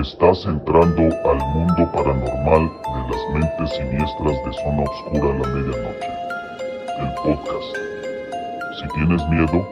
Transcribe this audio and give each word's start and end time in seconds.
Estás 0.00 0.44
entrando 0.44 1.02
al 1.28 1.38
mundo 1.38 1.90
paranormal 1.92 2.70
de 2.70 3.00
las 3.10 3.30
mentes 3.34 3.76
siniestras 3.76 4.44
de 4.44 4.52
Zona 4.62 4.84
Oscura 4.84 5.34
a 5.34 5.38
la 5.38 5.48
Medianoche. 5.48 6.08
El 7.00 7.14
podcast. 7.16 7.76
Si 8.78 8.88
tienes 8.94 9.28
miedo, 9.28 9.68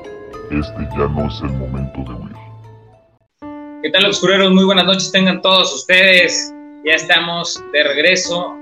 este 0.51 0.83
ya 0.99 1.07
no 1.07 1.29
es 1.29 1.41
el 1.43 1.51
momento 1.51 2.01
de 2.01 2.15
huir. 2.19 3.83
¿Qué 3.85 3.91
tal, 3.91 4.07
oscureros? 4.07 4.51
Muy 4.51 4.65
buenas 4.65 4.85
noches 4.87 5.13
tengan 5.13 5.41
todos 5.43 5.73
ustedes. 5.73 6.53
Ya 6.85 6.95
estamos 6.95 7.63
de 7.73 7.85
regreso 7.85 8.53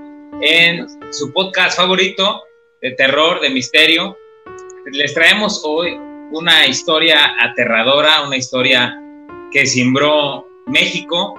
en 0.41 0.85
su 1.11 1.33
podcast 1.33 1.77
favorito 1.77 2.43
de 2.83 2.91
terror, 2.91 3.41
de 3.41 3.49
misterio. 3.49 4.15
Les 4.91 5.15
traemos 5.15 5.63
hoy 5.65 5.97
una 6.31 6.67
historia 6.67 7.35
aterradora, 7.39 8.21
una 8.21 8.37
historia 8.37 9.01
que 9.51 9.65
simbró 9.65 10.45
México. 10.67 11.33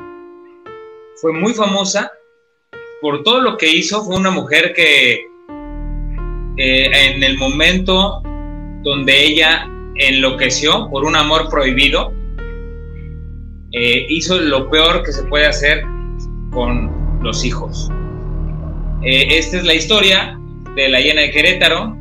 Fue 1.20 1.32
muy 1.32 1.54
famosa 1.54 2.12
por 3.00 3.22
todo 3.22 3.40
lo 3.40 3.56
que 3.56 3.70
hizo. 3.70 4.04
Fue 4.04 4.16
una 4.16 4.30
mujer 4.30 4.72
que 4.74 5.26
en 6.58 7.22
el 7.22 7.36
momento 7.38 8.22
donde 8.82 9.24
ella 9.24 9.68
enloqueció 9.96 10.88
por 10.90 11.04
un 11.04 11.16
amor 11.16 11.48
prohibido, 11.50 12.12
eh, 13.72 14.06
hizo 14.08 14.38
lo 14.38 14.70
peor 14.70 15.02
que 15.02 15.12
se 15.12 15.24
puede 15.24 15.46
hacer 15.46 15.82
con 16.50 17.20
los 17.22 17.44
hijos. 17.44 17.90
Eh, 19.02 19.38
esta 19.38 19.58
es 19.58 19.64
la 19.64 19.74
historia 19.74 20.38
de 20.74 20.88
la 20.88 21.00
llena 21.00 21.22
de 21.22 21.30
Querétaro. 21.30 21.96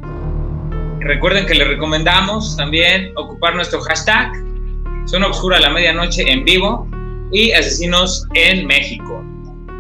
Recuerden 1.00 1.46
que 1.46 1.56
les 1.56 1.68
recomendamos 1.68 2.56
también 2.56 3.12
ocupar 3.16 3.56
nuestro 3.56 3.82
hashtag 3.82 4.32
Zona 5.06 5.28
Obscura 5.28 5.60
la 5.60 5.70
Medianoche 5.70 6.24
en 6.32 6.44
vivo 6.46 6.88
y 7.32 7.52
Asesinos 7.52 8.28
en 8.34 8.68
México. 8.68 9.24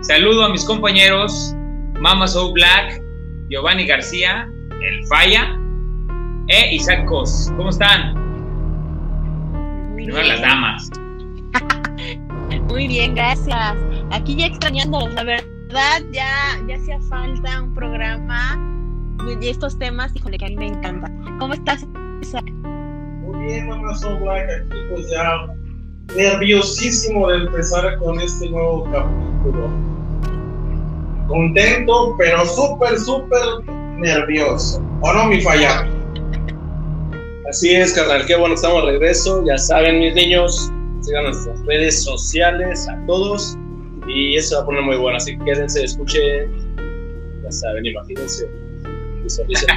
Saludo 0.02 0.45
a 0.45 0.49
mis 0.49 0.63
compañeros 0.66 1.56
Mama 2.00 2.28
Soul 2.28 2.53
Black, 2.53 3.02
Giovanni 3.50 3.86
García, 3.86 4.47
El 4.69 5.06
Falla 5.08 5.59
e 6.47 6.75
Isaac 6.75 7.06
Cos. 7.06 7.52
¿Cómo 7.58 7.69
están? 7.69 8.14
Primero 9.95 10.22
las 10.23 10.42
damas. 10.42 10.92
Muy 12.69 12.88
bien, 12.88 13.16
gracias. 13.16 13.75
Aquí 14.12 14.36
ya 14.36 14.47
extrañando, 14.47 15.08
la 15.09 15.23
verdad, 15.23 16.03
ya, 16.12 16.59
ya 16.67 16.75
hacía 16.75 17.00
falta 17.09 17.62
un 17.62 17.73
programa 17.73 18.59
de 19.39 19.50
estos 19.50 19.78
temas, 19.80 20.16
híjole, 20.16 20.38
que 20.38 20.45
a 20.45 20.50
mí 20.50 20.58
me 20.58 20.67
encanta. 20.67 21.12
¿Cómo 21.39 21.53
estás, 21.53 21.86
Isaac? 22.22 22.45
Muy 23.22 23.45
bien, 23.45 23.67
Mamá 23.69 23.95
Soul 23.95 24.19
Black, 24.19 24.50
aquí 24.50 24.78
pues 24.89 25.09
ya 25.09 25.55
nerviosísimo 26.14 27.28
de 27.30 27.38
empezar 27.38 27.98
con 27.98 28.20
este 28.20 28.50
nuevo 28.50 28.84
capítulo. 28.92 29.70
Contento, 31.28 32.16
pero 32.17 32.45
súper, 32.45 33.00
súper 33.00 33.42
nervioso. 33.97 34.81
¿O 35.02 35.14
no, 35.14 35.25
mi 35.25 35.42
falla? 35.42 35.88
Así 37.50 37.73
es, 37.73 37.94
carnal, 37.94 38.25
qué 38.25 38.36
bueno, 38.36 38.56
estamos 38.56 38.86
de 38.86 38.92
regreso. 38.92 39.44
Ya 39.45 39.58
saben, 39.58 40.00
mis 40.00 40.14
niños, 40.14 40.72
sigan 41.02 41.25
nuestras 41.25 41.66
redes 41.66 42.03
sociales 42.03 42.88
a 42.88 43.06
todos 43.08 43.58
y 44.08 44.36
eso 44.36 44.58
va 44.58 44.64
a 44.64 44.66
poner 44.66 44.81
muy 44.84 44.97
bueno. 44.97 45.17
Así 45.17 45.38
que 45.38 45.45
quédense, 45.45 45.84
escuchen, 45.84 46.52
ya 47.44 47.52
saben, 47.52 47.86
imagínense, 47.86 48.50
visualicen. 49.23 49.69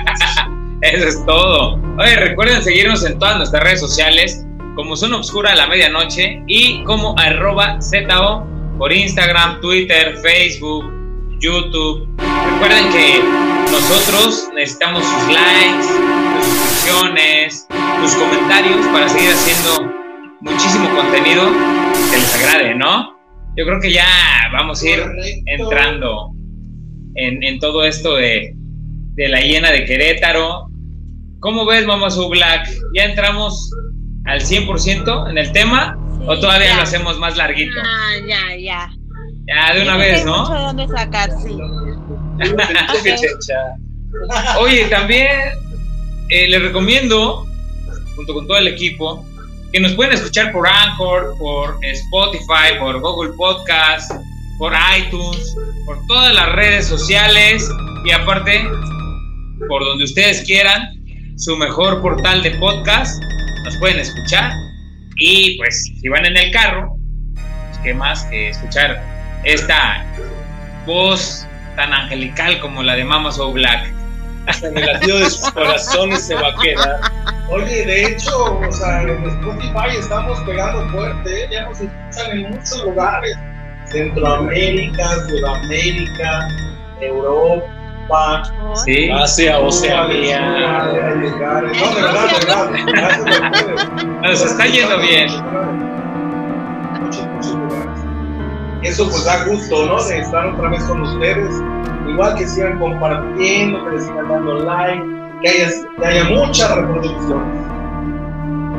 Eso 0.83 1.09
es 1.09 1.27
todo. 1.27 1.81
Oye, 1.98 2.17
recuerden 2.17 2.63
seguirnos 2.63 3.05
en 3.05 3.19
todas 3.19 3.39
nuestras 3.39 3.63
redes 3.65 3.81
sociales 3.81 4.47
como 4.79 4.95
Zona 4.95 5.17
Obscura 5.17 5.51
a 5.51 5.57
la 5.57 5.67
Medianoche 5.67 6.41
y 6.47 6.84
como 6.84 7.19
arroba 7.19 7.81
ZO 7.83 8.47
por 8.79 8.93
Instagram, 8.93 9.61
Twitter, 9.61 10.17
Facebook, 10.19 10.85
YouTube. 11.41 12.09
Recuerden 12.53 12.89
que 12.93 13.20
nosotros 13.73 14.48
necesitamos 14.55 15.05
sus 15.05 15.35
likes, 15.35 15.83
sus 15.83 16.55
suscripciones, 16.55 17.67
sus 18.02 18.14
comentarios 18.23 18.86
para 18.92 19.08
seguir 19.08 19.30
haciendo 19.30 19.92
muchísimo 20.42 20.89
contenido 20.95 21.42
que 22.13 22.17
les 22.17 22.35
agrade, 22.36 22.77
¿no? 22.77 23.19
Yo 23.57 23.64
creo 23.64 23.81
que 23.81 23.92
ya 23.92 24.07
vamos 24.52 24.81
a 24.81 24.89
ir 24.89 25.02
entrando 25.47 26.31
en, 27.17 27.42
en 27.42 27.58
todo 27.58 27.85
esto 27.85 28.14
de, 28.14 28.52
de 28.55 29.29
la 29.29 29.41
hiena 29.41 29.73
de 29.73 29.85
Querétaro. 29.85 30.69
¿Cómo 31.41 31.67
ves, 31.67 31.85
Mamá 31.85 32.11
Su 32.11 32.29
Black? 32.29 32.69
¿Ya 32.95 33.07
entramos 33.07 33.73
al 34.28 34.40
100% 34.40 35.30
en 35.30 35.39
el 35.39 35.50
tema 35.52 35.96
o 36.27 36.39
todavía 36.39 36.68
ya. 36.68 36.77
lo 36.77 36.83
hacemos 36.83 37.18
más 37.18 37.36
larguito? 37.36 37.80
Ah, 37.83 38.12
ya, 38.27 38.56
ya. 38.56 38.90
Ya, 39.46 39.74
de 39.74 39.83
una 39.83 39.96
vez, 39.96 40.20
hay 40.20 40.27
mucho 40.27 40.42
¿no? 40.42 40.55
de 40.55 40.61
dónde 40.61 40.89
sacar, 40.89 41.30
sí. 41.42 41.56
Oye, 44.61 44.84
también 44.84 45.30
eh, 46.28 46.48
les 46.48 46.62
recomiendo, 46.62 47.46
junto 48.14 48.34
con 48.34 48.46
todo 48.46 48.58
el 48.58 48.68
equipo, 48.68 49.24
que 49.72 49.80
nos 49.80 49.94
pueden 49.94 50.12
escuchar 50.12 50.52
por 50.52 50.68
Anchor, 50.68 51.34
por 51.39 51.78
Spotify, 51.83 52.78
por 52.78 53.00
Google 53.00 53.33
Podcast, 53.33 54.12
por 54.58 54.74
iTunes, 54.98 55.56
por 55.86 55.98
todas 56.06 56.34
las 56.34 56.52
redes 56.52 56.86
sociales 56.86 57.66
y 58.05 58.10
aparte, 58.10 58.62
por 59.68 59.83
donde 59.83 60.05
ustedes 60.05 60.42
quieran, 60.42 61.02
su 61.36 61.56
mejor 61.56 62.02
portal 62.02 62.42
de 62.42 62.50
podcast, 62.52 63.22
nos 63.64 63.77
pueden 63.79 63.98
escuchar. 63.98 64.52
Y 65.17 65.57
pues, 65.58 65.85
si 66.01 66.08
van 66.08 66.27
en 66.27 66.36
el 66.36 66.51
carro, 66.52 66.96
pues, 67.35 67.79
qué 67.83 67.95
más 67.95 68.24
que 68.24 68.51
escuchar 68.51 69.02
esta 69.45 70.05
voz 70.86 71.46
tan 71.77 71.92
angelical 71.92 72.61
como 72.61 72.83
la 72.83 72.96
de 72.96 73.05
Mama 73.05 73.30
So 73.33 73.52
Black. 73.52 73.92
Hasta 74.46 74.69
en 74.69 74.79
el 74.79 74.86
latido 74.86 75.19
de 75.19 75.30
sus 75.30 75.51
corazones 75.51 76.27
se 76.27 76.35
va 76.35 76.48
a 76.48 76.57
quedar. 76.63 77.01
Oye, 77.51 77.85
de 77.85 78.05
hecho, 78.07 78.58
o 78.58 78.73
sea, 78.73 79.02
en 79.02 79.24
Spotify 79.24 79.96
estamos 79.98 80.40
pegando 80.40 80.89
fuerte, 80.90 81.45
¿eh? 81.45 81.48
ya 81.51 81.64
nos 81.64 81.80
escuchan 81.80 82.30
en 82.33 82.51
muchos 82.51 82.85
lugares. 82.85 83.36
Centroamérica, 83.86 85.08
Sudamérica, 85.29 86.48
Europa, 87.01 87.67
Sí. 88.85 89.11
Asia, 89.11 89.58
Oceanía. 89.58 90.41
No, 90.41 90.92
de 90.92 91.01
verdad, 91.01 92.70
de 92.73 92.85
verdad. 92.85 93.92
Nos 94.23 94.45
está 94.45 94.67
yendo 94.67 94.98
bien. 95.01 95.29
Muchos, 97.01 97.27
muchos 97.27 97.55
lugares. 97.55 98.01
Eso 98.83 99.08
pues 99.11 99.24
da 99.24 99.45
gusto, 99.45 99.86
¿no? 99.86 100.02
De 100.05 100.19
estar 100.19 100.46
otra 100.46 100.70
vez 100.70 100.83
con 100.85 101.02
ustedes. 101.02 101.55
Igual 102.08 102.36
que 102.36 102.46
sigan 102.46 102.79
compartiendo, 102.79 103.85
que 103.85 103.91
les 103.96 104.05
sigan 104.05 104.29
dando 104.29 104.55
like, 104.61 105.02
que 105.42 105.48
haya, 105.48 105.70
que 105.98 106.07
haya 106.07 106.25
muchas 106.25 106.75
reproducciones. 106.75 107.64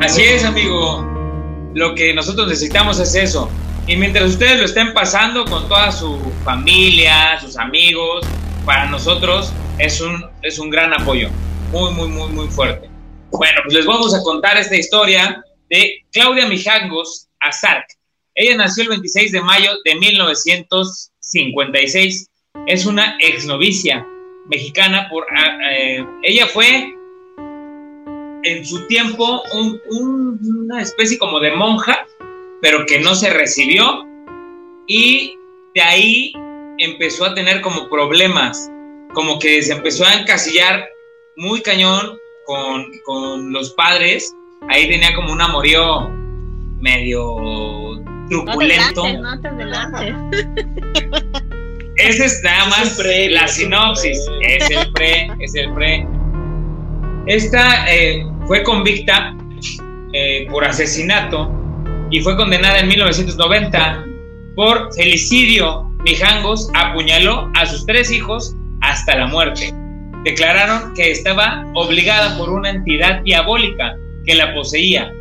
Así 0.01 0.23
es, 0.23 0.44
amigo. 0.46 1.07
Lo 1.75 1.94
que 1.94 2.13
nosotros 2.13 2.47
necesitamos 2.47 3.00
es 3.00 3.13
eso. 3.13 3.50
Y 3.85 3.96
mientras 3.96 4.25
ustedes 4.29 4.59
lo 4.59 4.66
estén 4.66 4.94
pasando 4.94 5.46
con 5.46 5.67
toda 5.67 5.91
su 5.91 6.19
familia, 6.44 7.40
sus 7.40 7.57
amigos, 7.57 8.25
para 8.66 8.88
nosotros 8.90 9.53
es 9.78 10.02
un, 10.02 10.25
es 10.42 10.59
un 10.59 10.70
gran 10.70 10.94
apoyo. 10.94 11.30
Muy, 11.72 11.92
muy, 11.94 12.08
muy, 12.08 12.30
muy 12.31 12.47
fuerte. 12.47 12.90
Bueno, 13.31 13.62
pues 13.64 13.74
les 13.75 13.86
vamos 13.86 14.14
a 14.14 14.22
contar 14.24 14.58
esta 14.58 14.75
historia 14.75 15.42
de 15.70 16.03
Claudia 16.12 16.47
Mijangos 16.47 17.28
Azarc. 17.40 17.86
Ella 18.36 18.58
nació 18.58 18.84
el 18.84 18.90
26 18.90 19.31
de 19.31 19.42
mayo 19.42 19.72
de 19.86 19.96
1956. 19.96 22.28
Es 22.68 22.86
una 22.86 23.16
exnovicia 23.20 24.06
mexicana. 24.50 25.08
Por, 25.09 25.26
ah, 25.36 25.58
eh, 25.72 26.06
ella 26.24 26.47
fue 26.47 26.94
en 28.44 28.66
su 28.66 28.86
tiempo 28.88 29.41
un- 29.53 29.80
un- 29.91 30.40
una 30.66 30.81
especie 30.81 31.18
como 31.18 31.40
de 31.40 31.52
monja, 31.52 32.06
pero 32.62 32.86
que 32.86 33.00
no 33.00 33.16
se 33.16 33.30
recibió 33.31 34.06
y 34.88 35.34
de 35.76 35.82
ahí 35.82 36.34
empezó 36.79 37.26
a 37.26 37.35
tener 37.35 37.61
como 37.61 37.90
problemas, 37.90 38.72
como 39.14 39.37
que 39.37 39.61
se 39.61 39.73
empezó 39.73 40.05
a 40.05 40.14
encasillar 40.14 40.90
muy 41.35 41.61
cañón 41.61 42.17
con, 42.46 42.85
con 43.05 43.52
los 43.53 43.72
padres, 43.72 44.34
ahí 44.70 44.87
tenía 44.90 45.14
como 45.14 45.31
un 45.34 45.41
amorío 45.41 46.09
medio 46.79 47.35
No 47.37 48.03
te 48.03 48.29
truculento. 48.29 49.03
adelantes, 49.03 49.22
no 49.22 49.41
te 49.41 49.47
adelantes. 49.49 50.16
Ese 51.97 52.26
es 52.26 52.41
nada 52.43 52.66
más 52.70 52.97
pre, 52.97 53.29
la 53.29 53.43
es 53.43 53.55
sinopsis. 53.55 54.26
pre. 54.26 54.55
Es 54.55 54.70
el 54.72 54.91
pre, 54.93 55.28
es 55.40 55.55
el 55.55 55.73
pre. 55.73 56.08
Esta 57.26 57.93
eh, 57.93 58.26
fue 58.47 58.64
convicta 58.64 59.35
eh, 60.14 60.47
por 60.49 60.64
asesinato 60.64 61.52
y 62.09 62.22
fue 62.22 62.37
condenada 62.37 62.79
en 62.79 62.87
1990 62.87 64.05
por 64.59 64.94
felicidio. 64.94 65.85
Mijangos 66.03 66.70
apuñaló 66.73 67.50
a 67.56 67.66
sus 67.66 67.85
tres 67.85 68.11
hijos 68.11 68.58
hasta 68.82 69.16
la 69.16 69.28
muerte. 69.28 69.73
Declararon 70.26 70.94
que 70.96 71.11
estaba 71.11 71.64
obligada 71.76 72.38
por 72.38 72.50
una 72.50 72.72
entidad 72.72 73.22
diabólica 73.22 73.96
que 74.26 74.35
la 74.35 74.53
poseía. 74.53 75.14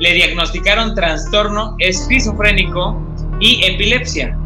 Le 0.00 0.14
diagnosticaron 0.14 0.96
trastorno 0.96 1.76
esquizofrénico 1.78 3.00
y 3.38 3.64
epilepsia 3.64 4.36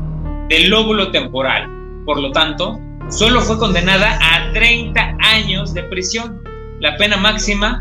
del 0.51 0.69
lóbulo 0.69 1.11
temporal. 1.13 1.67
Por 2.05 2.21
lo 2.21 2.31
tanto, 2.33 2.79
solo 3.09 3.41
fue 3.41 3.59
condenada 3.59 4.19
a 4.21 4.53
30 4.53 5.17
años 5.19 5.73
de 5.73 5.83
prisión, 5.85 6.43
la 6.81 6.95
pena 6.99 7.17
máxima 7.17 7.81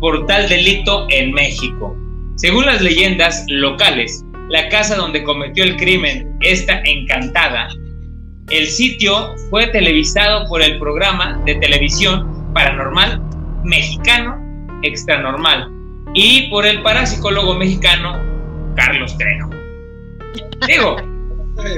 por 0.00 0.26
tal 0.26 0.50
delito 0.50 1.06
en 1.08 1.32
México. 1.32 1.96
Según 2.34 2.66
las 2.66 2.82
leyendas 2.82 3.46
locales, 3.48 4.22
la 4.48 4.68
casa 4.68 4.96
donde 4.96 5.22
cometió 5.24 5.64
el 5.64 5.76
crimen 5.76 6.36
está 6.40 6.80
encantada. 6.84 7.68
El 8.50 8.66
sitio 8.66 9.34
fue 9.50 9.68
televisado 9.68 10.46
por 10.48 10.62
el 10.62 10.78
programa 10.78 11.40
de 11.44 11.54
televisión 11.56 12.52
paranormal 12.52 13.22
mexicano 13.64 14.44
Extranormal 14.82 15.70
y 16.12 16.48
por 16.50 16.66
el 16.66 16.82
parapsicólogo 16.82 17.54
mexicano 17.54 18.20
Carlos 18.76 19.16
Trejo. 19.16 19.50
Digo, 20.66 20.96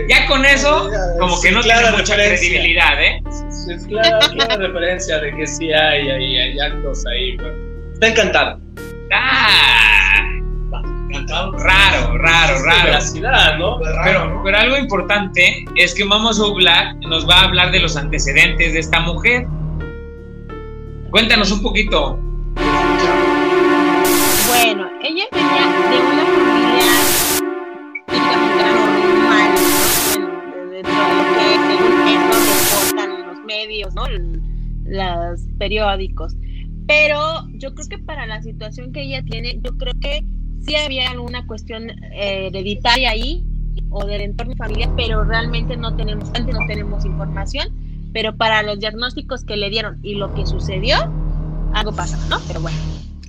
ya 0.08 0.26
con 0.26 0.44
eso, 0.44 0.90
como 1.20 1.40
que 1.40 1.52
no 1.52 1.62
tiene 1.62 1.90
mucha 1.92 2.14
credibilidad, 2.14 3.00
¿eh? 3.02 3.22
Es 3.70 3.86
clara, 3.86 4.18
clara 4.32 4.56
referencia 4.56 5.18
de 5.18 5.34
que 5.36 5.46
sí 5.46 5.72
hay, 5.72 6.08
hay, 6.10 6.36
hay 6.36 6.58
actos 6.58 7.04
ahí. 7.06 7.36
Está 7.94 8.08
encantado. 8.08 8.60
Ah, 9.12 9.85
Encantado. 11.26 11.52
raro, 11.58 12.18
raro, 12.18 12.62
raro. 12.64 12.84
Veracidad, 12.84 13.58
¿no? 13.58 13.78
Pues 13.78 13.90
raro, 13.94 14.04
Pero, 14.04 14.26
¿no? 14.34 14.42
pero 14.44 14.58
algo 14.58 14.76
importante 14.76 15.64
es 15.74 15.94
que 15.94 16.04
Mamos 16.04 16.38
Black 16.54 16.96
nos 17.08 17.28
va 17.28 17.40
a 17.40 17.44
hablar 17.44 17.70
de 17.72 17.80
los 17.80 17.96
antecedentes 17.96 18.72
de 18.72 18.78
esta 18.78 19.00
mujer. 19.00 19.46
Cuéntanos 21.10 21.50
un 21.50 21.62
poquito. 21.62 22.18
Bueno, 24.48 24.88
ella 25.02 25.24
venía 25.32 25.66
de 25.90 25.98
una 26.00 26.24
familia 26.26 26.92
típicamente 28.06 28.64
normal, 28.64 29.50
¿no? 30.20 30.26
Dentro 30.70 30.92
de 30.92 31.14
lo 31.14 31.24
que 31.34 31.46
según 31.66 31.94
eso 32.08 32.34
reportan 32.92 33.10
los 33.26 33.38
medios, 33.44 33.94
¿no? 33.94 34.04
Los 34.84 35.40
periódicos. 35.58 36.34
Pero 36.86 37.48
yo 37.54 37.74
creo 37.74 37.88
que 37.88 37.98
para 37.98 38.26
la 38.26 38.40
situación 38.42 38.92
que 38.92 39.02
ella 39.02 39.22
tiene, 39.24 39.58
yo 39.62 39.76
creo 39.76 39.92
que 40.00 40.24
sí 40.64 40.76
había 40.76 41.10
alguna 41.10 41.46
cuestión 41.46 41.90
eh, 41.90 42.48
hereditaria 42.48 43.10
ahí 43.10 43.44
o 43.90 44.04
del 44.04 44.22
entorno 44.22 44.56
familiar, 44.56 44.90
pero 44.96 45.24
realmente 45.24 45.76
no 45.76 45.94
tenemos, 45.96 46.28
antes 46.34 46.54
no 46.54 46.60
tenemos 46.66 47.04
información. 47.04 47.68
Pero 48.12 48.36
para 48.36 48.62
los 48.62 48.80
diagnósticos 48.80 49.44
que 49.44 49.56
le 49.56 49.68
dieron 49.68 49.98
y 50.02 50.14
lo 50.14 50.32
que 50.34 50.46
sucedió, 50.46 50.96
algo 51.74 51.92
pasa, 51.94 52.18
¿no? 52.28 52.38
Pero 52.46 52.60
bueno. 52.60 52.78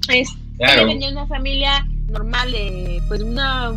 Es, 0.10 0.30
Claro. 0.58 0.82
ella 0.82 0.88
venía 0.88 1.08
de 1.08 1.14
una 1.14 1.28
familia 1.28 1.88
normal, 2.10 2.54
eh, 2.56 3.00
pues 3.08 3.22
una, 3.22 3.72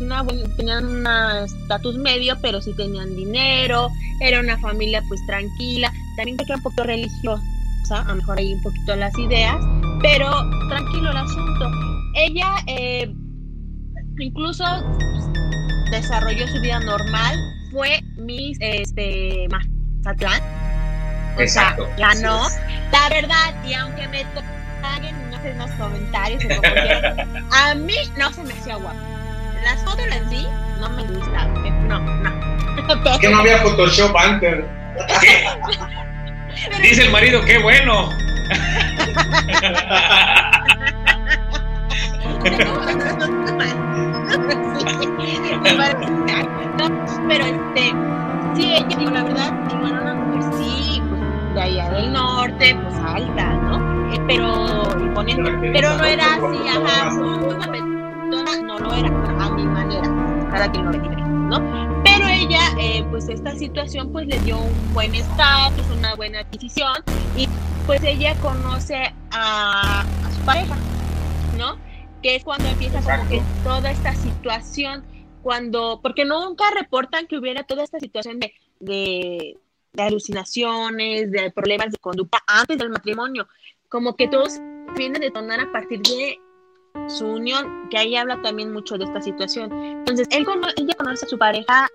una 0.00 0.24
tenían 0.56 0.86
un 0.86 1.06
estatus 1.44 1.96
medio, 1.96 2.36
pero 2.40 2.60
sí 2.60 2.72
tenían 2.74 3.16
dinero, 3.16 3.88
era 4.20 4.40
una 4.40 4.56
familia 4.58 5.02
pues 5.08 5.20
tranquila, 5.26 5.92
también 6.16 6.36
creo 6.36 6.46
que 6.46 6.52
era 6.52 6.56
un 6.58 6.62
poco 6.62 6.84
religiosa, 6.84 7.42
a 7.90 8.04
lo 8.04 8.16
mejor 8.16 8.38
ahí 8.38 8.54
un 8.54 8.62
poquito 8.62 8.94
las 8.94 9.16
ideas, 9.18 9.56
pero 10.00 10.30
tranquilo 10.68 11.10
el 11.10 11.16
asunto. 11.16 11.89
Ella 12.14 12.56
eh, 12.66 13.12
incluso 14.18 14.64
desarrolló 15.90 16.46
su 16.48 16.60
vida 16.60 16.80
normal, 16.80 17.36
fue 17.72 18.00
Miss 18.16 18.58
este, 18.60 19.46
Mazatlán, 19.50 20.42
o 21.36 21.40
Exacto. 21.40 21.86
sea, 21.96 21.96
ganó. 21.96 22.42
La 22.92 23.08
verdad, 23.08 23.54
y 23.64 23.74
aunque 23.74 24.06
me 24.08 24.24
paguen 24.82 25.30
no 25.30 25.40
sé 25.42 25.50
en 25.50 25.58
los 25.58 25.70
comentarios 25.72 26.44
o 26.44 26.48
como 26.48 26.62
quieran, 26.62 27.44
a 27.52 27.74
mí 27.74 27.94
no 28.18 28.32
se 28.32 28.42
me 28.42 28.52
hacía 28.52 28.76
guapo. 28.76 28.98
Las 29.64 29.82
fotos 29.84 30.06
en 30.06 30.30
sí 30.30 30.46
no 30.80 30.88
me 30.90 31.02
gustaban. 31.04 31.88
No, 31.88 31.98
no. 32.00 32.50
Que 33.20 33.28
no 33.28 33.38
había 33.38 33.58
Photoshop 33.58 34.16
antes. 34.16 34.64
Dice 36.82 37.04
el 37.04 37.10
marido, 37.10 37.44
qué 37.44 37.58
bueno. 37.58 38.10
pero 47.28 47.44
este, 47.44 47.92
sí, 48.54 48.72
ella, 48.72 48.96
digo, 48.98 49.10
la 49.10 49.22
verdad, 49.24 49.52
digo, 49.68 49.86
era 49.86 50.00
una 50.00 50.14
mujer, 50.14 50.42
sí, 50.58 51.02
pues, 51.08 51.54
de 51.54 51.62
allá 51.62 51.90
del 51.90 52.12
norte, 52.12 52.76
pues 52.82 52.94
alta, 52.96 53.52
¿no? 53.54 54.12
Eh, 54.12 54.20
pero 54.26 54.82
imponente, 55.00 55.70
pero 55.72 55.96
no 55.96 56.04
era 56.04 56.24
así, 56.34 56.68
ajá, 56.68 57.10
muy 57.10 57.54
guapetona, 57.54 58.62
no 58.64 58.78
lo 58.78 58.94
era, 58.94 59.08
a 59.08 59.50
mi 59.50 59.64
manera, 59.64 60.08
cada 60.50 60.70
quien 60.72 60.86
lo 60.86 60.92
ve 60.92 60.98
¿no? 60.98 62.02
Pero 62.04 62.26
ella, 62.26 62.60
eh, 62.78 63.04
pues 63.10 63.28
esta 63.28 63.54
situación, 63.54 64.10
pues 64.12 64.26
le 64.26 64.38
dio 64.40 64.58
un 64.58 64.94
buen 64.94 65.14
estatus, 65.14 65.86
una 65.96 66.14
buena 66.14 66.40
adquisición, 66.40 66.94
y 67.36 67.48
pues 67.86 68.02
ella 68.02 68.34
conoce 68.36 69.12
a, 69.32 70.00
a 70.00 70.32
su 70.32 70.40
pareja, 70.44 70.76
¿no? 71.58 71.76
Que 72.22 72.36
es 72.36 72.44
cuando 72.44 72.66
empieza 72.68 73.00
como 73.00 73.28
que 73.28 73.42
toda 73.64 73.90
esta 73.90 74.14
situación, 74.14 75.04
cuando, 75.42 76.00
porque 76.02 76.24
nunca 76.24 76.64
reportan 76.70 77.26
que 77.26 77.38
hubiera 77.38 77.62
toda 77.64 77.82
esta 77.82 77.98
situación 77.98 78.40
de, 78.40 78.52
de, 78.78 79.56
de 79.94 80.02
alucinaciones, 80.02 81.30
de 81.32 81.50
problemas 81.50 81.90
de 81.92 81.98
conducta 81.98 82.38
antes 82.46 82.76
del 82.76 82.90
matrimonio, 82.90 83.48
como 83.88 84.16
que 84.16 84.28
todos 84.28 84.58
vienen 84.96 85.22
a 85.22 85.24
detonar 85.24 85.60
a 85.60 85.72
partir 85.72 86.00
de 86.02 86.38
su 87.08 87.26
unión, 87.26 87.88
que 87.88 87.96
ahí 87.96 88.16
habla 88.16 88.42
también 88.42 88.72
mucho 88.72 88.98
de 88.98 89.04
esta 89.04 89.22
situación. 89.22 89.72
Entonces, 89.72 90.28
él 90.30 90.44
cono- 90.44 90.68
ella 90.76 90.94
conoce 90.98 91.24
a 91.24 91.28
su 91.28 91.38
pareja, 91.38 91.88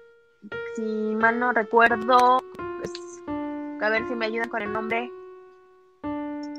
si 0.75 0.81
mal 0.81 1.39
no 1.39 1.51
recuerdo, 1.51 2.41
pues, 2.79 2.91
a 3.81 3.89
ver 3.89 4.07
si 4.07 4.15
me 4.15 4.25
ayudan 4.25 4.49
con 4.49 4.61
el 4.63 4.73
nombre. 4.73 5.11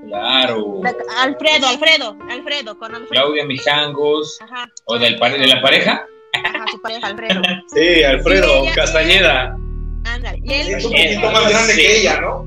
Claro. 0.09 0.81
Alfredo, 1.19 1.67
Alfredo, 1.69 2.17
Alfredo, 2.31 2.79
con 2.79 2.95
Alfredo. 2.95 3.11
Claudia 3.11 3.45
Mijangos. 3.47 4.39
Ajá, 4.41 4.71
¿O 4.85 4.99
del 4.99 5.17
pare- 5.19 5.39
de 5.39 5.47
la 5.47 5.61
pareja? 5.63 6.07
ajá, 6.33 6.65
su 6.71 6.81
pareja, 6.81 7.07
Alfredo. 7.09 7.41
Sí, 7.69 8.03
Alfredo 8.05 8.47
Sí, 8.47 8.59
ella- 8.67 8.75
Castañeda. 8.75 9.59
Ándale. 10.05 10.41
Y 10.45 10.53
él, 10.53 10.67
Es 10.75 10.85
un 10.85 10.93
poquito 10.93 11.31
más 11.33 11.51
grande 11.51 11.73
Sí. 11.75 11.81
que 11.81 12.01
ella, 12.01 12.21
¿no? 12.21 12.47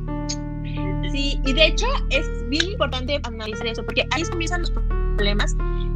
Sí, 1.11 1.39
y 1.43 1.53
de 1.53 1.65
hecho 1.65 1.87
es 2.11 2.27
bien 2.49 2.65
importante 2.71 3.19
analizar 3.23 3.67
eso, 3.67 3.83
porque 3.83 4.05
ahí 4.11 4.23
comienzan 4.23 4.61
los 4.61 4.71
problemas 4.71 5.55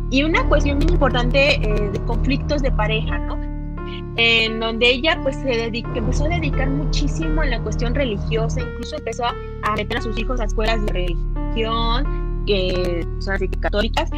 y 0.09 0.23
una 0.23 0.43
cuestión 0.49 0.79
bien 0.79 0.91
importante 0.93 1.53
eh, 1.55 1.89
de 1.91 2.03
conflictos 2.05 2.61
de 2.61 2.71
pareja, 2.71 3.17
¿no? 3.19 3.41
En 4.17 4.59
donde 4.59 4.89
ella 4.89 5.19
pues 5.23 5.35
se 5.37 5.47
dedica, 5.47 5.89
empezó 5.95 6.25
a 6.25 6.29
dedicar 6.29 6.67
muchísimo 6.69 7.43
en 7.43 7.51
la 7.51 7.59
cuestión 7.61 7.93
religiosa, 7.95 8.59
incluso 8.61 8.95
empezó 8.97 9.25
a 9.25 9.75
meter 9.75 9.97
a 9.97 10.01
sus 10.01 10.17
hijos 10.17 10.39
a 10.39 10.45
escuelas 10.45 10.83
de 10.85 10.91
religión, 10.93 11.33
que 11.55 13.05
son 13.19 13.37
católicas, 13.59 14.09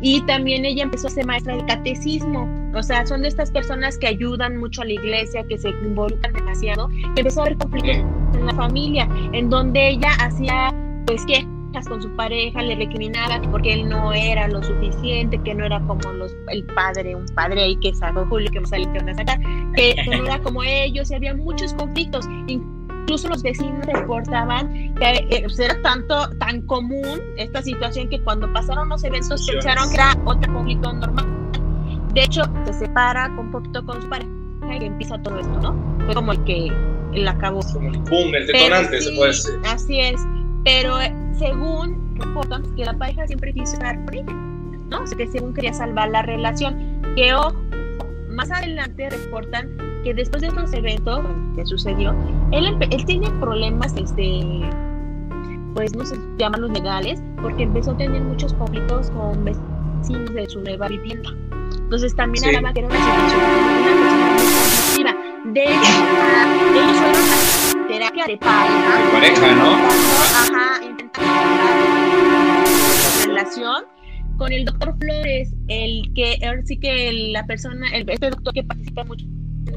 y 0.00 0.20
también 0.22 0.64
ella 0.64 0.82
empezó 0.82 1.06
a 1.06 1.10
ser 1.10 1.26
maestra 1.26 1.56
de 1.56 1.64
catecismo, 1.64 2.48
o 2.74 2.82
sea, 2.82 3.06
son 3.06 3.22
de 3.22 3.28
estas 3.28 3.50
personas 3.50 3.96
que 3.96 4.06
ayudan 4.06 4.58
mucho 4.58 4.82
a 4.82 4.84
la 4.84 4.92
iglesia, 4.92 5.44
que 5.48 5.56
se 5.56 5.70
involucran 5.70 6.32
demasiado, 6.34 6.88
que 6.88 7.20
empezó 7.20 7.40
a 7.40 7.46
haber 7.46 7.56
conflictos 7.56 7.96
en 8.34 8.46
la 8.46 8.54
familia, 8.54 9.08
en 9.32 9.48
donde 9.48 9.88
ella 9.88 10.10
hacía 10.20 10.74
pues 11.06 11.24
quejas 11.24 11.88
con 11.88 12.02
su 12.02 12.10
pareja, 12.16 12.62
le 12.62 12.74
recriminaba 12.76 13.40
que 13.40 13.48
porque 13.48 13.72
él 13.72 13.88
no 13.88 14.12
era 14.12 14.48
lo 14.48 14.62
suficiente, 14.62 15.38
que 15.42 15.54
no 15.54 15.64
era 15.64 15.80
como 15.86 16.12
los, 16.12 16.34
el 16.48 16.64
padre, 16.64 17.14
un 17.14 17.26
padre 17.34 17.62
ahí 17.62 17.76
que 17.76 17.94
sacó 17.94 18.26
Julio, 18.26 18.50
que 18.50 18.64
salió 18.66 18.88
a 18.90 19.14
sacar, 19.14 19.38
que, 19.74 19.94
no 20.06 20.24
era 20.24 20.38
como 20.40 20.62
ellos, 20.62 21.10
y 21.10 21.14
había 21.14 21.34
muchos 21.34 21.72
conflictos. 21.74 22.26
Los 23.08 23.42
vecinos 23.42 23.86
reportaban 23.86 24.94
que 24.94 25.26
eh, 25.30 25.42
pues, 25.42 25.58
era 25.58 25.80
tanto, 25.82 26.28
tan 26.38 26.62
común 26.62 27.20
esta 27.36 27.62
situación 27.62 28.08
que 28.08 28.20
cuando 28.20 28.52
pasaron 28.52 28.88
los 28.88 29.04
eventos 29.04 29.46
pensaron 29.46 29.88
que 29.90 29.94
era 29.94 30.16
otro 30.24 30.52
conflicto 30.52 30.92
normal. 30.92 31.26
De 32.14 32.22
hecho, 32.22 32.42
se 32.64 32.72
separa 32.72 33.28
un 33.38 33.50
poquito 33.50 33.84
con 33.84 34.02
su 34.02 34.08
pareja 34.08 34.30
y 34.80 34.84
empieza 34.84 35.18
todo 35.22 35.38
esto, 35.38 35.60
¿no? 35.60 35.76
Fue 36.06 36.14
como 36.14 36.32
el 36.32 36.44
que 36.44 36.72
el 37.12 37.28
acabó. 37.28 37.60
Como 37.72 37.90
el 37.90 37.98
boom, 38.00 38.34
el 38.34 38.46
detonante, 38.46 39.00
sí, 39.00 39.08
se 39.08 39.16
puede 39.16 39.30
decir. 39.30 39.60
Así 39.66 40.00
es. 40.00 40.20
Pero 40.64 41.00
eh, 41.00 41.14
según 41.38 42.16
reportan 42.18 42.62
que 42.74 42.84
la 42.84 42.94
pareja 42.94 43.26
siempre 43.26 43.52
quiso 43.52 43.74
estar 43.74 44.04
por 44.04 44.14
ella, 44.14 44.32
¿no? 44.32 45.04
Que 45.04 45.26
según 45.28 45.54
quería 45.54 45.72
salvar 45.72 46.10
la 46.10 46.22
relación. 46.22 47.02
Que 47.14 47.34
ojo, 47.34 47.54
más 48.30 48.50
adelante 48.50 49.08
reportan 49.08 49.85
que 50.06 50.14
después 50.14 50.40
de 50.40 50.46
estos 50.48 50.72
eventos 50.72 51.26
que 51.56 51.66
sucedió, 51.66 52.14
él, 52.52 52.76
él 52.92 53.04
tiene 53.06 53.28
problemas, 53.40 53.92
este, 53.96 54.60
pues 55.74 55.96
no 55.96 56.06
sé, 56.06 56.14
llamarlos 56.38 56.70
legales, 56.70 57.20
porque 57.42 57.64
empezó 57.64 57.90
a 57.90 57.96
tener 57.96 58.22
muchos 58.22 58.54
conflictos 58.54 59.10
con 59.10 59.44
vecinos 59.44 60.32
de 60.32 60.46
su 60.48 60.60
nueva 60.60 60.86
vivienda. 60.86 61.28
Entonces 61.76 62.14
también 62.14 62.44
Sí. 62.44 62.50
hablaba 62.54 62.72
que 62.72 62.78
era 62.80 62.88
una 62.88 62.98
situación, 62.98 63.40
una. 65.00 65.16
De 65.52 65.64
hecho, 65.64 65.92
ellos 66.76 66.96
fueron 66.98 67.24
a 67.32 67.88
terapia 67.88 68.26
de 68.26 68.36
pareja. 68.36 68.96
De 68.96 69.10
pareja, 69.10 69.54
¿no? 69.56 69.70
Ajá, 70.54 70.84
intentando 70.84 71.32
relación, 73.26 73.84
con 74.38 74.52
el 74.52 74.64
doctor 74.66 74.94
Flores, 75.00 75.52
el 75.66 76.12
que 76.14 76.38
ahora 76.46 76.62
sí 76.64 76.78
que 76.78 77.12
la 77.32 77.44
persona, 77.44 77.88
el, 77.92 78.08
este 78.08 78.30
doctor 78.30 78.54
que 78.54 78.62
participa 78.62 79.02
mucho 79.02 79.26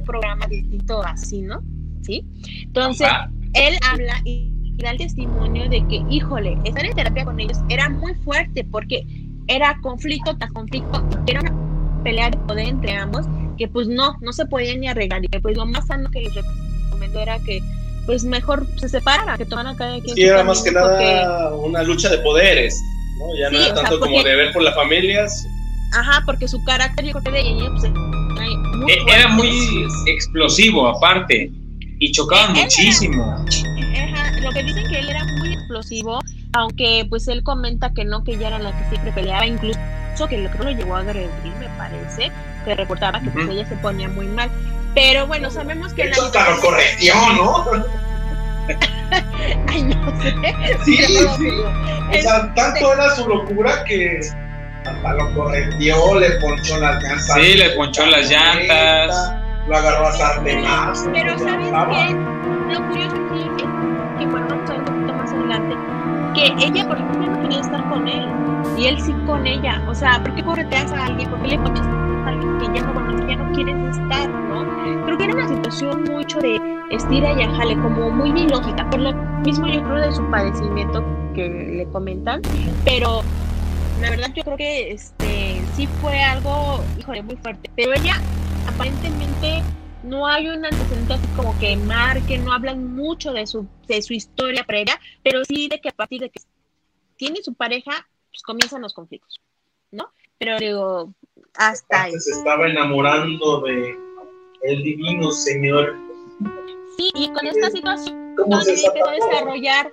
programa 0.09 0.47
distinto 0.47 1.03
así, 1.03 1.41
¿no? 1.41 1.61
¿Sí? 2.01 2.25
Entonces, 2.63 3.07
él 3.53 3.75
habla 3.89 4.21
y, 4.25 4.55
da 4.77 4.91
el 4.91 4.97
testimonio 4.97 5.69
de 5.69 5.85
que, 5.87 6.01
híjole, 6.09 6.57
estar 6.63 6.85
en 6.85 6.95
terapia 6.95 7.25
con 7.25 7.37
ellos 7.37 7.57
era 7.67 7.89
muy 7.89 8.13
fuerte 8.15 8.63
porque 8.63 9.05
era 9.47 9.77
conflicto 9.81 10.37
tras 10.37 10.53
conflicto, 10.53 11.05
era 11.27 11.41
una 11.41 12.03
pelea 12.03 12.29
de 12.29 12.37
poder 12.37 12.67
entre 12.69 12.95
ambos 12.95 13.25
que 13.57 13.67
pues 13.67 13.89
no, 13.89 14.15
no 14.21 14.31
se 14.31 14.45
podían 14.45 14.79
ni 14.79 14.87
arreglar 14.87 15.21
y 15.25 15.27
pues 15.27 15.57
lo 15.57 15.65
más 15.65 15.87
sano 15.87 16.09
que 16.11 16.21
les 16.21 16.33
recomiendo 16.33 17.19
era 17.19 17.39
que 17.39 17.59
pues 18.05 18.23
mejor 18.23 18.65
se 18.77 18.87
separaran, 18.87 19.37
que 19.37 19.45
tomaran 19.45 19.75
cada 19.75 19.99
quien. 19.99 20.15
Sí, 20.15 20.23
era 20.23 20.43
más 20.43 20.63
que 20.63 20.71
nada 20.71 21.53
una 21.55 21.83
lucha 21.83 22.09
de 22.09 22.19
poderes, 22.19 22.81
¿no? 23.19 23.35
Ya 23.37 23.49
no 23.49 23.59
era 23.59 23.75
tanto 23.75 23.99
como 23.99 24.23
de 24.23 24.35
ver 24.35 24.53
por 24.53 24.63
las 24.63 24.73
familias. 24.75 25.45
Ajá, 25.93 26.23
porque 26.25 26.47
su 26.47 26.63
carácter 26.63 27.05
yo 27.05 27.11
creo 27.11 27.23
que 27.23 27.31
de 27.31 27.41
ella 27.41 27.69
pues, 27.71 27.91
muy 28.39 28.91
e-, 28.91 29.03
era 29.07 29.27
muy 29.29 29.87
explosivo 30.07 30.87
aparte 30.87 31.51
y 31.99 32.11
chocaban 32.11 32.53
muchísimo. 32.53 33.45
lo 34.41 34.51
que 34.51 34.63
dicen 34.63 34.87
que 34.87 34.99
él 34.99 35.09
era 35.09 35.23
muy 35.39 35.53
explosivo, 35.53 36.19
aunque 36.53 37.05
pues 37.09 37.27
él 37.27 37.43
comenta 37.43 37.93
que 37.93 38.05
no, 38.05 38.23
que 38.23 38.33
ella 38.33 38.47
era 38.47 38.59
la 38.59 38.77
que 38.77 38.89
siempre 38.89 39.11
peleaba, 39.11 39.45
incluso 39.45 39.79
que 40.29 40.37
lo 40.37 40.51
que 40.51 40.57
lo 40.57 40.71
llevó 40.71 40.95
a 40.95 40.99
agredir, 40.99 41.29
me 41.59 41.67
parece, 41.77 42.31
que 42.65 42.75
reportaba 42.75 43.21
que 43.21 43.29
pues, 43.29 43.49
ella 43.49 43.67
se 43.67 43.75
ponía 43.77 44.09
muy 44.09 44.27
mal. 44.27 44.49
Pero 44.95 45.27
bueno, 45.27 45.49
sabemos 45.51 45.93
que... 45.93 46.03
Eso 46.03 46.25
hasta 46.25 46.49
lo 46.49 46.61
corrigió, 46.61 47.13
¿no? 47.35 47.65
Ay, 49.67 49.83
no 49.83 50.21
sé. 50.21 50.33
Sí, 50.83 50.97
sí. 51.37 51.49
O 51.49 52.21
sea, 52.21 52.53
tanto 52.53 52.93
era 52.93 53.15
su 53.15 53.27
locura 53.27 53.83
que 53.85 54.19
lo 55.03 55.33
corrigió, 55.33 56.19
le 56.19 56.31
ponchó 56.39 56.77
las 56.77 57.01
llantas. 57.01 57.33
Sí, 57.33 57.57
le 57.57 57.69
ponchó 57.71 58.05
las 58.05 58.29
llantas. 58.29 59.33
Lo 59.67 59.77
agarró 59.77 60.07
a 60.07 60.11
sartenazos. 60.11 61.09
Pero 61.13 61.37
¿sabes 61.37 61.67
qué? 61.67 62.15
Lo 62.73 62.87
curioso 62.87 63.15
aquí 63.15 63.39
es 63.39 63.63
que, 64.19 64.25
bueno, 64.25 64.47
vamos 64.49 64.69
a 64.69 64.73
ver 64.73 64.79
un 64.79 64.85
poquito 64.85 65.13
más 65.13 65.31
adelante, 65.31 65.75
que 66.35 66.65
ella, 66.65 66.87
por 66.87 66.97
ejemplo, 66.97 67.27
no 67.27 67.41
quería 67.41 67.61
estar 67.61 67.89
con 67.89 68.07
él 68.07 68.27
y 68.77 68.85
él 68.87 69.01
sí 69.01 69.13
con 69.25 69.45
ella. 69.45 69.81
O 69.87 69.95
sea, 69.95 70.21
¿por 70.21 70.35
qué 70.35 70.43
correteas 70.43 70.91
a 70.91 71.05
alguien? 71.05 71.29
¿Por 71.29 71.41
qué 71.41 71.47
le 71.49 71.59
pones 71.59 71.81
a 71.81 72.27
alguien 72.27 72.57
que 72.59 72.79
ya 72.79 72.85
no, 72.85 72.93
bueno, 72.93 73.27
ya 73.27 73.35
no 73.35 73.51
quieres 73.53 73.97
estar, 73.97 74.29
no? 74.29 75.05
Creo 75.05 75.17
que 75.17 75.23
era 75.23 75.33
una 75.33 75.47
situación 75.47 76.03
mucho 76.03 76.39
de 76.39 76.59
estira 76.91 77.33
y 77.33 77.43
ajale, 77.43 77.75
como 77.75 78.09
muy 78.09 78.29
ilógica. 78.29 78.89
Por 78.89 78.99
lo 79.01 79.13
mismo 79.13 79.67
yo 79.67 79.83
creo 79.83 80.01
de 80.01 80.11
su 80.11 80.23
padecimiento 80.29 81.03
que 81.33 81.47
le 81.47 81.85
comentan, 81.91 82.41
pero 82.85 83.21
la 84.01 84.09
verdad 84.09 84.31
yo 84.33 84.43
creo 84.43 84.57
que 84.57 84.91
este 84.91 85.61
sí 85.75 85.87
fue 86.01 86.21
algo, 86.21 86.83
híjole, 86.97 87.21
muy 87.21 87.35
fuerte. 87.37 87.69
Pero 87.75 87.93
ella 87.93 88.15
aparentemente 88.67 89.61
no 90.03 90.25
hay 90.27 90.47
un 90.47 90.63
antecedente 90.63 91.13
así 91.13 91.27
como 91.35 91.57
que 91.59 91.75
marque, 91.75 92.37
no 92.37 92.53
hablan 92.53 92.95
mucho 92.95 93.33
de 93.33 93.45
su, 93.45 93.67
de 93.87 94.01
su 94.01 94.13
historia 94.13 94.63
previa, 94.63 94.99
pero 95.23 95.43
sí 95.43 95.67
de 95.67 95.81
que 95.81 95.89
a 95.89 95.93
partir 95.93 96.21
de 96.21 96.29
que 96.29 96.41
tiene 97.17 97.43
su 97.43 97.53
pareja, 97.53 98.07
pues 98.31 98.41
comienzan 98.43 98.81
los 98.81 98.93
conflictos, 98.93 99.41
¿no? 99.91 100.11
Pero 100.37 100.57
digo, 100.57 101.13
hasta 101.55 102.03
ahí. 102.03 102.13
Se 102.19 102.31
estaba 102.31 102.67
enamorando 102.67 103.61
de 103.61 103.97
el 104.61 104.83
divino 104.83 105.31
Señor. 105.31 105.95
Sí, 106.97 107.11
y 107.15 107.29
con 107.31 107.45
esta 107.45 107.69
situación 107.69 108.35
empezó 108.37 108.91
a 109.07 109.11
desarrollar 109.11 109.91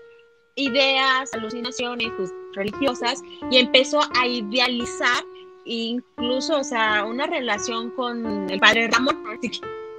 ideas, 0.55 1.33
alucinaciones 1.35 2.09
pues, 2.17 2.33
religiosas 2.57 3.23
y 3.51 3.59
empezó 3.59 4.01
a 4.19 4.27
idealizar 4.27 5.23
incluso, 5.65 6.59
o 6.59 6.65
sea, 6.65 7.05
una 7.05 7.27
relación 7.27 7.91
con 7.91 8.49
el 8.51 8.59
padre 8.61 8.89
Ramón, 8.89 9.17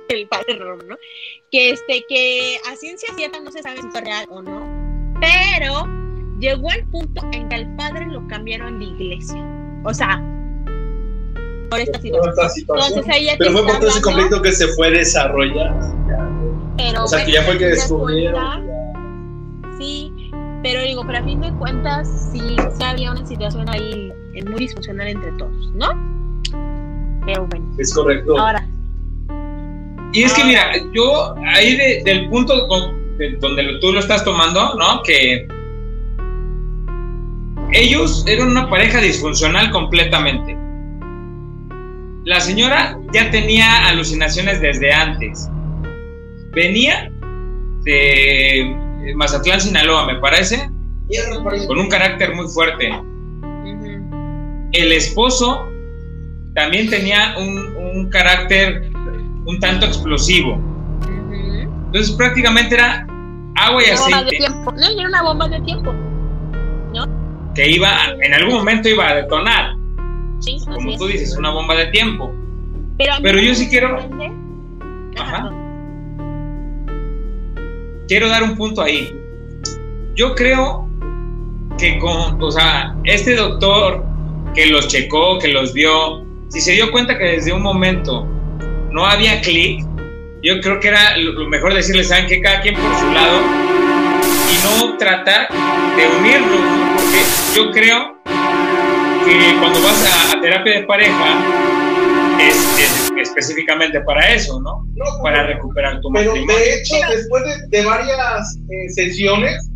el 0.09 0.27
padre 0.27 0.57
Ramón, 0.57 0.87
¿no? 0.87 0.95
Que 1.51 1.71
este, 1.71 2.03
que 2.09 2.57
a 2.69 2.75
ciencia 2.75 3.09
cierta 3.15 3.39
no 3.39 3.51
se 3.51 3.61
sabe 3.61 3.81
si 3.81 3.87
es 3.87 4.03
real 4.03 4.25
o 4.29 4.41
no, 4.41 4.67
pero 5.19 5.87
llegó 6.39 6.69
al 6.69 6.85
punto 6.85 7.21
en 7.33 7.49
que 7.49 7.55
al 7.55 7.75
padre 7.75 8.05
lo 8.07 8.25
cambiaron 8.27 8.79
de 8.79 8.85
iglesia. 8.85 9.43
O 9.83 9.93
sea, 9.93 10.21
por 11.69 11.79
esta 11.79 11.99
situación. 11.99 12.33
Entonces, 12.57 13.15
ella 13.15 13.35
pero 13.37 13.51
fue 13.51 13.63
por 13.63 13.79
todo 13.79 13.89
ese 13.89 14.01
conflicto 14.01 14.41
que 14.41 14.51
se 14.51 14.67
fue 14.69 14.91
desarrollando. 14.91 15.95
Pero, 16.77 17.03
o 17.03 17.07
sea, 17.07 17.25
que 17.25 17.31
ya 17.31 17.43
fue 17.43 17.57
que 17.57 17.65
descubrieron. 17.65 18.67
Sí, 19.79 20.11
pero 20.63 20.81
digo, 20.81 21.03
pero 21.05 21.19
a 21.19 21.23
fin 21.23 21.41
de 21.41 21.51
cuentas, 21.53 22.29
sí, 22.31 22.55
sí 22.77 22.83
había 22.83 23.11
una 23.11 23.25
situación 23.25 23.69
ahí 23.69 24.11
muy 24.45 24.59
disfuncional 24.59 25.07
entre 25.07 25.31
todos, 25.33 25.71
¿no? 25.73 25.87
Pero 27.25 27.45
bueno. 27.47 27.65
Es 27.77 27.93
correcto. 27.93 28.37
Ahora. 28.37 28.65
Y 30.13 30.23
es 30.23 30.33
que 30.33 30.43
mira, 30.45 30.71
yo 30.93 31.35
ahí 31.53 31.75
del 32.03 32.29
punto 32.29 32.67
donde 32.67 33.79
tú 33.81 33.91
lo 33.91 33.99
estás 33.99 34.23
tomando, 34.23 34.75
¿no? 34.75 35.03
Que 35.03 35.47
ellos 37.73 38.23
eran 38.27 38.49
una 38.49 38.69
pareja 38.69 39.01
disfuncional 39.01 39.71
completamente. 39.71 40.57
La 42.23 42.39
señora 42.39 42.97
ya 43.13 43.29
tenía 43.31 43.87
alucinaciones 43.87 44.61
desde 44.61 44.91
antes. 44.91 45.49
Venía 46.51 47.11
de 47.83 48.86
Mazatlán, 49.15 49.61
Sinaloa, 49.61 50.05
me 50.05 50.15
parece, 50.19 50.69
con 51.67 51.79
un 51.79 51.89
carácter 51.89 52.35
muy 52.35 52.47
fuerte. 52.47 52.89
El 54.73 54.91
esposo 54.91 55.67
también 56.53 56.89
tenía 56.89 57.35
un, 57.37 58.09
carácter 58.09 58.89
un 59.45 59.59
tanto 59.59 59.85
explosivo. 59.85 60.59
Entonces 61.85 62.11
prácticamente 62.15 62.75
era 62.75 63.07
agua 63.55 63.81
y 63.81 63.91
aceite. 63.91 64.39
No, 64.39 64.87
era 64.87 65.07
una 65.07 65.23
bomba 65.23 65.47
de 65.47 65.61
tiempo 65.61 65.93
que 67.57 67.67
iba, 67.71 67.89
en 68.21 68.33
algún 68.35 68.53
momento 68.53 68.87
iba 68.87 69.09
a 69.09 69.15
detonar. 69.15 69.73
Como 70.65 70.95
tú 70.95 71.07
dices, 71.07 71.35
una 71.35 71.49
bomba 71.49 71.75
de 71.75 71.87
tiempo. 71.87 72.31
Pero, 72.97 73.39
yo 73.39 73.55
sí 73.55 73.67
quiero... 73.67 73.97
Ajá. 75.17 75.51
Quiero 78.07 78.29
dar 78.29 78.43
un 78.43 78.55
punto 78.55 78.81
ahí. 78.81 79.13
Yo 80.15 80.33
creo 80.33 80.87
que 81.77 81.99
con, 81.99 82.41
o 82.41 82.51
sea, 82.51 82.95
este 83.03 83.35
doctor 83.35 84.03
que 84.55 84.67
los 84.67 84.87
checó, 84.87 85.37
que 85.39 85.49
los 85.49 85.73
vio, 85.73 86.25
si 86.47 86.61
se 86.61 86.71
dio 86.71 86.89
cuenta 86.91 87.17
que 87.17 87.25
desde 87.25 87.51
un 87.51 87.61
momento 87.61 88.25
no 88.91 89.05
había 89.05 89.41
clic, 89.41 89.85
yo 90.41 90.59
creo 90.61 90.79
que 90.79 90.87
era 90.87 91.17
lo 91.17 91.49
mejor 91.49 91.73
decirle, 91.73 92.03
¿saben 92.03 92.27
que 92.27 92.41
Cada 92.41 92.61
quien 92.61 92.75
por 92.75 92.95
su 92.95 93.11
lado 93.11 93.41
y 94.49 94.85
no 94.85 94.97
tratar 94.97 95.49
de 95.49 96.07
unirlos, 96.17 96.59
porque 96.95 97.19
yo 97.55 97.71
creo 97.71 98.17
que 99.25 99.55
cuando 99.59 99.81
vas 99.81 100.33
a, 100.33 100.39
terapia 100.39 100.79
de 100.79 100.83
pareja 100.83 101.37
es, 102.39 103.11
específicamente 103.21 104.01
para 104.01 104.33
eso, 104.33 104.59
¿no? 104.61 104.85
para 105.21 105.43
recuperar 105.43 105.99
tu 106.01 106.11
Pero 106.11 106.33
de 106.33 106.73
hecho, 106.75 106.95
después 107.09 107.43
de, 107.69 107.85
varias 107.85 108.57
eh, 108.69 108.89
sesiones, 108.89 109.69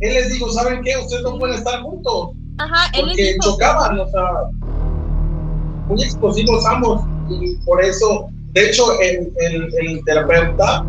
él 0.00 0.14
les 0.14 0.32
dijo, 0.32 0.50
¿saben 0.50 0.82
qué? 0.82 0.96
Ustedes 0.96 1.22
no 1.22 1.38
pueden 1.38 1.56
estar 1.56 1.80
juntos. 1.82 2.30
Ajá, 2.58 2.90
porque 2.96 3.36
chocaban, 3.42 3.98
o 4.00 4.08
sea, 4.08 4.24
muy 5.86 6.02
explosivos 6.02 6.64
ambos. 6.66 7.02
Y 7.30 7.56
por 7.64 7.84
eso, 7.84 8.28
de 8.52 8.68
hecho, 8.68 9.00
el, 9.00 9.32
el, 9.80 10.04
terapeuta 10.04 10.84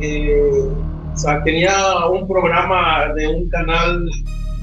eh, 0.00 0.68
o 1.14 1.20
sea, 1.20 1.42
tenía 1.42 2.06
un 2.06 2.28
programa 2.28 3.12
de 3.14 3.26
un 3.26 3.48
canal 3.48 4.08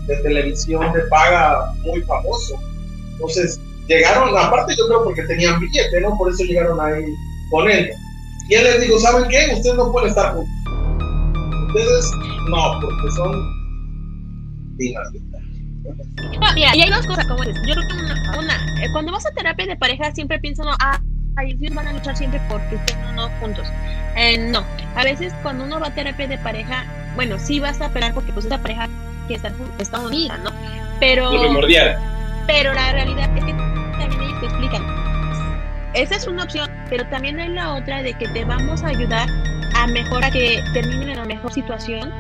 de 0.08 0.16
televisión 0.18 0.94
de 0.94 1.02
paga 1.10 1.74
muy 1.84 2.02
famoso. 2.04 2.58
Entonces, 3.12 3.60
llegaron, 3.88 4.38
aparte 4.38 4.76
yo 4.78 4.88
creo 4.88 5.04
porque 5.04 5.24
tenían 5.24 5.60
billete, 5.60 6.02
¿no? 6.02 6.18
Por 6.18 6.32
eso 6.32 6.44
llegaron 6.44 6.80
ahí 6.80 7.06
con 7.50 7.70
él. 7.70 7.92
Y 8.50 8.56
él 8.56 8.64
les 8.64 8.82
dijo, 8.82 9.00
¿saben 9.00 9.28
qué? 9.30 9.54
Ustedes 9.54 9.76
no 9.76 9.92
pueden 9.92 10.10
estar 10.10 10.34
juntos. 10.34 10.54
Ustedes 11.68 12.12
no, 12.50 12.80
porque 12.82 13.12
son 13.16 14.78
dinastas. 14.78 15.22
No, 16.42 16.54
mira, 16.54 16.76
y 16.76 16.82
hay 16.82 16.90
dos 16.90 17.06
cosas, 17.06 17.26
como 17.28 17.44
dices. 17.44 17.62
Yo 17.68 17.74
creo 17.74 17.88
que 17.88 17.94
una, 17.94 18.40
una 18.40 18.84
eh, 18.84 18.90
cuando 18.92 19.12
vas 19.12 19.26
a 19.26 19.32
terapia 19.32 19.66
de 19.66 19.76
pareja 19.76 20.12
siempre 20.14 20.40
piensan, 20.40 20.68
ah, 20.80 21.02
ellos 21.44 21.74
van 21.74 21.88
a 21.88 21.94
luchar 21.94 22.16
siempre 22.16 22.40
porque 22.50 22.76
estén 22.76 22.98
uno 23.12 23.30
juntos. 23.40 23.68
Eh, 24.16 24.38
no, 24.38 24.64
a 24.96 25.04
veces 25.04 25.34
cuando 25.44 25.66
uno 25.66 25.80
va 25.80 25.88
a 25.88 25.96
terapia 25.96 26.28
de 26.28 26.38
pareja, 26.38 26.86
bueno, 27.16 27.38
sí 27.40 27.60
vas 27.60 27.82
a 27.82 27.88
esperar 27.88 28.14
porque 28.14 28.32
pues 28.32 28.46
esa 28.46 28.60
pareja 28.60 28.88
que 29.28 29.36
está, 29.36 29.52
está 29.80 30.00
unida, 30.00 30.38
¿no? 30.38 30.52
Pero... 31.00 31.32
Pero 32.48 32.74
la 32.76 32.92
realidad 32.92 33.36
es 33.36 33.44
que 33.44 33.65
te 34.40 34.46
explican. 34.46 34.84
Esa 35.94 36.16
es 36.16 36.28
una 36.28 36.44
opción, 36.44 36.70
pero 36.90 37.06
también 37.08 37.40
hay 37.40 37.50
la 37.50 37.74
otra 37.74 38.04
de 38.04 38.14
que 38.14 38.28
te 38.28 38.44
vamos 38.44 38.84
a 38.84 38.88
ayudar 38.88 39.30
a 39.76 39.88
mejorar, 39.88 40.32
que 40.32 40.62
terminen 40.74 41.10
en 41.10 41.18
la 41.18 41.26
mejor 41.26 41.54
situación 41.54 42.12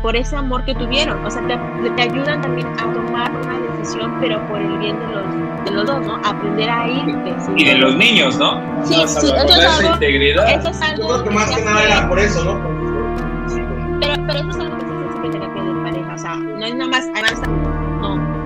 por 0.00 0.14
ese 0.14 0.36
amor 0.36 0.64
que 0.64 0.74
tuvieron. 0.74 1.24
O 1.24 1.30
sea, 1.30 1.42
te, 1.46 1.56
te 1.90 2.02
ayudan 2.02 2.42
también 2.42 2.68
a 2.78 2.92
tomar 2.92 3.32
una 3.32 3.58
decisión, 3.58 4.16
pero 4.20 4.46
por 4.48 4.60
el 4.60 4.78
bien 4.78 4.98
de 5.00 5.06
los, 5.06 5.64
de 5.64 5.70
los 5.72 5.86
dos, 5.86 6.06
¿no? 6.06 6.16
Aprender 6.24 6.68
a 6.70 6.86
irte. 6.86 7.34
¿sí? 7.40 7.52
Y 7.56 7.64
de 7.64 7.74
los 7.78 7.96
niños, 7.96 8.38
¿no? 8.38 8.60
Sí, 8.84 8.94
a 9.02 9.08
sí, 9.08 9.26
eso 9.26 9.34
es 9.34 9.56
esa 9.56 9.76
algo, 9.78 9.94
integridad. 9.94 10.50
eso 10.60 10.68
es 10.68 10.82
algo 10.82 11.02
Yo 11.02 11.08
creo 11.08 11.24
que 11.24 11.30
más 11.30 11.50
que 11.50 11.56
se 11.56 11.64
nada 11.64 11.84
era 11.84 12.08
por 12.08 12.18
eso, 12.18 12.44
¿no? 12.44 12.60
Pero, 14.00 14.14
pero 14.26 14.38
eso 14.40 14.50
es 14.50 14.56
algo 14.58 14.78
que 14.78 14.84
se 14.84 14.92
hace 14.92 15.04
en 15.04 15.08
psicoterapia 15.08 15.62
de 15.62 15.82
pareja, 15.82 16.14
o 16.14 16.18
sea, 16.18 16.36
no 16.36 16.66
es 16.66 16.74
nada 16.74 16.90
más, 16.90 17.08
además, 17.14 17.48
no, 17.48 17.73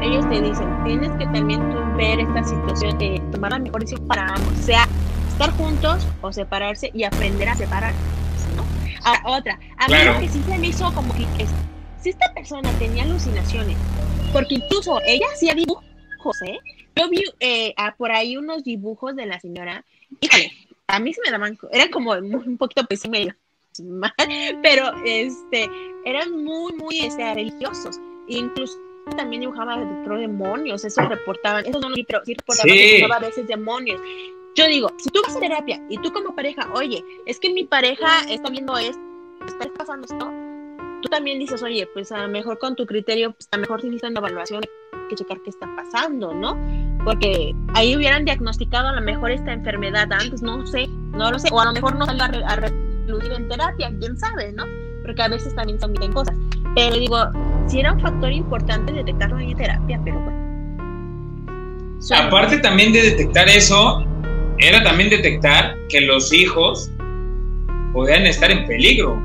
ellos 0.03 0.29
te 0.29 0.41
dicen, 0.41 0.85
tienes 0.85 1.11
que 1.13 1.25
también 1.27 1.61
tú 1.71 1.97
ver 1.97 2.21
esta 2.21 2.45
situación, 2.45 3.01
eh, 3.01 3.21
tomar 3.33 3.53
la 3.53 3.59
mejor 3.59 3.81
decisión 3.81 4.07
para 4.07 4.27
ambos, 4.29 4.57
sea 4.59 4.87
estar 5.29 5.51
juntos 5.53 6.07
o 6.21 6.33
separarse 6.33 6.91
y 6.95 7.05
aprender 7.05 7.49
a 7.49 7.55
separarse, 7.55 7.99
¿no? 8.57 8.65
Ahora, 9.05 9.23
otra, 9.25 9.61
a 9.77 9.89
mí 9.89 9.95
lo 10.05 10.21
que 10.21 10.29
sí 10.29 10.43
se 10.43 10.59
me 10.59 10.69
hizo 10.69 10.93
como 10.95 11.13
que, 11.15 11.23
es, 11.43 11.51
si 12.01 12.11
esta 12.11 12.33
persona 12.35 12.71
tenía 12.79 13.05
alucinaciones, 13.05 13.77
porque 14.33 14.57
incluso 14.57 15.01
ella 15.07 15.27
hacía 15.33 15.55
dibujos, 15.55 16.43
¿eh? 16.47 16.59
Yo 16.97 17.09
vi 17.09 17.23
eh, 17.41 17.75
ah, 17.77 17.95
por 17.97 18.11
ahí 18.11 18.37
unos 18.37 18.65
dibujos 18.65 19.15
de 19.15 19.27
la 19.27 19.39
señora, 19.41 19.85
híjole, 20.21 20.53
a 20.89 20.99
mí 20.99 21.13
se 21.13 21.21
me 21.25 21.31
daban, 21.31 21.59
eran 21.71 21.91
como 21.91 22.13
un 22.13 22.57
poquito 22.59 22.85
pues 22.87 23.09
medio 23.09 23.35
mal, 23.85 24.13
pero 24.63 24.93
este 25.05 25.69
eran 26.05 26.43
muy 26.43 26.73
muy 26.75 27.01
este, 27.01 27.35
religiosos 27.35 28.01
incluso 28.27 28.88
también 29.17 29.41
dibujaban 29.41 30.05
creo, 30.05 30.19
demonios 30.19 30.85
eso 30.85 31.03
reportaban 31.03 31.65
eso 31.67 31.79
no 31.81 31.89
lo 31.89 31.95
vi 31.95 32.05
pero 32.05 32.21
sí 32.25 32.35
reportaban 32.35 32.71
Sí. 32.77 32.97
dibujaba 32.97 33.17
a 33.17 33.21
veces 33.29 33.47
demonios 33.47 34.01
yo 34.55 34.67
digo 34.67 34.89
si 34.99 35.11
tú 35.11 35.21
vas 35.25 35.37
a 35.37 35.41
terapia 35.41 35.81
y 35.89 35.99
tú 35.99 36.13
como 36.13 36.35
pareja 36.35 36.69
oye 36.75 37.05
es 37.27 37.39
que 37.39 37.53
mi 37.53 37.65
pareja 37.65 38.23
está 38.29 38.51
viendo 38.51 38.77
esto 38.77 38.99
está 39.47 39.67
pasando 39.77 40.07
esto 40.07 40.31
tú 41.03 41.09
también 41.09 41.39
dices 41.39 41.63
oye 41.63 41.87
pues 41.93 42.11
a 42.13 42.23
lo 42.23 42.29
mejor 42.29 42.59
con 42.59 42.75
tu 42.77 42.87
criterio 42.87 43.33
pues 43.33 43.49
a 43.53 43.57
lo 43.57 43.61
mejor 43.63 43.81
si 43.81 43.87
necesitan 43.87 44.13
una 44.13 44.21
evaluación 44.21 44.63
hay 44.93 45.09
que 45.09 45.15
checar 45.17 45.41
qué 45.43 45.51
está 45.51 45.67
pasando 45.77 46.35
no 46.35 46.57
porque 47.05 47.55
ahí 47.75 47.97
hubieran 47.97 48.25
diagnosticado 48.25 48.89
a 48.89 48.93
lo 48.93 49.01
mejor 49.01 49.31
esta 49.31 49.53
enfermedad 49.53 50.11
antes 50.13 50.43
no 50.43 50.67
sé 50.67 50.87
no 50.89 51.31
lo 51.31 51.39
sé 51.39 51.49
o 51.53 51.61
a 51.61 51.65
lo 51.67 51.73
mejor 51.73 51.95
no 51.97 52.05
salió 52.07 52.25
a, 52.25 52.29
re- 52.29 52.45
a 52.45 52.57
relucir 52.57 53.33
en 53.33 53.49
terapia 53.49 53.93
quién 54.01 54.19
sabe 54.19 54.53
no 54.53 54.65
porque 55.05 55.23
a 55.23 55.29
veces 55.29 55.55
también 55.55 55.81
se 55.81 55.87
omiten 55.87 56.13
cosas. 56.13 56.37
Pero 56.75 56.97
digo, 56.99 57.17
si 57.69 57.81
era 57.81 57.93
un 57.93 58.01
factor 58.01 58.33
importante 58.33 58.93
detectarlo 58.93 59.39
en 59.39 59.55
terapia, 59.57 60.01
pero 60.05 60.19
bueno. 60.21 60.39
Suena- 62.01 62.27
Aparte 62.27 62.59
también 62.59 62.93
de 62.93 63.03
detectar 63.03 63.49
eso, 63.49 64.05
era 64.59 64.83
también 64.83 65.11
detectar 65.11 65.75
que 65.89 66.01
los 66.03 66.33
hijos 66.33 66.91
podían 67.93 68.27
estar 68.27 68.51
en 68.51 68.67
peligro. 68.67 69.21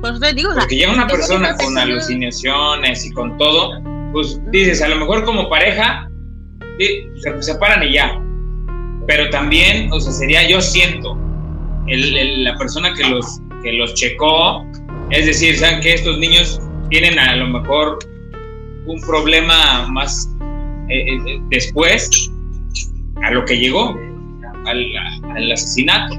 pues 0.00 0.20
te 0.20 0.32
digo, 0.34 0.50
Porque 0.58 0.76
ya 0.76 0.92
una 0.92 1.06
persona 1.06 1.56
con 1.56 1.78
alucinaciones 1.78 3.06
y 3.06 3.12
con 3.12 3.38
todo, 3.38 3.80
pues 4.12 4.38
dices, 4.50 4.82
a 4.82 4.88
lo 4.88 4.96
mejor 4.96 5.24
como 5.24 5.48
pareja, 5.48 6.10
sí, 6.78 7.06
se 7.22 7.42
separan 7.42 7.82
y 7.84 7.94
ya. 7.94 8.20
Pero 9.06 9.30
también, 9.30 9.90
o 9.92 10.00
sea, 10.00 10.12
sería, 10.12 10.46
yo 10.48 10.60
siento, 10.60 11.16
el- 11.86 12.16
el- 12.18 12.44
la 12.44 12.54
persona 12.56 12.92
que 12.92 13.04
los, 13.08 13.40
que 13.62 13.72
los 13.72 13.94
checó, 13.94 14.66
es 15.10 15.24
decir, 15.26 15.56
saben 15.56 15.80
que 15.80 15.94
estos 15.94 16.18
niños 16.18 16.60
tienen 16.94 17.18
a 17.18 17.34
lo 17.34 17.48
mejor 17.48 17.98
un 18.86 19.00
problema 19.00 19.88
más 19.88 20.30
eh, 20.88 21.08
eh, 21.08 21.40
después 21.50 22.30
a 23.20 23.32
lo 23.32 23.44
que 23.44 23.58
llegó, 23.58 23.98
al, 24.64 24.86
al 25.34 25.50
asesinato. 25.50 26.14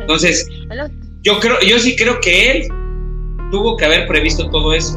Entonces, 0.00 0.48
yo 1.22 1.40
creo, 1.40 1.58
yo 1.66 1.76
sí 1.80 1.96
creo 1.96 2.20
que 2.20 2.52
él 2.52 2.68
tuvo 3.50 3.76
que 3.76 3.84
haber 3.84 4.06
previsto 4.06 4.48
todo 4.48 4.72
eso. 4.72 4.96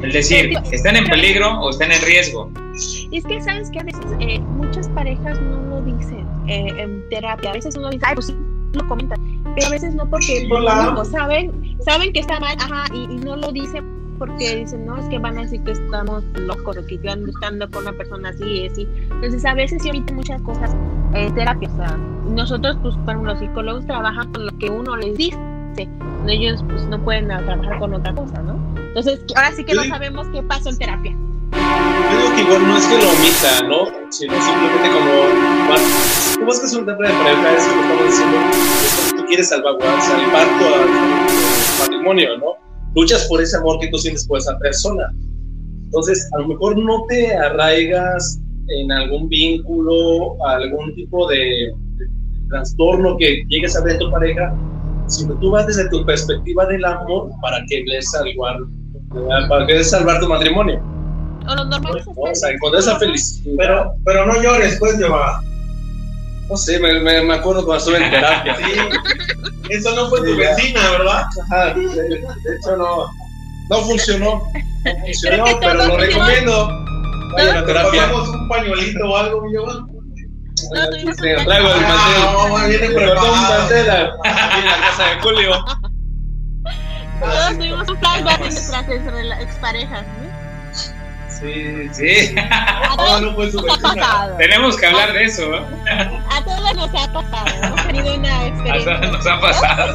El 0.00 0.10
decir, 0.10 0.54
¿están 0.70 0.96
en 0.96 1.04
peligro 1.04 1.60
o 1.60 1.68
están 1.68 1.92
en 1.92 2.00
riesgo? 2.00 2.50
Es 3.12 3.26
que 3.26 3.42
sabes 3.42 3.70
que 3.70 3.80
a 3.80 3.82
veces 3.82 4.06
eh, 4.20 4.38
muchas 4.40 4.88
parejas 4.88 5.38
no 5.38 5.60
lo 5.68 5.82
dicen 5.82 6.26
eh, 6.48 6.72
en 6.78 7.06
terapia. 7.10 7.50
A 7.50 7.52
veces 7.52 7.76
uno 7.76 7.90
dice, 7.90 8.06
ay, 8.08 8.14
pues 8.14 8.28
sí, 8.28 8.36
lo 8.72 8.88
comentan. 8.88 9.18
Pero 9.54 9.66
a 9.66 9.70
veces 9.70 9.94
no 9.94 10.08
porque 10.08 10.46
por 10.48 10.62
lo 10.62 10.70
Hola. 10.70 10.82
mismo, 10.84 11.04
saben, 11.04 11.71
saben 11.84 12.12
que 12.12 12.20
está 12.20 12.38
mal, 12.40 12.56
ajá, 12.58 12.84
y, 12.94 13.04
y 13.04 13.16
no 13.18 13.36
lo 13.36 13.52
dicen 13.52 13.84
porque 14.18 14.56
dicen, 14.56 14.86
no, 14.86 14.96
es 14.98 15.06
que 15.06 15.18
van 15.18 15.36
a 15.36 15.42
decir 15.42 15.60
que 15.64 15.72
estamos 15.72 16.22
locos 16.34 16.76
o 16.76 16.86
que 16.86 16.96
yo 16.98 17.10
ando 17.10 17.26
buscando 17.26 17.68
con 17.70 17.82
una 17.82 17.92
persona 17.92 18.28
así 18.28 18.44
y 18.44 18.68
así. 18.68 18.86
Entonces 19.10 19.44
a 19.44 19.54
veces 19.54 19.82
se 19.82 19.90
omiten 19.90 20.14
muchas 20.16 20.40
cosas 20.42 20.70
en 21.14 21.34
terapia. 21.34 21.68
O 21.72 21.76
sea, 21.76 21.96
nosotros, 22.28 22.76
pues, 22.82 22.94
para 23.04 23.18
los 23.20 23.38
psicólogos 23.40 23.84
trabajan 23.86 24.32
con 24.32 24.46
lo 24.46 24.56
que 24.58 24.70
uno 24.70 24.96
les 24.96 25.16
dice. 25.16 25.36
Ellos, 26.28 26.62
pues, 26.68 26.86
no 26.86 27.02
pueden 27.02 27.26
trabajar 27.26 27.78
con 27.80 27.94
otra 27.94 28.14
cosa, 28.14 28.40
¿no? 28.42 28.60
Entonces, 28.76 29.20
ahora 29.34 29.50
sí 29.52 29.64
que 29.64 29.74
no 29.74 29.82
sabemos 29.84 30.28
qué 30.28 30.40
pasó 30.42 30.68
en 30.68 30.78
terapia. 30.78 31.16
Yo 31.52 32.18
digo 32.18 32.34
que 32.36 32.40
igual 32.42 32.68
no 32.68 32.76
es 32.76 32.86
que 32.86 32.98
lo 32.98 33.10
omita, 33.10 33.62
¿no? 33.66 34.10
Sino 34.12 34.34
simplemente 34.40 34.88
como. 34.88 35.68
más- 35.68 36.36
Tú 36.38 36.44
buscas 36.44 36.72
un 36.74 36.86
tema 36.86 36.98
de 37.08 37.12
pareja, 37.14 37.56
es 37.56 37.64
como 37.66 37.82
estamos 37.82 38.04
diciendo, 38.04 38.36
es 38.38 39.02
como 39.10 39.20
tú 39.22 39.26
quieres 39.26 39.48
salvaguardar, 39.48 40.00
salvar 40.00 40.46
tu, 40.58 40.64
tu 41.34 41.41
matrimonio, 42.02 42.38
¿no? 42.38 42.56
Luchas 42.94 43.26
por 43.28 43.40
ese 43.40 43.56
amor 43.56 43.78
que 43.80 43.88
tú 43.88 43.98
sientes 43.98 44.26
por 44.26 44.38
esa 44.38 44.58
persona. 44.58 45.12
Entonces, 45.84 46.28
a 46.34 46.38
lo 46.38 46.48
mejor 46.48 46.76
no 46.78 47.04
te 47.08 47.34
arraigas 47.34 48.40
en 48.68 48.92
algún 48.92 49.28
vínculo, 49.28 50.36
algún 50.46 50.94
tipo 50.94 51.28
de, 51.28 51.72
de 51.96 52.06
trastorno 52.48 53.16
que 53.18 53.44
llegues 53.48 53.76
a 53.76 53.82
ver 53.82 53.94
en 53.94 53.98
tu 53.98 54.10
pareja, 54.10 54.54
sino 55.06 55.34
tú 55.34 55.50
vas 55.50 55.66
desde 55.66 55.88
tu 55.90 56.04
perspectiva 56.04 56.66
del 56.66 56.84
amor 56.84 57.30
para 57.40 57.64
que 57.68 57.82
les 57.86 58.10
salvar, 58.10 58.58
para 59.48 59.66
que 59.66 59.84
salvar 59.84 60.20
tu 60.20 60.28
matrimonio. 60.28 60.82
O 61.48 61.54
lo 61.54 61.64
normal 61.64 62.02
O 62.16 62.34
sea, 62.34 62.50
encontrar 62.50 62.82
esa 62.82 62.98
felicidad. 62.98 63.54
Pero, 63.58 63.92
pero 64.04 64.26
no 64.26 64.40
llores, 64.42 64.76
pues, 64.78 64.96
lleva. 64.98 65.42
no 66.48 66.56
sé, 66.56 66.78
me, 66.78 67.00
me, 67.00 67.22
me 67.22 67.34
acuerdo 67.34 67.64
cuando 67.64 67.78
estuve 67.78 68.04
en 68.04 68.10
terapia. 68.10 68.56
Sí. 68.56 68.62
Eso 69.70 69.94
no 69.94 70.08
fue 70.08 70.20
tu 70.20 70.36
vecina, 70.36 70.90
¿verdad? 70.90 71.24
Ajá, 71.50 71.74
de, 71.74 71.82
de 71.88 72.16
hecho, 72.56 72.76
no, 72.76 73.10
no 73.70 73.76
funcionó. 73.82 74.42
No 74.84 74.90
funcionó, 74.98 75.44
pero 75.60 75.74
lo 75.74 75.96
recomiendo. 75.96 76.68
Vayan 77.34 77.56
a 77.58 77.64
terapia. 77.64 78.02
Pasamos 78.02 78.28
un 78.30 78.48
pañuelito 78.48 79.08
o 79.08 79.16
algo, 79.16 79.42
mi 79.42 79.52
tuvimos 80.90 81.18
un 81.18 81.44
traigo 81.44 81.68
el 81.68 81.84
Ah, 81.84 82.66
viene 82.68 82.88
Me 82.88 82.94
cortó 82.94 83.10
un 83.12 83.28
preparado. 83.30 83.58
mantel 83.58 83.90
a- 83.90 84.12
aquí 84.24 84.58
en 84.58 84.64
la 84.66 84.76
casa 84.80 85.04
de 85.04 85.20
Julio. 85.20 85.64
Todos 87.20 87.48
tuvimos 87.56 87.88
un 87.88 87.96
flashback 87.98 88.38
de 88.38 88.50
nuestras 88.50 89.40
exparejas, 89.40 90.02
¿no? 90.02 90.32
Sí, 91.28 91.88
sí. 91.92 92.34
Todos 92.96 93.22
no 93.22 93.34
fue 93.34 93.50
su 93.50 93.62
vecina. 93.62 94.36
Tenemos 94.36 94.76
que 94.76 94.86
hablar 94.86 95.12
de 95.12 95.24
eso. 95.24 95.42
¿eh? 95.54 95.60
A 96.42 96.44
todos 96.44 96.74
nos 96.74 96.90
ha 97.02 97.12
pasado. 97.12 97.46
Hemos 97.62 97.86
tenido 97.86 98.14
una 98.16 98.38
A 98.40 98.46
experiencia. 98.48 99.00
todos 99.00 99.12
nos 99.12 99.26
ha 99.26 99.40
pasado. 99.40 99.94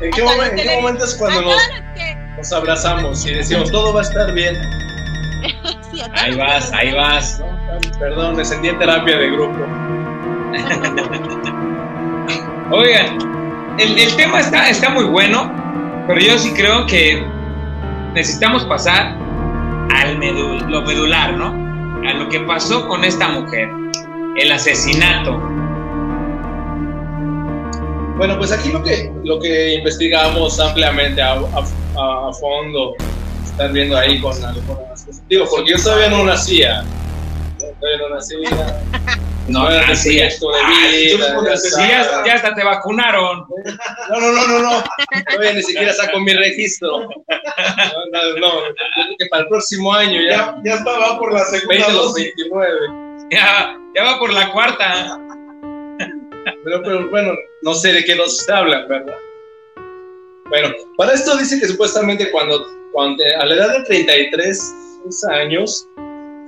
¿En 0.00 0.10
qué, 0.10 0.22
Hasta 0.22 0.24
momen- 0.24 0.36
los 0.36 0.50
en 0.50 0.56
qué 0.68 0.76
momento 0.80 1.04
es 1.04 1.14
cuando 1.16 1.40
todos 1.42 1.54
nos, 1.54 1.68
los 1.68 1.78
que. 1.94 2.16
nos 2.36 2.52
abrazamos 2.52 3.26
y 3.26 3.34
decimos 3.34 3.70
todo 3.70 3.92
va 3.92 4.00
a 4.00 4.02
estar 4.02 4.32
bien? 4.32 4.56
Sí, 5.92 6.00
a 6.00 6.06
todos 6.06 6.20
Ahí 6.22 6.34
vas, 6.36 6.72
ahí 6.72 6.92
vas. 6.94 7.42
Perdón, 7.98 8.36
me 8.36 8.44
sentí 8.44 8.68
en 8.68 8.78
terapia 8.78 9.18
de 9.18 9.30
grupo. 9.30 9.58
Oigan, 12.70 13.18
el, 13.78 13.98
el 13.98 14.16
tema 14.16 14.40
está, 14.40 14.68
está 14.70 14.90
muy 14.90 15.04
bueno, 15.04 15.52
pero 16.06 16.20
yo 16.20 16.38
sí 16.38 16.52
creo 16.54 16.86
que 16.86 17.24
necesitamos 18.14 18.64
pasar 18.64 19.16
al 19.94 20.18
medu- 20.18 20.60
lo 20.68 20.82
medular, 20.82 21.34
¿no? 21.34 21.46
A 22.08 22.12
lo 22.14 22.28
que 22.28 22.40
pasó 22.40 22.86
con 22.88 23.04
esta 23.04 23.28
mujer, 23.28 23.68
el 24.36 24.50
asesinato. 24.52 25.40
Bueno, 28.22 28.38
pues 28.38 28.52
aquí 28.52 28.68
lo 28.68 28.80
que, 28.84 29.10
lo 29.24 29.40
que 29.40 29.74
investigamos 29.74 30.60
ampliamente 30.60 31.20
a, 31.20 31.32
a- 31.32 32.28
a 32.28 32.32
fondo, 32.32 32.94
están 33.44 33.72
viendo 33.72 33.98
ahí 33.98 34.20
con 34.20 34.32
algunas 34.44 35.02
cosas. 35.02 35.22
Digo, 35.28 35.44
porque 35.50 35.72
yo 35.72 35.82
todavía 35.82 36.08
no 36.08 36.22
nacía. 36.24 36.84
Todavía 37.58 37.98
no 38.08 38.14
nacía. 38.14 38.80
No, 39.48 39.68
era 39.68 39.84
mi 39.88 39.92
así 39.92 40.20
es. 40.20 40.38
proyecto 40.38 40.52
de 40.52 41.16
vida, 41.16 41.34
tú- 41.34 41.44
ya 41.46 41.56
sí, 41.56 41.68
ya, 41.80 42.22
ya 42.24 42.34
hasta 42.34 42.54
te 42.54 42.62
vacunaron. 42.62 43.44
No, 44.08 44.20
no, 44.20 44.30
no, 44.32 44.46
no, 44.46 44.58
no. 44.60 44.84
Todavía 45.28 45.54
ni 45.54 45.62
siquiera 45.64 45.92
saco 45.92 46.20
mi 46.20 46.32
registro. 46.32 47.00
No, 47.00 47.08
no, 48.12 48.38
no. 48.38 48.52
Que 49.18 49.26
para 49.32 49.42
el 49.42 49.48
próximo 49.48 49.92
año 49.92 50.20
ya. 50.30 50.36
Ya, 50.36 50.56
ya 50.64 50.74
estaba 50.74 51.18
por 51.18 51.32
la 51.32 51.40
segunda 51.46 51.74
20 51.86 51.92
los 51.92 52.02
dosis. 52.12 52.32
29. 52.36 52.70
Ya, 53.32 53.76
ya 53.96 54.04
va 54.04 54.18
por 54.20 54.32
la 54.32 54.52
cuarta. 54.52 55.18
Pero, 56.64 56.82
pero 56.82 57.10
bueno, 57.10 57.32
no 57.62 57.74
sé 57.74 57.92
de 57.92 58.04
qué 58.04 58.14
nos 58.16 58.48
hablan, 58.48 58.88
¿verdad? 58.88 59.14
Bueno, 60.48 60.68
para 60.96 61.12
esto 61.12 61.36
dice 61.38 61.58
que 61.60 61.66
supuestamente 61.66 62.30
cuando, 62.30 62.66
cuando 62.92 63.22
a 63.40 63.46
la 63.46 63.54
edad 63.54 63.78
de 63.78 63.84
33 63.84 64.74
años 65.30 65.88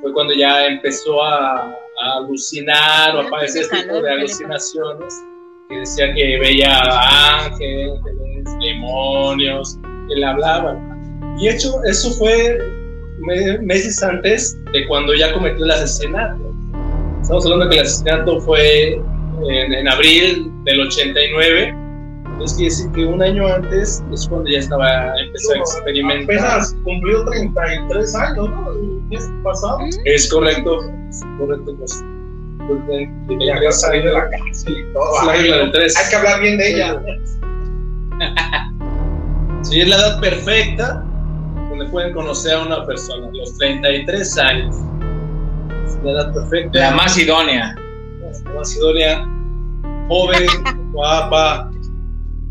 fue 0.03 0.13
cuando 0.13 0.35
ya 0.35 0.67
empezó 0.67 1.23
a, 1.23 1.57
a 1.63 2.17
alucinar 2.19 3.17
o 3.17 3.21
a 3.21 3.31
padecer 3.31 3.63
este 3.63 3.83
tipo 3.83 4.03
de 4.03 4.11
alucinaciones, 4.11 5.15
que 5.69 5.77
decía 5.79 6.13
que 6.15 6.39
veía 6.39 6.81
ángeles, 7.47 7.93
demonios, 8.61 9.79
que 10.09 10.15
le 10.17 10.27
hablaban. 10.27 11.35
Y 11.39 11.49
hecho, 11.49 11.83
eso 11.85 12.11
fue 12.13 12.59
me- 13.21 13.59
meses 13.59 14.03
antes 14.03 14.57
de 14.73 14.87
cuando 14.87 15.15
ya 15.15 15.33
cometió 15.33 15.65
el 15.65 15.71
asesinato. 15.71 16.53
Estamos 17.23 17.45
hablando 17.47 17.69
que 17.71 17.77
el 17.77 17.83
asesinato 17.87 18.41
fue 18.43 19.01
en, 19.49 19.73
en 19.75 19.89
abril 19.89 20.51
del 20.65 20.81
89. 20.81 21.75
Es 22.43 22.55
quiere 22.55 22.69
decir 22.71 22.91
que 22.93 23.05
un 23.07 23.23
año 23.23 23.47
antes 23.47 24.03
es 24.13 24.29
cuando 24.29 24.51
ya 24.51 24.59
estaba, 24.59 25.13
empezó 25.21 25.53
a 25.53 25.59
experimentar. 25.59 26.37
Apenas 26.37 26.77
cumplió 26.83 27.25
33 27.27 28.15
años, 28.17 28.51
¿no? 28.51 28.73
El 28.73 29.03
mes 29.09 29.31
pasado. 29.45 29.79
Es 30.05 30.29
correcto, 30.33 30.81
es 31.09 31.21
correcto. 31.39 31.77
Pues, 31.79 32.87
de- 32.89 33.11
de- 33.29 33.47
Ya 33.47 33.57
había 33.57 33.71
salido 33.73 34.07
de 34.07 34.13
la 34.15 34.31
cárcel 34.31 34.75
y 34.79 34.93
todo. 34.93 35.21
Es 35.21 35.27
la 35.27 35.33
regla 35.35 35.57
del 35.59 35.73
tres. 35.73 35.97
Hay 35.97 36.11
que 36.11 36.17
hablar 36.17 36.41
bien 36.41 36.59
de 36.59 36.73
ella. 36.75 37.01
Sí, 39.63 39.81
es 39.81 39.89
la 39.89 39.97
edad 39.97 40.21
perfecta 40.21 41.03
donde 41.71 41.87
pueden 41.87 42.13
conocer 42.13 42.53
a 42.55 42.63
una 42.65 42.85
persona, 42.85 43.29
los 43.33 43.57
33 43.57 44.39
años. 44.39 44.77
Es 45.87 45.99
la 46.05 46.11
edad 46.13 46.35
perfecta. 46.35 46.79
La 46.79 46.91
más 46.91 47.17
idónea. 47.19 47.75
Macedonia, 48.55 49.25
joven, 50.09 50.47
guapa, 50.93 51.71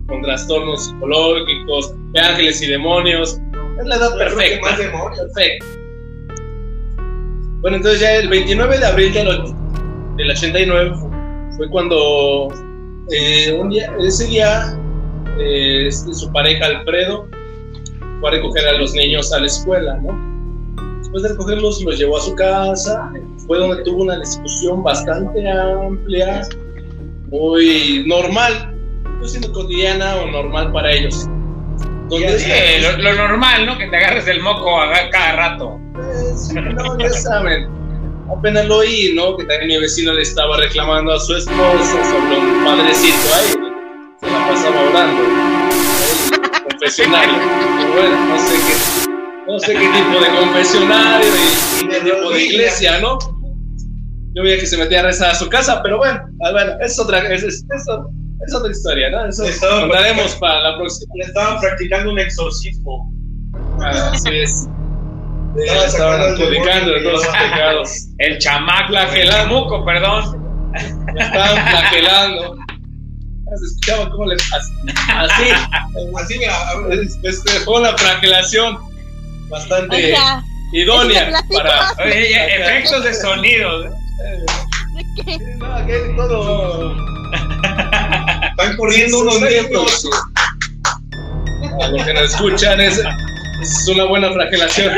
con 0.07 0.21
trastornos 0.21 0.85
psicológicos, 0.87 1.93
de 2.13 2.19
ángeles 2.19 2.61
y 2.61 2.67
demonios. 2.67 3.39
Es 3.79 3.85
la 3.87 3.95
edad 3.95 4.15
perfecta. 4.17 4.61
Más. 4.67 4.79
Bueno, 7.61 7.77
entonces 7.77 8.01
ya 8.01 8.15
el 8.15 8.27
29 8.29 8.77
de 8.79 8.85
abril 8.85 9.13
del, 9.13 9.27
och- 9.27 9.55
del 10.17 10.31
89 10.31 10.95
fu- 10.95 11.11
fue 11.57 11.69
cuando 11.69 12.49
eh, 13.11 13.53
un 13.59 13.69
día, 13.69 13.93
ese 13.99 14.25
día 14.27 14.77
eh, 15.39 15.87
este, 15.87 16.13
su 16.13 16.31
pareja 16.31 16.65
Alfredo 16.65 17.27
fue 18.19 18.29
a 18.29 18.31
recoger 18.33 18.67
a 18.67 18.73
los 18.73 18.93
niños 18.93 19.31
a 19.33 19.39
la 19.39 19.45
escuela, 19.47 19.95
¿no? 19.97 20.32
Después 21.13 21.29
de 21.29 21.29
recogerlos 21.37 21.83
los 21.83 21.99
llevó 21.99 22.17
a 22.17 22.21
su 22.21 22.33
casa, 22.33 23.11
fue 23.45 23.59
donde 23.59 23.83
tuvo 23.83 24.01
una 24.01 24.17
discusión 24.17 24.81
bastante 24.81 25.47
amplia, 25.47 26.41
muy 27.29 28.03
normal, 28.07 28.75
no 29.19 29.27
siendo 29.27 29.53
cotidiana 29.53 30.15
o 30.15 30.25
normal 30.31 30.71
para 30.71 30.91
ellos. 30.91 31.27
Lo, 32.09 32.97
lo 32.97 33.13
normal, 33.13 33.67
¿no? 33.67 33.77
Que 33.77 33.89
te 33.89 33.95
agarres 33.95 34.27
el 34.27 34.41
moco 34.41 34.81
a- 34.81 34.91
cada 35.11 35.35
rato. 35.35 35.79
Pues, 35.93 36.51
no, 36.51 36.97
ya 36.97 37.11
saben. 37.11 37.67
Apenas 38.35 38.65
lo 38.65 38.77
oí, 38.77 39.13
¿no? 39.15 39.37
Que 39.37 39.43
también 39.45 39.67
mi 39.67 39.77
vecino 39.81 40.13
le 40.13 40.23
estaba 40.23 40.57
reclamando 40.57 41.13
a 41.13 41.19
su 41.19 41.35
esposa 41.35 42.03
sobre 42.05 42.39
un 42.39 42.65
padrecito 42.65 43.35
ahí. 43.35 43.53
Se 44.19 44.31
la 44.31 44.47
pasaba 44.47 44.81
orando. 44.89 45.23
Confesionario. 46.71 47.35
Pero 47.77 47.93
bueno, 47.93 48.25
no 48.29 48.39
sé 48.39 48.55
qué, 48.55 49.02
no 49.47 49.59
sé 49.59 49.73
qué 49.73 49.87
tipo 49.89 50.19
de 50.19 50.39
confesionario 50.39 51.27
y, 51.27 51.83
y 51.85 51.87
qué 51.89 51.99
tipo 52.01 52.29
de 52.31 52.43
iglesia, 52.43 52.99
¿no? 52.99 53.17
Yo 54.35 54.41
veía 54.43 54.57
que 54.59 54.65
se 54.65 54.77
metía 54.77 55.01
a 55.01 55.03
rezar 55.03 55.31
a 55.31 55.35
su 55.35 55.47
casa, 55.49 55.81
pero 55.83 55.97
bueno, 55.97 56.19
es 56.81 56.99
otra, 56.99 57.19
es, 57.33 57.43
es, 57.43 57.55
es- 57.55 57.87
es 58.45 58.53
otra 58.53 58.71
historia, 58.71 59.09
¿no? 59.09 59.25
Eso 59.25 59.45
Estaba 59.45 59.81
contaremos 59.81 60.35
para 60.35 60.59
la 60.71 60.77
próxima. 60.77 61.13
Le 61.15 61.23
estaban 61.25 61.61
practicando 61.61 62.11
un 62.11 62.19
exorcismo. 62.19 63.09
Así 63.81 64.35
es. 64.35 64.67
Le 65.55 65.85
Estaban 65.85 66.19
adjudicando 66.19 66.91
todos 67.03 67.03
los 67.13 67.25
lo- 67.25 67.31
pecados. 67.31 67.91
El 68.17 68.41
Flagelando. 68.41 69.29
chamuco, 69.29 69.85
perdón. 69.85 70.43
Me 71.13 71.21
estaban 71.23 71.67
flagelando. 71.69 72.55
Se 73.55 73.65
escuchaba 73.67 74.09
cómo 74.09 74.25
le 74.25 74.35
así. 74.35 74.73
así. 75.15 75.49
Así, 76.19 76.39
mira, 76.39 76.55
Este, 77.21 77.51
fue 77.59 77.79
una 77.79 77.95
flagelación 77.95 78.77
O 79.53 79.55
bastante 79.55 80.15
sea, 80.15 80.43
idónea 80.71 81.43
para. 81.53 81.93
Oye, 82.03 82.55
efectos 82.55 83.03
de 83.03 83.13
sonido. 83.13 83.83
¿de 83.83 85.23
qué? 85.23 85.37
No, 85.57 85.75
aquí 85.75 85.91
todo. 86.17 86.95
están 88.49 88.77
corriendo 88.77 89.19
unos 89.19 89.41
niños. 89.41 90.09
A 91.83 91.87
los 91.89 92.03
que 92.03 92.13
nos 92.15 92.33
escuchan 92.33 92.81
es, 92.81 92.99
es 93.61 93.87
una 93.89 94.05
buena 94.05 94.31
flagelación. 94.31 94.95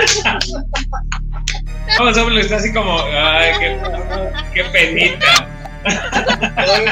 Vamos, 1.99 2.17
hombre, 2.17 2.39
está 2.39 2.55
así 2.55 2.71
como, 2.71 2.97
ay, 2.97 3.51
qué, 3.59 3.77
qué 4.53 4.63
penita. 4.69 5.49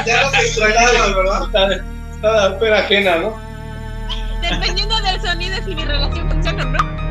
Ya 0.05 0.23
los 0.23 0.33
extrañaban, 0.43 1.15
¿verdad? 1.15 1.43
Está, 1.45 1.73
está 2.13 2.49
de 2.49 2.59
pena 2.59 2.77
ajena, 2.79 3.15
¿no? 3.19 3.39
Dependiendo 4.41 5.01
del 5.01 5.21
sonido, 5.21 5.55
si 5.63 5.75
mi 5.75 5.85
relación 5.85 6.29
funciona 6.29 6.63
o 6.63 6.69
no. 6.69 7.02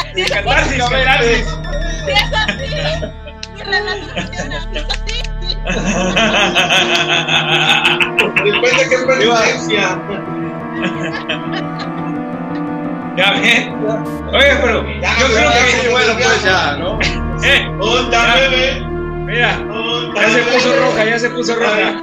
Así, 0.00 0.24
Catarsis, 0.24 0.78
catarsis. 0.82 1.46
si 2.04 2.12
es 2.12 2.32
así, 2.34 2.68
mi 3.54 3.62
relación 3.62 4.10
funciona. 4.10 4.56
Si 4.60 4.76
es 4.78 4.84
así, 4.84 5.16
sí. 5.40 5.48
Depende 8.44 8.78
de 8.78 8.88
qué 8.88 8.96
penitencia. 9.06 9.84
Ya. 13.16 13.28
Oye, 14.32 14.56
pero 14.62 14.78
Ya, 15.00 15.10
yo 15.18 15.26
creo 15.26 15.50
que. 15.50 15.56
Sí, 15.80 15.88
bueno, 15.90 16.12
pues 16.14 16.42
ya, 16.44 16.76
¿no? 16.78 16.98
Eh, 17.42 17.68
Onda, 17.80 18.34
bebé. 18.34 18.80
mira, 19.26 19.58
ya 20.14 20.28
se 20.30 20.38
puso 20.42 20.76
roja, 20.76 21.04
ya 21.04 21.18
se 21.18 21.30
puso 21.30 21.54
roja. 21.56 22.02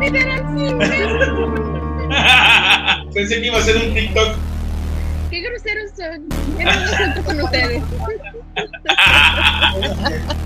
Literal, 0.00 0.42
sí. 0.56 1.69
Pensé 3.14 3.40
que 3.40 3.46
iba 3.46 3.58
a 3.58 3.62
ser 3.62 3.76
un 3.76 3.94
TikTok. 3.94 4.36
Qué 5.30 5.40
groseros 5.40 5.90
son. 5.96 6.28
Groseros 6.58 7.14
son 7.14 7.22
con 7.24 7.40
ustedes. 7.42 7.82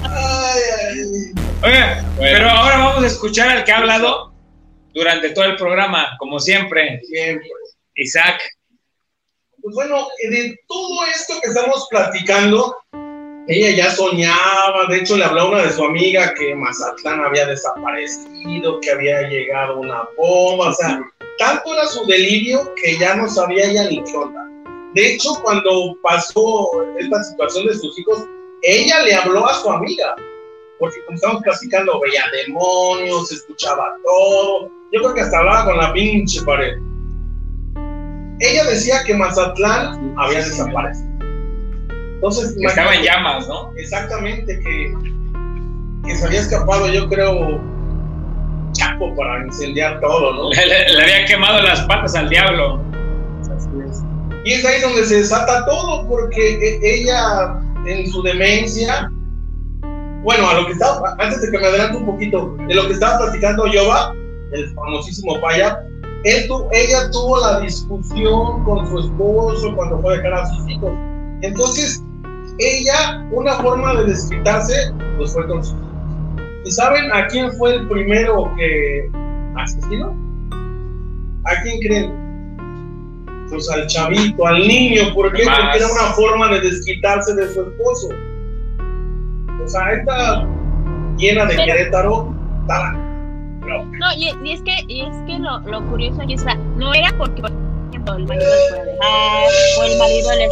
Ay, 0.02 0.60
ay. 0.88 1.44
Oye, 1.62 1.84
pero 2.18 2.50
ahora 2.50 2.78
vamos 2.78 3.04
a 3.04 3.06
escuchar 3.06 3.48
al 3.48 3.64
que 3.64 3.72
ha 3.72 3.78
hablado 3.78 4.34
durante 4.92 5.30
todo 5.30 5.44
el 5.46 5.56
programa, 5.56 6.16
como 6.18 6.38
siempre, 6.38 7.00
Siempre. 7.04 7.48
Isaac. 7.96 8.40
Pues 9.62 9.74
bueno, 9.74 10.08
de 10.30 10.56
todo 10.68 11.06
esto 11.06 11.34
que 11.42 11.48
estamos 11.48 11.86
platicando, 11.90 12.76
ella 13.48 13.70
ya 13.70 13.90
soñaba, 13.90 14.86
de 14.88 14.98
hecho 14.98 15.16
le 15.16 15.24
habló 15.24 15.40
a 15.42 15.48
una 15.48 15.62
de 15.62 15.72
su 15.72 15.84
amiga 15.84 16.34
que 16.34 16.54
Mazatlán 16.54 17.24
había 17.24 17.46
desaparecido, 17.46 18.80
que 18.80 18.90
había 18.90 19.22
llegado 19.22 19.78
una 19.78 20.02
bomba, 20.16 20.68
o 20.68 20.74
sea, 20.74 21.00
tanto 21.38 21.72
era 21.72 21.86
su 21.86 22.04
delirio 22.06 22.72
que 22.76 22.98
ya 22.98 23.14
no 23.16 23.28
sabía 23.28 23.70
ella 23.70 23.88
ni 23.88 24.02
qué 24.04 24.16
onda. 24.16 24.40
De 24.94 25.14
hecho, 25.14 25.30
cuando 25.42 25.96
pasó 26.02 26.70
esta 26.98 27.24
situación 27.24 27.66
de 27.66 27.74
sus 27.74 27.98
hijos, 27.98 28.24
ella 28.62 29.02
le 29.02 29.14
habló 29.14 29.46
a 29.46 29.54
su 29.54 29.70
amiga, 29.70 30.14
porque 30.78 31.04
como 31.04 31.16
estábamos 31.16 31.42
platicando, 31.42 32.00
veía 32.00 32.24
demonios, 32.46 33.32
escuchaba 33.32 33.96
todo, 34.04 34.70
yo 34.92 35.00
creo 35.00 35.14
que 35.14 35.20
hasta 35.22 35.38
hablaba 35.38 35.64
con 35.64 35.78
la 35.78 35.92
pinche 35.92 36.40
pared 36.42 36.78
ella 38.40 38.64
decía 38.64 39.04
que 39.04 39.14
Mazatlán 39.14 40.14
había 40.18 40.38
desaparecido. 40.38 41.08
Entonces, 42.14 42.56
que 42.58 42.66
Estaba 42.66 42.94
en 42.94 43.02
llamas, 43.02 43.46
¿no? 43.48 43.72
Exactamente, 43.76 44.58
que, 44.60 44.94
que 46.04 46.16
se 46.16 46.26
había 46.26 46.40
escapado, 46.40 46.88
yo 46.88 47.08
creo, 47.08 47.60
Chapo 48.74 49.14
para 49.16 49.44
incendiar 49.44 49.98
todo, 50.00 50.32
¿no? 50.34 50.50
Le, 50.50 50.66
le- 50.66 50.92
le 50.94 51.02
había 51.02 51.24
quemado 51.26 51.60
las 51.62 51.80
patas 51.86 52.14
al 52.14 52.28
diablo. 52.28 52.80
Y 54.44 54.52
es 54.52 54.64
ahí 54.64 54.80
donde 54.82 55.04
se 55.04 55.16
desata 55.18 55.64
todo, 55.64 56.06
porque 56.06 56.54
e- 56.54 56.80
ella, 57.00 57.58
en 57.86 58.06
su 58.10 58.22
demencia, 58.22 59.10
bueno, 60.22 60.48
a 60.48 60.54
lo 60.54 60.66
que 60.66 60.72
estaba, 60.72 61.14
antes 61.18 61.40
de 61.42 61.50
que 61.50 61.58
me 61.58 61.66
adelante 61.66 61.96
un 61.98 62.06
poquito, 62.06 62.56
de 62.68 62.74
lo 62.74 62.86
que 62.86 62.92
estaba 62.94 63.18
platicando 63.18 63.66
Yoba, 63.66 64.12
el 64.52 64.72
famosísimo 64.74 65.40
Paya, 65.40 65.78
él 66.24 66.46
tu- 66.48 66.66
ella 66.72 67.10
tuvo 67.10 67.38
la 67.40 67.60
discusión 67.60 68.64
con 68.64 68.86
su 68.88 68.98
esposo 69.00 69.74
cuando 69.76 69.98
fue 70.00 70.14
a 70.14 70.16
dejar 70.18 70.34
a 70.34 70.46
sus 70.46 70.68
hijos. 70.70 70.92
Entonces, 71.42 72.02
ella, 72.58 73.24
una 73.32 73.52
forma 73.54 73.94
de 73.94 74.04
desquitarse, 74.06 74.92
pues 75.18 75.32
fue 75.32 75.46
con 75.46 75.62
sus. 75.64 75.74
¿Y 76.64 76.70
saben 76.70 77.12
a 77.12 77.26
quién 77.26 77.52
fue 77.52 77.74
el 77.76 77.88
primero 77.88 78.50
que 78.56 79.10
asesinó? 79.56 80.14
¿A 81.44 81.62
quién 81.62 81.78
creen? 81.80 82.24
Pues 83.50 83.68
al 83.70 83.86
chavito, 83.86 84.46
al 84.46 84.66
niño, 84.66 85.12
¿por 85.14 85.32
qué? 85.32 85.44
Más. 85.44 85.58
Porque 85.60 85.76
era 85.78 85.86
una 85.88 86.12
forma 86.14 86.48
de 86.48 86.60
desquitarse 86.62 87.34
de 87.34 87.52
su 87.52 87.60
esposo. 87.62 88.08
O 89.62 89.68
sea, 89.68 89.92
esta 89.92 90.46
llena 91.18 91.44
de 91.46 91.54
Pero- 91.54 91.64
Querétaro, 91.66 92.34
estaba 92.62 92.92
No, 92.92 94.12
y, 94.16 94.32
y 94.42 94.52
es 94.52 94.62
que, 94.62 94.72
y 94.88 95.02
es 95.02 95.14
que 95.26 95.38
lo, 95.38 95.58
lo 95.60 95.84
curioso 95.90 96.20
aquí 96.22 96.34
está, 96.34 96.54
no 96.54 96.92
era 96.94 97.12
porque, 97.16 97.42
por 97.42 97.52
ejemplo, 97.90 98.14
el 98.16 98.26
marido 98.26 98.46
le 98.46 98.70
puede 98.76 98.92
dejar, 98.92 99.48
o 99.78 99.84
el 99.84 99.98
marido 99.98 100.30
le... 100.36 100.48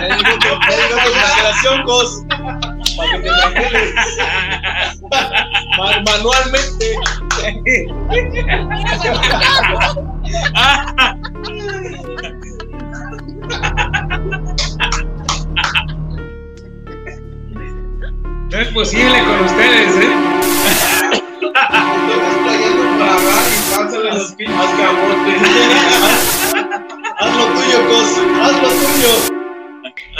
Flagelación, 0.00 1.82
cos. 1.84 2.22
Para 2.96 3.10
que 3.12 3.18
te 3.20 3.30
manualmente. 6.04 6.96
No 18.50 18.58
es 18.58 18.68
posible 18.68 19.24
con 19.24 19.44
ustedes, 19.44 19.96
¿eh? 19.96 20.30
Haz 27.18 27.36
lo 27.36 27.44
tuyo, 27.46 27.78
Cos. 27.88 28.10
Haz 28.40 28.62
lo 28.62 28.68
tuyo. 28.68 29.39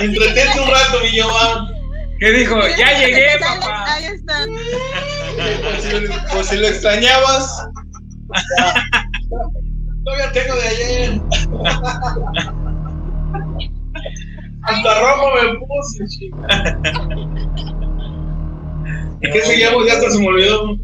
Entretente 0.01 0.61
un 0.61 0.69
rato, 0.69 1.01
mi 1.03 1.11
Giovanni. 1.11 1.69
¿Qué 2.19 2.33
dijo? 2.33 2.57
Ya 2.79 2.99
llegué, 2.99 3.27
papá. 3.41 3.85
Ahí 3.95 4.05
está. 4.07 4.47
Por 6.33 6.45
si, 6.45 6.57
lo 6.57 6.67
extrañabas. 6.69 7.67
Todavía 10.05 10.33
tengo 10.33 10.55
de 10.57 10.69
ayer. 10.69 11.21
Hasta 14.63 15.01
rojo 15.01 15.31
me 15.35 15.59
puse, 15.59 16.07
chica. 16.09 16.79
¿Y 19.23 19.31
qué 19.31 19.41
seguíamos? 19.43 19.87
Ya 19.87 19.95
hasta 19.95 20.11
se 20.11 20.19
me 20.19 20.27
olvidó. 20.29 20.77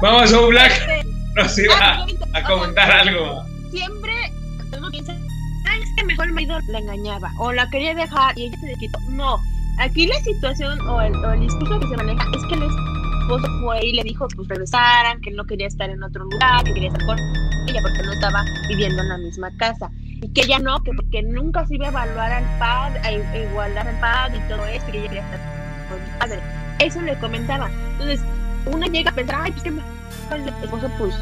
Vamos, 0.00 0.32
a 0.32 0.40
Black. 0.40 1.04
Nos 1.36 1.58
iba 1.58 1.74
Ah, 1.80 2.06
a 2.34 2.42
comentar 2.42 2.90
algo. 2.90 3.42
Marido 6.46 6.72
la 6.72 6.78
engañaba 6.78 7.32
o 7.38 7.52
la 7.52 7.68
quería 7.70 7.94
dejar 7.94 8.36
y 8.38 8.46
ella 8.46 8.58
se 8.58 8.74
quitó. 8.74 8.98
No, 9.10 9.38
aquí 9.78 10.06
la 10.06 10.18
situación 10.20 10.80
o 10.88 11.00
el, 11.00 11.14
o 11.16 11.32
el 11.32 11.40
discurso 11.40 11.80
que 11.80 11.88
se 11.88 11.96
maneja 11.96 12.24
es 12.36 12.44
que 12.46 12.54
el 12.54 12.62
esposo 12.62 13.46
fue 13.60 13.84
y 13.84 13.92
le 13.92 14.02
dijo 14.02 14.26
pues 14.34 14.48
regresaran, 14.48 15.20
que 15.20 15.30
no 15.30 15.44
quería 15.44 15.66
estar 15.66 15.88
en 15.90 16.02
otro 16.02 16.24
lugar, 16.24 16.64
que 16.64 16.74
quería 16.74 16.88
estar 16.88 17.06
con 17.06 17.18
ella 17.18 17.80
porque 17.82 18.02
no 18.02 18.12
estaba 18.12 18.44
viviendo 18.68 19.02
en 19.02 19.08
la 19.08 19.18
misma 19.18 19.50
casa. 19.56 19.90
Y 20.20 20.28
que 20.32 20.42
ella 20.42 20.58
no, 20.60 20.80
que 20.82 20.92
porque 20.92 21.22
nunca 21.22 21.66
se 21.66 21.74
iba 21.74 21.86
a 21.86 21.90
evaluar 21.90 22.32
al 22.32 22.58
padre, 22.58 23.00
a 23.04 23.38
igualar 23.38 23.88
al 23.88 24.00
padre 24.00 24.38
y 24.38 24.48
todo 24.48 24.64
esto, 24.66 24.92
que 24.92 24.98
ella 24.98 25.08
quería 25.08 25.24
estar 25.24 25.40
con 25.88 26.00
el 26.00 26.18
padre. 26.18 26.40
Eso 26.78 27.02
le 27.02 27.18
comentaba. 27.18 27.70
Entonces, 27.92 28.20
uno 28.66 28.86
llega 28.86 29.10
a 29.10 29.14
pensar, 29.14 29.40
ay, 29.42 29.52
pues 29.52 29.62
que 29.64 29.68
el 29.70 30.48
esposo 30.62 30.90
pues 30.98 31.14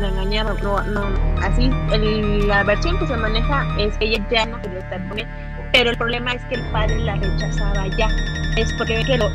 la 0.00 0.08
engañaba, 0.08 0.54
no, 0.62 0.80
no, 0.82 1.02
así, 1.42 1.70
el- 1.92 2.46
la 2.46 2.62
versión 2.64 2.98
que 2.98 3.06
se 3.06 3.16
maneja 3.16 3.66
es 3.78 3.96
que 3.98 4.06
ella 4.06 4.24
ya 4.30 4.46
no 4.46 4.60
quería 4.62 4.78
estar 4.80 5.08
con 5.08 5.18
él, 5.18 5.26
pero 5.72 5.90
el 5.90 5.96
problema 5.98 6.32
es 6.32 6.44
que 6.46 6.56
el 6.56 6.62
padre 6.70 6.98
la 7.00 7.14
rechazaba 7.16 7.86
ya, 7.96 8.08
es 8.56 8.72
porque 8.74 8.96
ve 8.96 9.04
que 9.04 9.16
lo, 9.18 9.28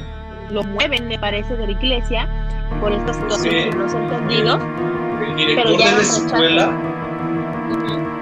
lo 0.52 0.64
mueven, 0.64 1.08
me 1.08 1.18
parece, 1.20 1.56
de 1.56 1.66
la 1.66 1.72
iglesia, 1.72 2.28
por 2.80 2.92
estas 2.92 3.16
situaciones 3.18 3.64
Sí. 3.66 3.70
que 3.72 3.76
no 3.76 3.90
se 3.90 3.98
entendido, 3.98 4.60
El 5.28 5.36
director 5.38 5.64
Pero 5.66 5.80
ya 5.80 5.90
de 5.92 5.96
la 5.98 6.02
escuela, 6.02 6.72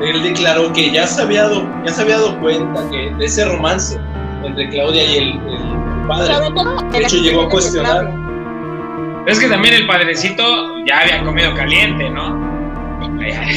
él 0.02 0.24
declaró 0.24 0.74
que 0.74 0.92
ya 0.92 1.06
se 1.08 1.22
había 1.22 1.44
dado, 1.44 1.68
ya 1.86 1.92
se 1.94 2.02
había 2.02 2.16
dado 2.18 2.40
cuenta 2.40 2.90
que 2.90 3.12
de 3.18 3.26
ese 3.26 3.46
romance 3.46 4.00
entre 4.44 4.70
Claudia 4.70 5.04
y 5.04 5.18
el, 5.18 5.30
el 5.30 6.08
padre. 6.08 6.34
De 6.92 7.00
hecho, 7.04 7.18
llegó 7.18 7.42
a 7.44 7.50
cuestionar. 7.50 8.21
Es 9.28 9.40
que 9.40 9.48
también 9.48 9.76
el 9.76 9.88
padrecito 9.88 10.84
ya 10.86 11.02
había 11.02 11.24
comido 11.24 11.54
caliente, 11.54 12.10
¿no? 12.10 12.30
Ya 13.00 13.08
no, 13.08 13.20
quería, 13.20 13.48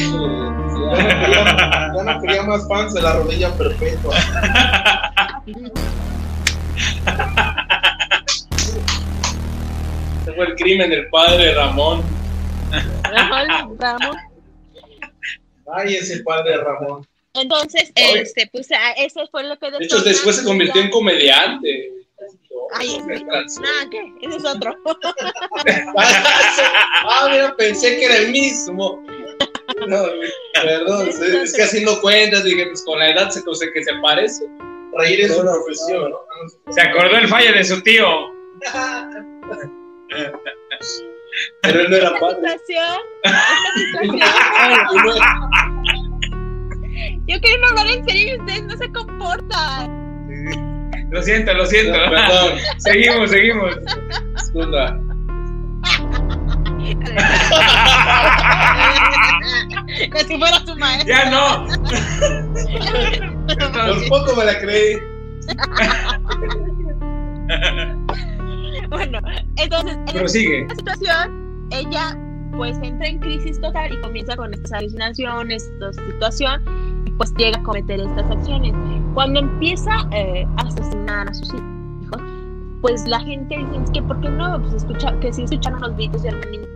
ya 1.95 2.03
no 2.03 2.21
quería 2.21 2.43
más 2.43 2.67
fans 2.67 2.93
de 2.93 3.01
la 3.01 3.13
rodilla 3.13 3.51
perpetua. 3.57 4.15
Ese 10.21 10.33
fue 10.33 10.45
el 10.45 10.55
crimen 10.55 10.89
del 10.89 11.07
padre 11.09 11.53
Ramón. 11.55 12.03
Ajá, 13.03 13.67
Ramón. 13.79 14.17
Ay, 15.73 15.95
ese 15.95 16.23
padre 16.23 16.57
Ramón. 16.57 17.05
Entonces, 17.33 17.91
este, 17.95 18.47
pues 18.51 18.69
eso 18.97 19.27
fue 19.31 19.43
lo 19.43 19.57
que 19.57 19.71
De 19.71 19.83
hecho, 19.83 20.01
después 20.01 20.37
se 20.37 20.43
convirtió 20.43 20.81
en 20.81 20.89
comediante. 20.89 21.91
Ay, 22.73 22.99
nada, 22.99 23.89
¿qué? 23.91 24.13
Ese 24.21 24.37
es 24.37 24.45
otro. 24.45 24.73
ah, 25.97 27.27
mira, 27.29 27.55
pensé 27.55 27.97
que 27.97 28.05
era 28.05 28.17
el 28.17 28.31
mismo. 28.31 29.03
No, 29.87 30.03
perdón, 30.53 31.09
es, 31.09 31.19
es 31.19 31.53
que 31.53 31.63
haciendo 31.63 31.99
cuentas 32.01 32.43
dije, 32.43 32.65
pues 32.67 32.83
con 32.83 32.99
la 32.99 33.11
edad 33.11 33.29
se 33.29 33.43
cosa 33.43 33.65
que 33.73 33.83
se 33.83 33.93
parece. 34.01 34.45
Reír 34.97 35.21
es 35.21 35.35
su 35.35 35.41
profesión, 35.41 36.11
¿no? 36.11 36.73
Se 36.73 36.81
acordó 36.81 37.17
el 37.17 37.27
fallo 37.27 37.53
de 37.53 37.63
su 37.63 37.81
tío. 37.81 38.07
Pero 41.61 41.81
él 41.81 41.89
no 41.89 41.97
era 41.97 42.17
padre. 42.19 42.57
situación, 42.59 43.01
esta 44.03 44.89
situación, 44.89 45.25
yo 47.27 47.39
quiero 47.41 47.67
hablar 47.67 47.87
en 47.87 48.05
serio 48.05 48.35
y 48.35 48.39
ustedes 48.39 48.63
no 48.63 48.77
se 48.77 48.89
comportan. 48.93 50.04
Lo 51.11 51.21
siento, 51.21 51.53
lo 51.53 51.65
siento. 51.65 51.97
No, 51.97 52.09
perdón, 52.09 52.57
seguimos, 52.77 53.29
seguimos. 53.29 53.75
disculpa. 54.35 54.99
Como 60.11 60.23
si 60.25 60.37
fuera 60.37 60.59
su 60.65 60.75
maestro. 60.75 61.07
Ya 61.07 61.29
no. 61.29 61.67
Por 63.47 64.09
poco 64.09 64.35
me 64.35 64.45
la 64.45 64.59
creí. 64.59 64.97
Bueno, 68.89 69.19
entonces, 69.57 69.97
en 70.07 70.13
Prosigue. 70.13 70.61
esta 70.61 70.75
situación, 70.75 71.67
ella 71.71 72.17
pues 72.55 72.77
entra 72.81 73.07
en 73.07 73.19
crisis 73.19 73.59
total 73.59 73.93
y 73.93 74.01
comienza 74.01 74.35
con 74.35 74.53
estas 74.53 74.71
alucinaciones, 74.73 75.69
esta 75.73 75.93
situación, 75.93 76.94
pues 77.17 77.33
llega 77.35 77.59
a 77.59 77.63
cometer 77.63 77.99
estas 77.99 78.29
acciones. 78.29 78.73
Cuando 79.13 79.39
empieza 79.39 80.07
eh, 80.11 80.45
a 80.57 80.61
asesinar 80.61 81.29
a 81.29 81.33
sus 81.33 81.53
hijos, 81.53 82.21
pues 82.81 83.07
la 83.07 83.19
gente 83.19 83.57
dice, 83.57 83.83
es 83.83 83.91
que 83.91 84.01
¿por 84.01 84.19
qué 84.21 84.29
no? 84.29 84.61
Pues 84.61 84.73
escucha, 84.73 85.17
que 85.19 85.31
sí 85.33 85.43
escucharon 85.43 85.81
los 85.81 85.95
gritos 85.95 86.23
de 86.23 86.31
la 86.31 86.45
niña 86.45 86.67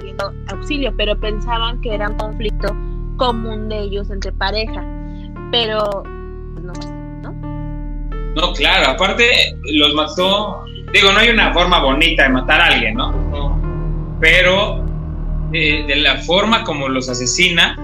pidiendo 0.00 0.32
auxilio, 0.48 0.92
pero 0.96 1.18
pensaban 1.18 1.80
que 1.80 1.94
era 1.94 2.08
un 2.08 2.16
conflicto 2.16 2.74
común 3.16 3.68
de 3.68 3.80
ellos 3.80 4.10
entre 4.10 4.32
pareja. 4.32 4.84
Pero, 5.50 6.02
pues 6.54 6.64
no, 6.64 6.72
¿no? 7.22 7.32
No, 8.34 8.52
claro, 8.52 8.90
aparte 8.92 9.24
los 9.72 9.94
mató. 9.94 10.64
Digo, 10.92 11.12
no 11.12 11.18
hay 11.18 11.30
una 11.30 11.52
forma 11.52 11.80
bonita 11.80 12.24
de 12.24 12.28
matar 12.30 12.60
a 12.60 12.66
alguien, 12.66 12.94
¿no? 12.94 13.58
Pero 14.20 14.84
eh, 15.52 15.84
de 15.86 15.96
la 15.96 16.16
forma 16.16 16.64
como 16.64 16.88
los 16.88 17.08
asesina, 17.08 17.76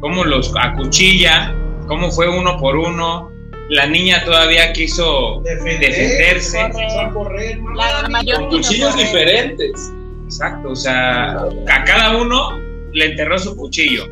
cómo 0.00 0.24
los 0.24 0.52
acuchilla, 0.60 1.54
cómo 1.86 2.10
fue 2.10 2.28
uno 2.28 2.56
por 2.58 2.76
uno. 2.76 3.30
La 3.68 3.86
niña 3.86 4.24
todavía 4.24 4.72
quiso 4.72 5.40
Defender, 5.44 5.90
defenderse. 5.90 6.70
Correr. 7.12 7.60
correr, 7.60 8.34
Con 8.34 8.48
cuchillos 8.48 8.96
diferentes. 8.96 9.92
Exacto, 10.24 10.70
o 10.70 10.76
sea, 10.76 11.32
a 11.36 11.84
cada 11.84 12.16
uno 12.16 12.58
le 12.92 13.06
enterró 13.06 13.38
su 13.38 13.56
cuchillo. 13.56 14.06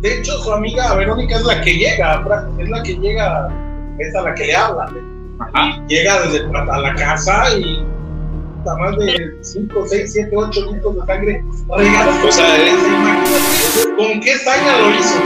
De 0.00 0.18
hecho, 0.18 0.38
su 0.42 0.52
amiga 0.52 0.94
Verónica 0.94 1.36
es 1.36 1.44
la 1.44 1.60
que 1.60 1.72
llega, 1.74 2.48
es 2.58 2.68
la 2.68 2.82
que 2.82 2.96
llega, 2.96 3.48
es 3.98 4.14
a 4.14 4.22
la 4.22 4.34
que 4.34 4.46
le 4.46 4.54
habla. 4.54 4.92
Ajá. 5.38 5.82
Llega 5.88 6.20
desde 6.22 6.44
a 6.44 6.78
la 6.78 6.94
casa 6.94 7.58
y 7.58 7.82
más 8.64 8.96
de 8.98 9.36
5, 9.42 9.84
6, 9.86 10.12
7, 10.12 10.36
8 10.36 10.72
litros 10.72 10.94
de 10.96 11.06
sangre. 11.06 11.44
O 11.68 11.78
sea, 12.32 12.56
es- 12.56 12.72
imagínate 12.86 13.96
con 13.96 14.20
qué 14.20 14.38
saña 14.38 14.78
lo 14.78 14.90
hizo. 14.90 15.18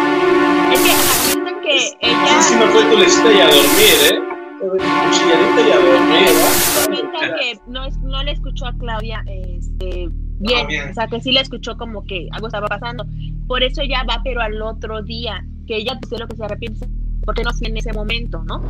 Es 0.73 0.81
que 0.81 0.93
piensan 1.35 1.61
que 1.63 1.77
ella 2.01 2.43
Si 2.43 2.55
no 2.57 2.67
fue 2.67 2.83
tu 2.85 2.97
lechita 2.99 3.33
y 3.33 3.41
a 3.41 3.47
dormir, 3.47 3.97
¿eh? 4.11 4.21
Cuchilladita 4.61 5.61
y 5.61 5.73
a 5.73 5.77
dormir, 5.77 6.29
¿eh? 6.29 6.91
piensan 6.91 7.31
que 7.39 7.59
no, 7.67 7.85
es- 7.85 7.99
no 7.99 8.23
le 8.23 8.33
escuchó 8.33 8.67
a 8.67 8.73
Claudia 8.79 9.23
este, 9.27 10.09
bien, 10.39 10.61
Ah, 10.65 10.67
bien. 10.67 10.91
o 10.91 10.95
sea 10.95 11.07
que 11.07 11.21
sí 11.21 11.33
le 11.33 11.41
escuchó 11.41 11.77
como 11.77 12.05
que 12.05 12.29
algo 12.33 12.47
estaba 12.47 12.67
pasando. 12.69 13.05
Por 13.47 13.63
eso 13.63 13.83
ella 13.83 14.05
va, 14.09 14.21
pero 14.25 14.41
al 14.41 14.61
otro 14.63 15.03
día, 15.03 15.45
que 15.67 15.77
ella 15.77 15.99
dice 16.01 16.17
lo 16.19 16.27
que 16.29 16.37
se 16.37 16.45
arrepiente, 16.45 16.89
porque 17.25 17.43
no 17.43 17.53
fue 17.53 17.69
en 17.69 17.77
ese 17.77 17.93
momento, 17.93 18.43
¿no? 18.47 18.63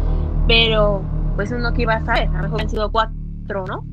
Pero 0.49 1.03
pues 1.37 1.51
uno 1.53 1.73
que 1.73 1.83
iba 1.83 1.95
a 1.95 2.05
saber, 2.05 2.29
a 2.29 2.37
lo 2.39 2.43
mejor 2.45 2.61
han 2.63 2.71
sido 2.71 2.91
cuatro, 2.91 3.65
¿no? 3.67 3.85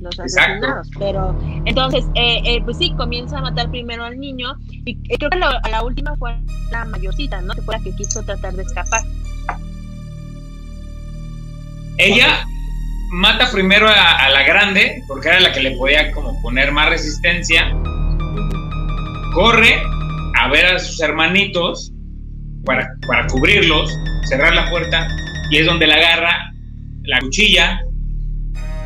Los 0.00 0.18
Exacto. 0.18 0.66
asesinados. 0.66 0.90
Pero 0.98 1.38
entonces, 1.64 2.04
eh, 2.14 2.40
eh, 2.44 2.62
pues 2.64 2.78
sí, 2.78 2.92
comienza 2.96 3.38
a 3.38 3.42
matar 3.42 3.70
primero 3.70 4.04
al 4.04 4.18
niño 4.18 4.54
y 4.84 4.92
eh, 5.08 5.18
creo 5.18 5.30
que 5.30 5.38
la, 5.38 5.60
la 5.70 5.82
última 5.82 6.16
fue 6.16 6.36
la 6.70 6.84
mayorcita, 6.84 7.40
¿no? 7.40 7.54
Que 7.54 7.62
fue 7.62 7.76
la 7.76 7.82
que 7.82 7.94
quiso 7.94 8.22
tratar 8.22 8.54
de 8.54 8.62
escapar. 8.62 9.02
Ella 11.98 12.46
mata 13.12 13.50
primero 13.50 13.88
a, 13.88 14.24
a 14.24 14.30
la 14.30 14.42
grande, 14.44 15.02
porque 15.06 15.28
era 15.28 15.40
la 15.40 15.52
que 15.52 15.60
le 15.60 15.76
podía 15.76 16.12
como 16.12 16.40
poner 16.40 16.72
más 16.72 16.88
resistencia. 16.88 17.76
Corre 19.34 19.82
a 20.38 20.48
ver 20.48 20.66
a 20.66 20.78
sus 20.78 21.00
hermanitos 21.00 21.92
para, 22.64 22.88
para 23.06 23.26
cubrirlos, 23.26 23.92
cerrar 24.24 24.54
la 24.54 24.70
puerta, 24.70 25.06
y 25.50 25.58
es 25.58 25.66
donde 25.66 25.86
la 25.86 25.96
agarra, 25.96 26.52
la 27.02 27.20
cuchilla. 27.20 27.80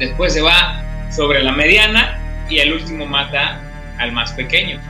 Después 0.01 0.33
se 0.33 0.43
va, 0.43 0.83
sobre 1.15 1.43
la 1.43 1.53
mediana 1.53 2.19
y 2.49 2.59
el 2.59 2.73
último 2.73 3.07
mata 3.07 3.61
al 3.99 4.13
más 4.13 4.33
pequeño. 4.33 4.81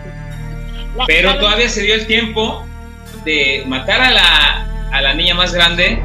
La- 0.97 1.05
Pero 1.07 1.31
la- 1.35 1.39
todavía 1.41 1.69
se 1.69 1.83
dio 1.83 1.95
el 1.95 2.07
tiempo 2.07 2.67
de 3.25 3.65
matar 3.67 4.01
a 4.01 4.11
la, 4.11 4.67
a 4.93 5.01
la 5.03 5.15
niña 5.15 5.35
más 5.35 5.53
grande, 5.53 6.01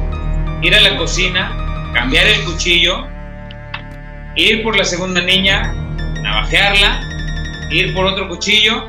ir 0.62 0.74
a 0.74 0.80
la 0.80 0.96
cocina, 0.96 1.50
cambiar 1.94 2.26
el 2.26 2.42
cuchillo, 2.44 3.06
ir 4.36 4.62
por 4.62 4.76
la 4.76 4.84
segunda 4.84 5.20
niña, 5.20 5.72
navajearla, 6.22 7.00
ir 7.70 7.94
por 7.94 8.06
otro 8.06 8.28
cuchillo 8.28 8.84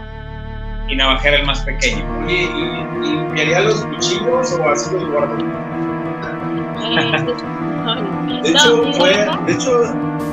y 0.88 0.96
navajear 0.96 1.36
al 1.36 1.46
más 1.46 1.62
pequeño. 1.62 2.04
Oye, 2.26 2.44
¿y, 2.44 3.08
y 3.08 3.12
limpiaría 3.12 3.62
los 3.62 3.86
cuchillos 3.86 4.52
o 4.60 4.70
así 4.70 4.92
los 4.94 5.06
guardo? 5.10 5.38
De 8.44 8.50
hecho, 8.50 8.92
fue, 8.94 9.14
de 9.46 9.54
hecho 9.54 10.31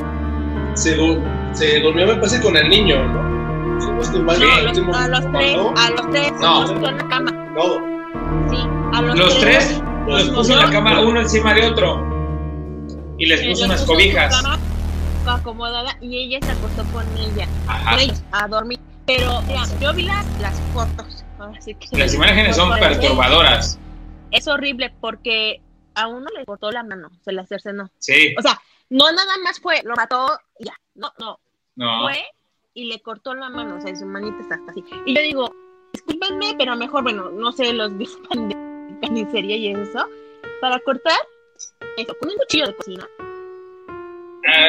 se, 0.78 0.94
du- 0.94 1.22
se 1.52 1.80
durmió, 1.80 2.06
me 2.06 2.14
parece, 2.16 2.40
con 2.40 2.56
el 2.56 2.68
niño, 2.68 2.96
¿no? 3.08 3.28
No 3.28 4.02
Sí. 4.02 4.12
No, 4.12 4.94
a 4.94 5.08
los 5.08 5.32
tres, 5.32 5.56
a 5.76 5.90
los 5.90 6.10
tres, 6.10 6.32
No. 6.40 6.60
los 6.62 6.72
puso 6.72 6.88
en 6.88 6.96
la 6.96 7.08
cama. 7.08 7.54
todo. 7.56 7.80
Sí, 8.50 8.56
a 8.92 9.02
los, 9.02 9.18
Los 9.18 9.38
tres 9.40 9.82
los 10.06 10.26
los 10.26 10.36
puso 10.36 10.52
en 10.52 10.58
la 10.58 10.70
cama 10.70 11.00
uno 11.00 11.20
encima 11.20 11.54
de 11.54 11.66
otro 11.66 12.04
y 13.18 13.26
les 13.26 13.42
puso 13.46 13.64
unas 13.64 13.80
puso 13.82 13.92
cobijas. 13.94 14.34
cama 14.42 14.58
acomodada 15.26 15.96
y 16.00 16.16
ella 16.16 16.38
se 16.44 16.52
acostó 16.52 16.84
con 16.92 17.04
ella, 17.18 17.46
Ajá. 17.66 17.96
a 18.32 18.48
dormir. 18.48 18.78
Pero 19.06 19.42
mira, 19.42 19.62
yo 19.80 19.92
vi 19.94 20.02
las, 20.04 20.24
las 20.40 20.58
fotos. 20.72 21.24
así 21.56 21.74
que- 21.74 21.96
Las 21.98 22.14
imágenes 22.14 22.56
son 22.56 22.70
perturbadoras. 22.78 23.78
Es 24.30 24.46
horrible 24.48 24.92
porque 25.00 25.60
a 25.94 26.06
uno 26.08 26.26
le 26.36 26.44
cortó 26.44 26.70
la 26.70 26.82
mano, 26.82 27.10
se 27.24 27.32
la 27.32 27.44
cercenó. 27.46 27.90
Sí, 27.98 28.34
O 28.38 28.42
sea, 28.42 28.58
no 28.90 29.10
nada 29.12 29.32
más 29.44 29.60
fue, 29.60 29.82
lo 29.84 29.94
mató. 29.96 30.38
No, 30.98 31.12
no, 31.18 31.38
no. 31.76 32.02
fue 32.02 32.24
y 32.74 32.84
le 32.84 33.00
cortó 33.00 33.34
la 33.34 33.48
mano, 33.50 33.76
o 33.76 33.80
sea, 33.80 33.94
su 33.96 34.06
manita 34.06 34.40
está 34.40 34.54
hasta 34.54 34.70
así. 34.70 34.84
Y 35.04 35.14
yo 35.14 35.22
digo, 35.22 35.54
discúlpenme, 35.92 36.54
pero 36.56 36.76
mejor, 36.76 37.02
bueno, 37.02 37.30
no 37.30 37.50
sé, 37.50 37.72
los 37.72 37.96
dispan 37.98 38.48
de 38.48 38.54
carnicería 39.02 39.56
y 39.56 39.68
eso, 39.72 40.06
para 40.60 40.78
cortar, 40.80 41.18
eso, 41.96 42.14
con 42.20 42.30
un 42.30 42.36
cuchillo 42.36 42.66
de 42.66 42.76
cocina. 42.76 43.08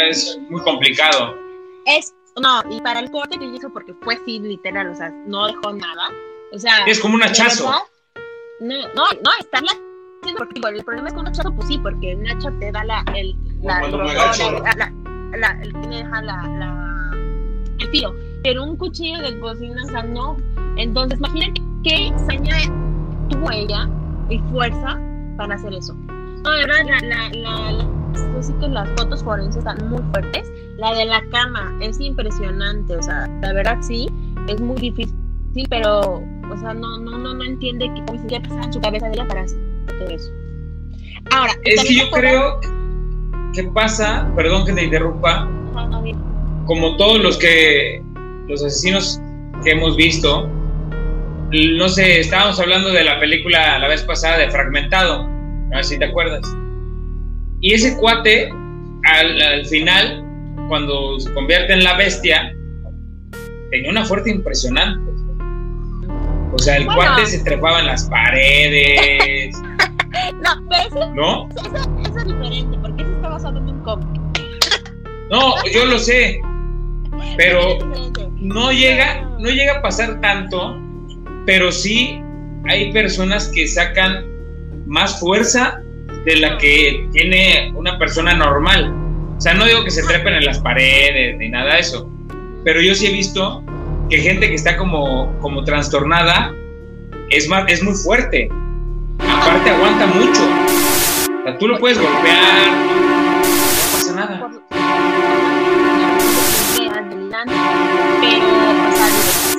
Es 0.07 0.39
muy 0.49 0.61
complicado. 0.61 1.35
Es, 1.85 2.13
no, 2.41 2.63
y 2.71 2.81
para 2.81 2.99
el 2.99 3.11
corte 3.11 3.37
que 3.37 3.45
hizo, 3.45 3.69
porque 3.71 3.93
fue 4.01 4.15
así, 4.15 4.39
literal, 4.39 4.89
o 4.89 4.95
sea, 4.95 5.09
no 5.09 5.45
dejó 5.45 5.73
nada. 5.73 6.09
O 6.51 6.57
sea, 6.57 6.85
Es 6.87 6.99
como 6.99 7.13
un 7.13 7.23
hachazo. 7.23 7.65
verdad, 7.65 7.79
No, 8.59 8.75
no, 8.95 9.05
no, 9.23 9.31
está 9.39 9.59
haciendo, 9.59 10.37
porque 10.37 10.55
el 10.55 10.83
problema 10.83 11.09
es 11.09 11.13
que 11.13 11.19
un 11.19 11.27
hachazo, 11.27 11.53
pues 11.55 11.67
sí, 11.67 11.77
porque 11.77 12.15
un 12.15 12.27
hacha 12.27 12.51
te 12.59 12.71
da 12.71 12.83
la, 12.83 13.03
el, 13.15 13.35
la, 13.61 13.87
la, 13.87 14.73
la, 14.75 14.93
la- 15.37 15.59
deja 15.89 16.21
la, 16.21 16.47
la, 16.47 17.11
el 17.79 17.87
filo, 17.89 18.15
pero 18.43 18.63
un 18.63 18.75
cuchillo 18.77 19.19
de 19.21 19.39
cocina, 19.39 19.83
o 19.83 19.87
sea, 19.89 20.03
no. 20.03 20.37
Entonces, 20.77 21.19
imagínate 21.19 21.61
qué 21.83 22.11
saña 22.27 22.55
tuvo 23.29 23.51
ella 23.51 23.89
y 24.29 24.39
fuerza 24.51 24.99
para 25.37 25.55
hacer 25.55 25.73
eso. 25.73 25.93
No, 26.43 26.51
de 26.51 26.65
verdad, 26.65 26.85
la, 26.85 27.29
la, 27.29 27.29
la, 27.73 27.87
yo 28.33 28.41
sí 28.43 28.53
que 28.59 28.67
las 28.67 28.87
fotos 28.97 29.23
forenses 29.23 29.57
están 29.57 29.89
muy 29.89 30.01
fuertes. 30.11 30.51
La 30.77 30.93
de 30.93 31.05
la 31.05 31.21
cama 31.31 31.73
es 31.81 31.99
impresionante, 31.99 32.95
o 32.95 33.03
sea, 33.03 33.27
la 33.41 33.51
verdad 33.53 33.77
sí, 33.81 34.07
es 34.47 34.61
muy 34.61 34.77
difícil, 34.79 35.13
pero, 35.69 35.99
o 36.49 36.57
sea, 36.57 36.73
no, 36.73 36.97
no, 36.99 37.17
no, 37.17 37.33
no 37.33 37.43
entiende 37.43 37.91
que 37.93 38.17
se 38.29 38.39
pasaba 38.39 38.63
en 38.63 38.73
su 38.73 38.79
cabeza 38.79 39.07
de 39.07 39.13
ella 39.15 39.27
para 39.27 39.41
hacer 39.41 39.59
todo 39.87 40.07
eso. 40.09 40.31
Ahora, 41.31 41.51
Es 41.65 41.83
que 41.83 41.95
yo 41.95 42.09
creo 42.11 42.61
que 43.53 43.63
pasa, 43.63 44.29
perdón 44.35 44.65
que 44.65 44.73
te 44.73 44.83
interrumpa, 44.85 45.47
como 46.65 46.95
todos 46.97 47.19
los 47.21 47.37
que 47.37 48.03
los 48.47 48.63
asesinos 48.63 49.19
que 49.63 49.71
hemos 49.71 49.95
visto, 49.95 50.47
no 51.51 51.89
sé, 51.89 52.19
estábamos 52.19 52.59
hablando 52.59 52.89
de 52.91 53.03
la 53.03 53.19
película 53.19 53.79
la 53.79 53.87
vez 53.87 54.03
pasada 54.03 54.37
de 54.37 54.49
Fragmentado, 54.51 55.23
a 55.71 55.75
ver 55.75 55.83
si 55.83 55.97
te 55.97 56.05
acuerdas. 56.05 56.41
Y 57.61 57.73
ese 57.73 57.97
cuate, 57.97 58.49
al, 59.03 59.41
al 59.41 59.65
final, 59.65 60.23
cuando 60.67 61.19
se 61.19 61.33
convierte 61.33 61.73
en 61.73 61.83
la 61.83 61.97
bestia, 61.97 62.53
tenía 63.71 63.89
una 63.89 64.05
fuerza 64.05 64.29
impresionante. 64.29 65.09
O 66.53 66.57
sea, 66.59 66.77
el 66.77 66.85
Bueno. 66.85 67.01
cuate 67.01 67.25
se 67.25 67.43
trepaba 67.43 67.79
en 67.79 67.87
las 67.87 68.07
paredes, 68.09 69.55
No, 70.43 70.49
pero 70.69 70.87
eso, 70.87 71.13
¿no? 71.15 71.49
eso, 71.49 71.91
eso 72.07 72.19
es 72.19 72.25
diferente, 72.25 72.77
porque 72.81 72.98
No, 75.29 75.53
yo 75.71 75.85
lo 75.85 75.99
sé, 75.99 76.41
pero 77.37 77.77
no 78.37 78.71
llega, 78.71 79.29
no 79.39 79.49
llega 79.49 79.77
a 79.77 79.81
pasar 79.81 80.19
tanto, 80.21 80.77
pero 81.45 81.71
sí 81.71 82.21
hay 82.67 82.91
personas 82.91 83.51
que 83.53 83.67
sacan 83.67 84.25
más 84.85 85.19
fuerza 85.19 85.81
de 86.25 86.35
la 86.37 86.57
que 86.57 87.07
tiene 87.11 87.71
una 87.75 87.97
persona 87.97 88.33
normal. 88.33 88.93
O 89.37 89.41
sea, 89.41 89.53
no 89.53 89.65
digo 89.65 89.83
que 89.83 89.91
se 89.91 90.03
trepen 90.03 90.33
en 90.33 90.45
las 90.45 90.59
paredes 90.59 91.37
ni 91.37 91.49
nada 91.49 91.75
de 91.75 91.79
eso, 91.79 92.09
pero 92.63 92.81
yo 92.81 92.93
sí 92.93 93.07
he 93.07 93.11
visto 93.11 93.63
que 94.09 94.17
gente 94.17 94.49
que 94.49 94.55
está 94.55 94.75
como, 94.75 95.37
como 95.39 95.63
trastornada 95.63 96.53
es, 97.29 97.47
más, 97.47 97.65
es 97.67 97.83
muy 97.83 97.93
fuerte. 97.93 98.49
Aparte 99.19 99.69
aguanta 99.69 100.07
mucho. 100.07 100.41
O 101.39 101.43
sea, 101.43 101.57
tú 101.57 101.67
lo 101.67 101.77
puedes 101.77 101.99
golpear, 101.99 102.89
nada. 104.19 104.39
por- 104.39 104.63
pero, 108.21 108.47
o 108.89 108.91
sea, 108.95 109.07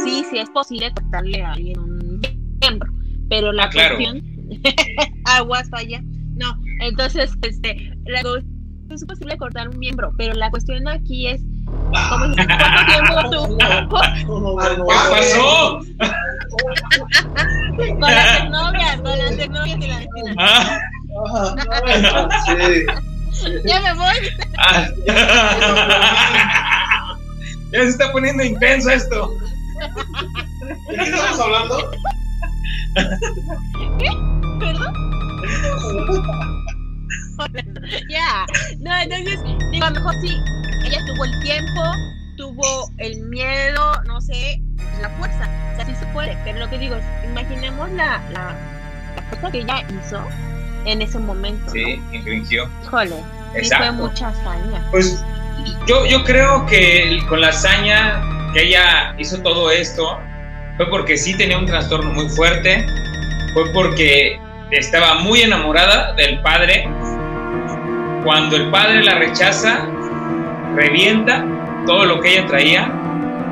sí, 0.04 0.24
sí 0.30 0.38
es 0.38 0.50
posible 0.50 0.92
cortarle 0.94 1.42
a 1.42 1.52
alguien 1.52 1.78
un 1.78 2.20
miembro, 2.60 2.92
pero 3.28 3.52
la 3.52 3.64
Ah, 3.64 3.68
claro. 3.70 3.96
cuestión, 3.96 4.22
aguas 5.26 5.68
falla, 5.70 6.00
no, 6.36 6.54
entonces, 6.80 7.32
este, 7.42 7.92
la 8.06 8.22
es 8.90 9.04
posible 9.04 9.36
cortar 9.38 9.68
un 9.68 9.78
miembro, 9.78 10.12
pero 10.18 10.34
la 10.34 10.50
cuestión 10.50 10.86
aquí 10.88 11.28
es, 11.28 11.40
¿cómo, 11.64 12.34
¿cuánto 12.34 12.86
tiempo 12.86 13.30
tú, 13.30 13.56
¿Qué 14.86 15.10
pasó? 15.10 15.80
con 18.00 18.00
las 18.00 18.50
con 19.02 19.18
las 19.18 19.38
y 19.78 19.88
la 19.88 19.98
vecina, 19.98 20.34
Ah, 20.38 20.78
Sí. 22.46 22.84
Ya 23.64 23.80
me 23.80 23.94
voy, 23.94 24.16
ah. 24.58 24.88
Ya 27.72 27.82
se 27.82 27.88
está 27.90 28.10
poniendo 28.10 28.42
intenso 28.42 28.90
esto. 28.90 29.32
¿De 30.88 30.96
qué 30.96 31.02
estamos 31.02 31.40
hablando? 31.40 31.90
perdón, 34.58 34.92
ya, 38.08 38.44
no, 38.80 38.92
entonces, 39.00 39.38
digo, 39.70 39.84
a 39.84 39.90
lo 39.90 40.00
mejor 40.00 40.14
sí, 40.20 40.36
ella 40.84 40.98
tuvo 41.06 41.24
el 41.24 41.40
tiempo, 41.42 41.82
tuvo 42.36 42.90
el 42.98 43.20
miedo, 43.22 44.02
no 44.06 44.20
sé, 44.20 44.60
la 45.00 45.08
fuerza, 45.10 45.48
o 45.72 45.76
sea, 45.76 45.86
sí 45.86 45.94
se 45.94 46.06
puede, 46.06 46.36
pero 46.44 46.58
lo 46.58 46.68
que 46.68 46.78
digo 46.78 46.96
es, 46.96 47.04
imaginemos 47.24 47.88
la, 47.92 48.20
la, 48.32 48.56
la 49.16 49.22
fuerza 49.28 49.50
que 49.52 49.60
ella 49.60 49.84
hizo 49.88 50.20
en 50.84 51.02
ese 51.02 51.18
momento, 51.18 51.70
Sí, 51.70 52.00
infringió. 52.12 52.66
¿no? 52.66 52.82
Híjole, 52.84 53.24
sí 53.62 53.70
fue 53.76 53.92
mucha 53.92 54.28
hazaña. 54.28 54.86
Pues 54.90 55.22
yo, 55.86 56.06
yo 56.06 56.24
creo 56.24 56.66
que 56.66 57.20
con 57.28 57.40
la 57.40 57.48
hazaña 57.48 58.22
que 58.52 58.64
ella 58.64 59.14
hizo 59.18 59.40
todo 59.42 59.70
esto 59.70 60.18
fue 60.76 60.88
porque 60.88 61.16
sí 61.16 61.36
tenía 61.36 61.58
un 61.58 61.66
trastorno 61.66 62.10
muy 62.12 62.28
fuerte, 62.30 62.86
fue 63.52 63.70
porque 63.72 64.40
estaba 64.70 65.16
muy 65.16 65.42
enamorada 65.42 66.14
del 66.14 66.40
padre. 66.40 66.88
Cuando 68.24 68.56
el 68.56 68.70
padre 68.70 69.02
la 69.02 69.14
rechaza, 69.14 69.86
revienta 70.74 71.44
todo 71.86 72.04
lo 72.04 72.20
que 72.20 72.34
ella 72.34 72.46
traía 72.46 72.92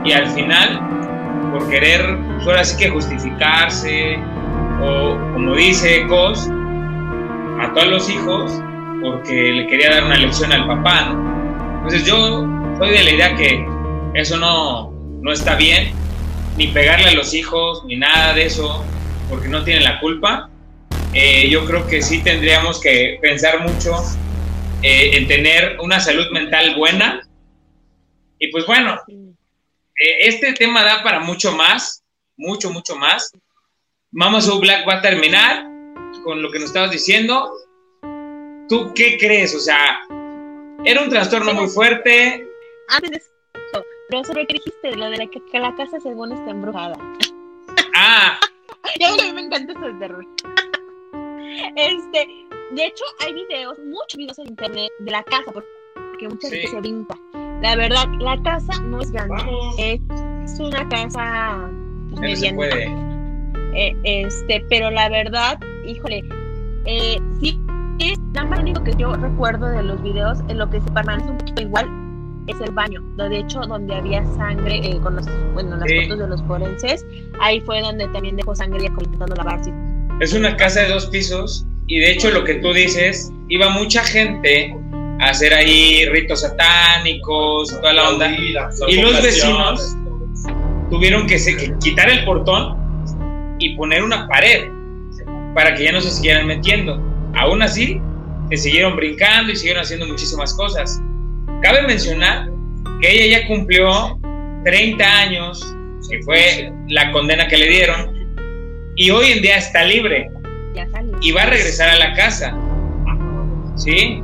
y 0.04 0.12
al 0.12 0.28
final, 0.28 0.80
por 1.52 1.68
querer, 1.68 2.18
pues 2.36 2.46
ahora 2.46 2.64
sí 2.64 2.76
que 2.76 2.90
justificarse, 2.90 4.18
o 4.80 5.18
como 5.32 5.54
dice 5.54 6.06
Cos, 6.08 6.48
mató 7.58 7.80
a 7.80 7.86
los 7.86 8.08
hijos 8.08 8.52
porque 9.02 9.34
le 9.34 9.66
quería 9.66 9.90
dar 9.90 10.04
una 10.04 10.16
lección 10.16 10.52
al 10.52 10.64
papá, 10.66 11.06
¿no? 11.06 11.78
Entonces 11.78 12.04
yo 12.04 12.46
soy 12.78 12.90
de 12.90 13.02
la 13.02 13.10
idea 13.10 13.34
que 13.34 13.66
eso 14.14 14.36
no, 14.36 14.92
no 15.20 15.32
está 15.32 15.56
bien, 15.56 15.92
ni 16.56 16.68
pegarle 16.68 17.08
a 17.08 17.14
los 17.14 17.34
hijos, 17.34 17.84
ni 17.84 17.96
nada 17.96 18.32
de 18.32 18.46
eso, 18.46 18.84
porque 19.28 19.48
no 19.48 19.64
tienen 19.64 19.82
la 19.82 19.98
culpa. 19.98 20.48
Eh, 21.12 21.48
yo 21.50 21.64
creo 21.64 21.84
que 21.88 22.00
sí 22.00 22.22
tendríamos 22.22 22.80
que 22.80 23.18
pensar 23.20 23.60
mucho 23.60 23.96
eh, 24.82 25.16
en 25.16 25.26
tener 25.26 25.78
una 25.80 25.98
salud 25.98 26.30
mental 26.30 26.76
buena. 26.76 27.28
Y 28.38 28.52
pues 28.52 28.66
bueno, 28.66 29.00
eh, 29.08 30.16
este 30.20 30.52
tema 30.52 30.84
da 30.84 31.02
para 31.02 31.18
mucho 31.18 31.50
más, 31.56 32.04
mucho, 32.36 32.70
mucho 32.70 32.94
más. 32.94 33.32
Mama 34.12 34.40
So 34.40 34.60
Black 34.60 34.88
va 34.88 34.94
a 34.94 35.02
terminar 35.02 35.67
con 36.28 36.42
lo 36.42 36.50
que 36.50 36.58
nos 36.58 36.68
estabas 36.68 36.90
diciendo. 36.90 37.50
¿Tú 38.68 38.92
qué 38.94 39.16
crees? 39.18 39.54
O 39.54 39.60
sea, 39.60 40.00
era 40.84 41.02
un 41.02 41.08
trastorno 41.08 41.54
muy 41.54 41.68
fuerte, 41.68 42.46
antes 42.88 43.10
de 43.10 43.16
eso, 43.16 43.84
pero 44.10 44.24
sobre 44.24 44.46
qué 44.46 44.54
dijiste, 44.54 44.94
lo 44.94 45.08
de 45.08 45.16
la 45.16 45.26
que, 45.26 45.40
que 45.50 45.58
la 45.58 45.74
casa 45.74 45.98
según 46.00 46.32
está 46.32 46.50
embrujada. 46.50 46.96
Ah, 47.94 48.38
Ya 49.00 49.08
a 49.08 49.12
mí 49.12 49.32
me 49.32 49.40
encanta 49.40 49.72
eso 49.72 49.86
de 49.86 49.94
terror. 49.94 50.26
Este, 51.76 52.28
de 52.72 52.84
hecho, 52.84 53.04
hay 53.20 53.32
videos, 53.32 53.78
muchos 53.86 54.18
videos 54.18 54.38
en 54.38 54.48
internet 54.48 54.92
de 54.98 55.10
la 55.10 55.22
casa, 55.24 55.50
porque 55.50 56.28
mucha 56.28 56.48
gente 56.50 56.66
Sí. 56.66 56.72
se 56.74 56.80
brinca. 56.80 57.16
La 57.62 57.74
verdad, 57.74 58.04
la 58.20 58.40
casa 58.42 58.80
no 58.82 59.00
es 59.00 59.10
grande, 59.10 59.34
Vamos. 59.34 59.76
es 59.78 60.60
una 60.60 60.86
casa 60.90 61.70
ya 62.10 62.20
no 62.20 62.36
se 62.36 62.52
puede. 62.52 62.84
Eh, 63.74 63.96
este, 64.04 64.64
pero 64.68 64.90
la 64.90 65.08
verdad, 65.08 65.58
híjole, 65.88 66.22
eh, 66.84 67.18
sí, 67.40 67.58
es 67.98 68.18
lo 68.34 68.60
único 68.60 68.82
que 68.84 68.92
yo 68.96 69.14
recuerdo 69.16 69.66
de 69.68 69.82
los 69.82 70.02
videos, 70.02 70.38
en 70.48 70.58
lo 70.58 70.70
que 70.70 70.80
se 70.80 70.90
permanece 70.92 71.30
un 71.30 71.38
poquito 71.38 71.62
igual 71.62 71.86
es 72.46 72.60
el 72.60 72.70
baño. 72.72 73.02
De 73.16 73.38
hecho, 73.38 73.60
donde 73.60 73.94
había 73.94 74.24
sangre, 74.36 74.76
eh, 74.82 74.98
con 75.02 75.16
los, 75.16 75.26
bueno, 75.54 75.76
las 75.76 75.88
Sí. 75.90 76.02
fotos 76.02 76.18
de 76.18 76.28
los 76.28 76.42
forenses, 76.44 77.04
ahí 77.40 77.60
fue 77.60 77.80
donde 77.82 78.06
también 78.08 78.36
dejó 78.36 78.54
sangre 78.54 78.84
intentando 78.86 79.34
lavarse. 79.34 79.72
Es 80.20 80.32
una 80.32 80.56
casa 80.56 80.80
de 80.82 80.88
dos 80.88 81.06
pisos 81.06 81.66
y 81.86 81.98
de 82.00 82.12
hecho 82.12 82.30
lo 82.30 82.44
que 82.44 82.54
tú 82.54 82.72
dices, 82.72 83.32
iba 83.48 83.68
mucha 83.70 84.02
gente 84.04 84.74
a 85.20 85.30
hacer 85.30 85.52
ahí 85.52 86.06
ritos 86.10 86.40
satánicos, 86.42 87.68
toda 87.80 87.92
la 87.92 88.08
onda. 88.10 88.30
Y 88.30 88.52
los 89.00 89.22
vecinos 89.22 89.96
tuvieron 90.90 91.26
que, 91.26 91.38
se- 91.38 91.56
que 91.56 91.74
quitar 91.80 92.08
el 92.08 92.24
portón 92.24 92.76
y 93.58 93.76
poner 93.76 94.02
una 94.02 94.26
pared 94.28 94.68
para 95.54 95.74
que 95.74 95.84
ya 95.84 95.92
no 95.92 96.00
se 96.00 96.10
siguieran 96.10 96.46
metiendo. 96.46 97.02
Aún 97.34 97.62
así, 97.62 98.00
se 98.50 98.56
siguieron 98.56 98.96
brincando 98.96 99.52
y 99.52 99.56
siguieron 99.56 99.82
haciendo 99.82 100.06
muchísimas 100.06 100.54
cosas. 100.54 101.00
Cabe 101.62 101.82
mencionar 101.82 102.48
que 103.00 103.10
ella 103.10 103.38
ya 103.38 103.46
cumplió 103.46 104.18
30 104.64 105.04
años, 105.04 105.74
que 106.08 106.22
fue 106.22 106.72
la 106.88 107.12
condena 107.12 107.48
que 107.48 107.58
le 107.58 107.68
dieron, 107.68 108.18
y 108.96 109.10
hoy 109.10 109.32
en 109.32 109.42
día 109.42 109.58
está 109.58 109.84
libre 109.84 110.30
y 111.20 111.32
va 111.32 111.42
a 111.42 111.46
regresar 111.46 111.90
a 111.90 111.98
la 111.98 112.14
casa. 112.14 112.56
¿Sí? 113.76 114.22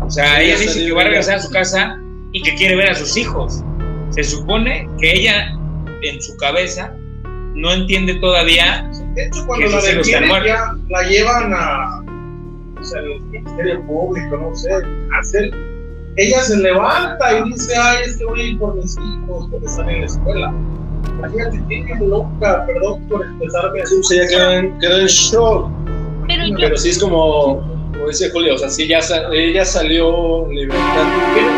O 0.00 0.10
sea, 0.10 0.40
ella 0.40 0.54
ya 0.54 0.60
dice 0.60 0.86
que 0.86 0.92
va 0.92 1.02
a 1.02 1.04
regresar 1.04 1.36
a 1.36 1.40
su 1.40 1.50
casa 1.50 2.00
y 2.32 2.42
que 2.42 2.54
quiere 2.54 2.76
ver 2.76 2.90
a 2.90 2.94
sus 2.94 3.16
hijos. 3.16 3.62
Se 4.10 4.22
supone 4.22 4.88
que 5.00 5.12
ella, 5.12 5.56
en 6.02 6.22
su 6.22 6.36
cabeza, 6.36 6.94
no 7.56 7.72
entiende 7.72 8.14
todavía. 8.14 8.88
De 9.14 9.26
hecho, 9.26 9.44
cuando 9.46 9.66
Que 9.66 9.72
la 9.72 9.80
detienen, 9.82 10.30
ya 10.44 10.74
la 10.88 11.02
llevan 11.08 11.52
a, 11.54 12.02
o 12.80 12.84
sea, 12.84 13.00
al 13.00 13.20
Ministerio 13.30 13.82
Público, 13.86 14.36
no 14.36 14.54
sé, 14.54 14.72
a 14.72 15.18
hacer. 15.20 15.50
Ella 16.18 16.40
se 16.42 16.56
levanta 16.58 17.38
y 17.40 17.50
dice, 17.50 17.74
ay, 17.76 17.98
es 18.06 18.16
que 18.16 18.24
voy 18.24 18.40
a 18.40 18.44
ir 18.44 18.58
por 18.58 18.74
mis 18.76 18.96
hijos 18.96 19.48
porque 19.50 19.66
están 19.66 19.88
en 19.90 20.00
la 20.00 20.06
escuela. 20.06 20.54
Imagínate, 21.18 21.58
tiene 21.68 22.06
loca, 22.06 22.64
perdón 22.66 23.06
por 23.08 23.24
expresarme 23.24 23.82
así. 23.82 23.94
Sí, 24.02 24.14
ella 24.18 24.28
quedó 24.28 24.50
en, 24.52 24.78
quedó 24.78 24.98
en 25.00 25.06
shock. 25.06 25.70
Pero 26.26 26.46
yo, 26.46 26.54
Pero 26.58 26.76
sí 26.76 26.88
es 26.90 26.98
como, 26.98 27.60
como 27.92 28.08
dice 28.08 28.30
Julio, 28.30 28.54
o 28.54 28.58
sea, 28.58 28.68
sí 28.70 28.86
ya 28.88 29.00
sa- 29.02 29.28
ella 29.32 29.64
salió 29.64 30.46
libertad, 30.50 31.06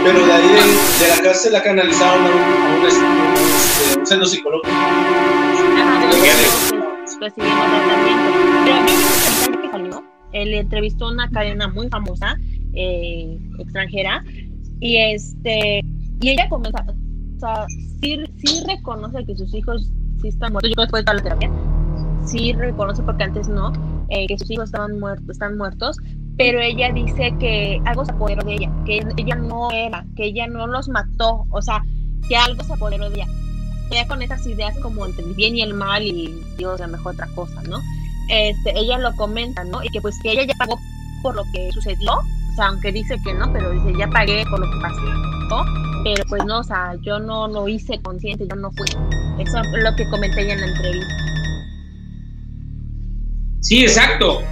pero 0.05 0.27
de 0.27 0.33
ahí 0.33 0.49
de, 0.49 1.05
de 1.05 1.17
la 1.17 1.23
cárcel 1.23 1.53
la 1.53 1.63
canalizaron 1.63 2.25
a 2.25 2.29
un, 2.29 2.39
a 2.39 2.81
un, 2.81 2.87
este, 2.87 3.99
un 4.01 4.07
centro 4.07 4.27
psicológico. 4.27 4.77
Recibiendo 7.21 7.63
tratamiento. 9.63 10.03
Él 10.33 10.55
entrevistó 10.55 11.07
a 11.07 11.13
una 11.13 11.31
cadena 11.31 11.69
muy 11.69 11.89
famosa, 11.89 12.37
eh, 12.75 13.39
extranjera, 13.59 14.23
y 14.81 14.97
este, 14.97 15.81
y 16.21 16.29
ella 16.29 16.49
comienza, 16.49 16.85
o 16.89 17.41
sea, 17.41 17.67
sí, 18.01 18.19
reconoce 18.67 19.25
que 19.25 19.37
sus 19.37 19.55
hijos 19.55 19.91
sí 20.21 20.29
están 20.29 20.53
muertos. 20.53 20.73
Yo 20.77 20.83
después 20.83 21.05
de 21.05 21.15
la 21.15 21.23
terapia, 21.23 21.51
sí 22.25 22.53
reconoce 22.53 23.03
porque 23.03 23.25
antes 23.25 23.49
no, 23.49 23.73
eh, 24.11 24.27
que 24.27 24.39
sus 24.39 24.51
hijos 24.51 24.67
estaban 24.67 25.01
muertos, 25.01 25.31
están 25.31 25.57
muertos, 25.57 25.97
pero 26.37 26.61
ella 26.61 26.93
dice 26.93 27.35
que 27.41 27.81
algo 27.85 28.05
se 28.05 28.13
apoderó 28.13 28.45
de 28.45 28.55
ella, 28.55 28.73
que 28.85 29.03
ella 29.17 29.35
no 29.35 29.71
era, 29.73 30.05
que 30.15 30.27
ella 30.27 30.47
no 30.47 30.67
los 30.67 30.89
mató, 30.89 31.47
o 31.51 31.63
sea, 31.63 31.83
que 32.29 32.37
algo 32.37 32.63
se 32.63 32.75
apoderó 32.75 33.09
de 33.11 33.17
ella. 33.17 33.27
Ella 33.91 34.07
con 34.07 34.23
esas 34.23 34.47
ideas 34.47 34.77
como 34.83 35.07
entre 35.07 35.25
el 35.25 35.35
bien 35.35 35.57
y 35.57 35.63
el 35.63 35.75
mal 35.75 36.03
y 36.03 36.43
Dios 36.57 36.81
a 36.81 36.87
lo 36.87 36.93
mejor 36.93 37.15
otra 37.15 37.27
cosa, 37.35 37.63
¿no? 37.63 37.81
Este, 38.29 38.79
ella 38.79 38.99
lo 38.99 39.15
comenta, 39.17 39.65
¿no? 39.65 39.83
Y 39.83 39.89
que 39.89 40.01
pues 40.01 40.17
que 40.23 40.33
ella 40.33 40.45
ya 40.45 40.55
pagó 40.59 40.79
por 41.23 41.35
lo 41.35 41.45
que 41.53 41.71
sucedió, 41.73 42.13
o 42.13 42.55
sea, 42.55 42.67
aunque 42.67 42.93
dice 42.93 43.17
que 43.25 43.33
no, 43.33 43.51
pero 43.53 43.71
dice, 43.71 43.99
ya 43.99 44.09
pagué 44.09 44.45
por 44.51 44.61
lo 44.61 44.71
que 44.71 44.81
pasó, 44.81 45.01
¿no? 45.01 45.65
Pero 46.05 46.25
pues 46.29 46.45
no, 46.45 46.61
o 46.61 46.65
sea, 46.65 46.95
yo 47.03 47.19
no 47.19 47.49
lo 47.49 47.67
hice 47.69 47.99
consciente, 48.03 48.47
yo 48.49 48.57
no 48.57 48.71
fui. 48.73 48.89
Eso 49.39 49.61
es 49.61 49.83
lo 49.83 49.97
que 49.97 50.09
comenté 50.11 50.43
ella 50.43 50.55
en 50.55 50.61
la 50.61 50.67
entrevista. 50.67 51.15
Sí, 53.61 53.83
exacto. 53.83 54.43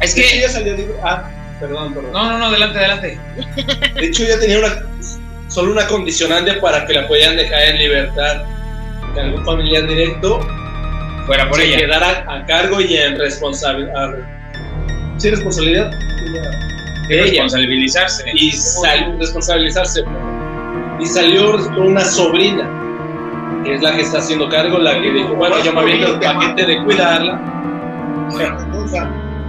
Es 0.00 0.14
que. 0.14 0.38
ella 0.38 0.48
salió 0.48 0.76
libre. 0.76 0.94
Ah, 1.02 1.28
perdón, 1.60 1.92
perdón. 1.92 2.12
No, 2.12 2.30
no, 2.30 2.38
no, 2.38 2.44
adelante, 2.46 2.78
adelante. 2.78 3.20
De 3.94 4.06
hecho, 4.06 4.24
ella 4.24 4.38
tenía 4.40 4.58
una, 4.58 4.86
solo 5.48 5.72
una 5.72 5.86
condicionante 5.86 6.54
para 6.54 6.86
que 6.86 6.94
la 6.94 7.06
pudieran 7.08 7.36
dejar 7.36 7.62
en 7.62 7.78
libertad. 7.78 8.42
Que 9.14 9.20
algún 9.20 9.44
familiar 9.44 9.86
directo 9.86 10.40
Fuera 11.26 11.48
por 11.48 11.58
se 11.58 11.66
ella. 11.68 11.78
quedara 11.78 12.24
a 12.28 12.44
cargo 12.46 12.80
y 12.80 12.96
en 12.96 13.18
responsabilidad. 13.18 14.14
Sí, 15.18 15.30
responsabilidad 15.30 15.90
Y 17.10 17.14
responsabilizarse. 17.14 18.24
Y 18.34 18.52
sal- 18.52 19.16
responsabilizarse. 19.18 20.04
Y 21.00 21.06
salió 21.06 21.52
con 21.52 21.78
una 21.88 22.04
sobrina, 22.04 22.68
que 23.64 23.74
es 23.74 23.82
la 23.82 23.94
que 23.94 24.02
está 24.02 24.18
haciendo 24.18 24.48
cargo, 24.48 24.78
la 24.78 25.00
que 25.00 25.10
dijo, 25.10 25.34
bueno, 25.34 25.56
yo 25.64 25.72
me 25.72 25.80
aviento 25.80 26.14
el 26.14 26.20
paquete 26.20 26.66
de 26.66 26.84
cuidarla. 26.84 27.40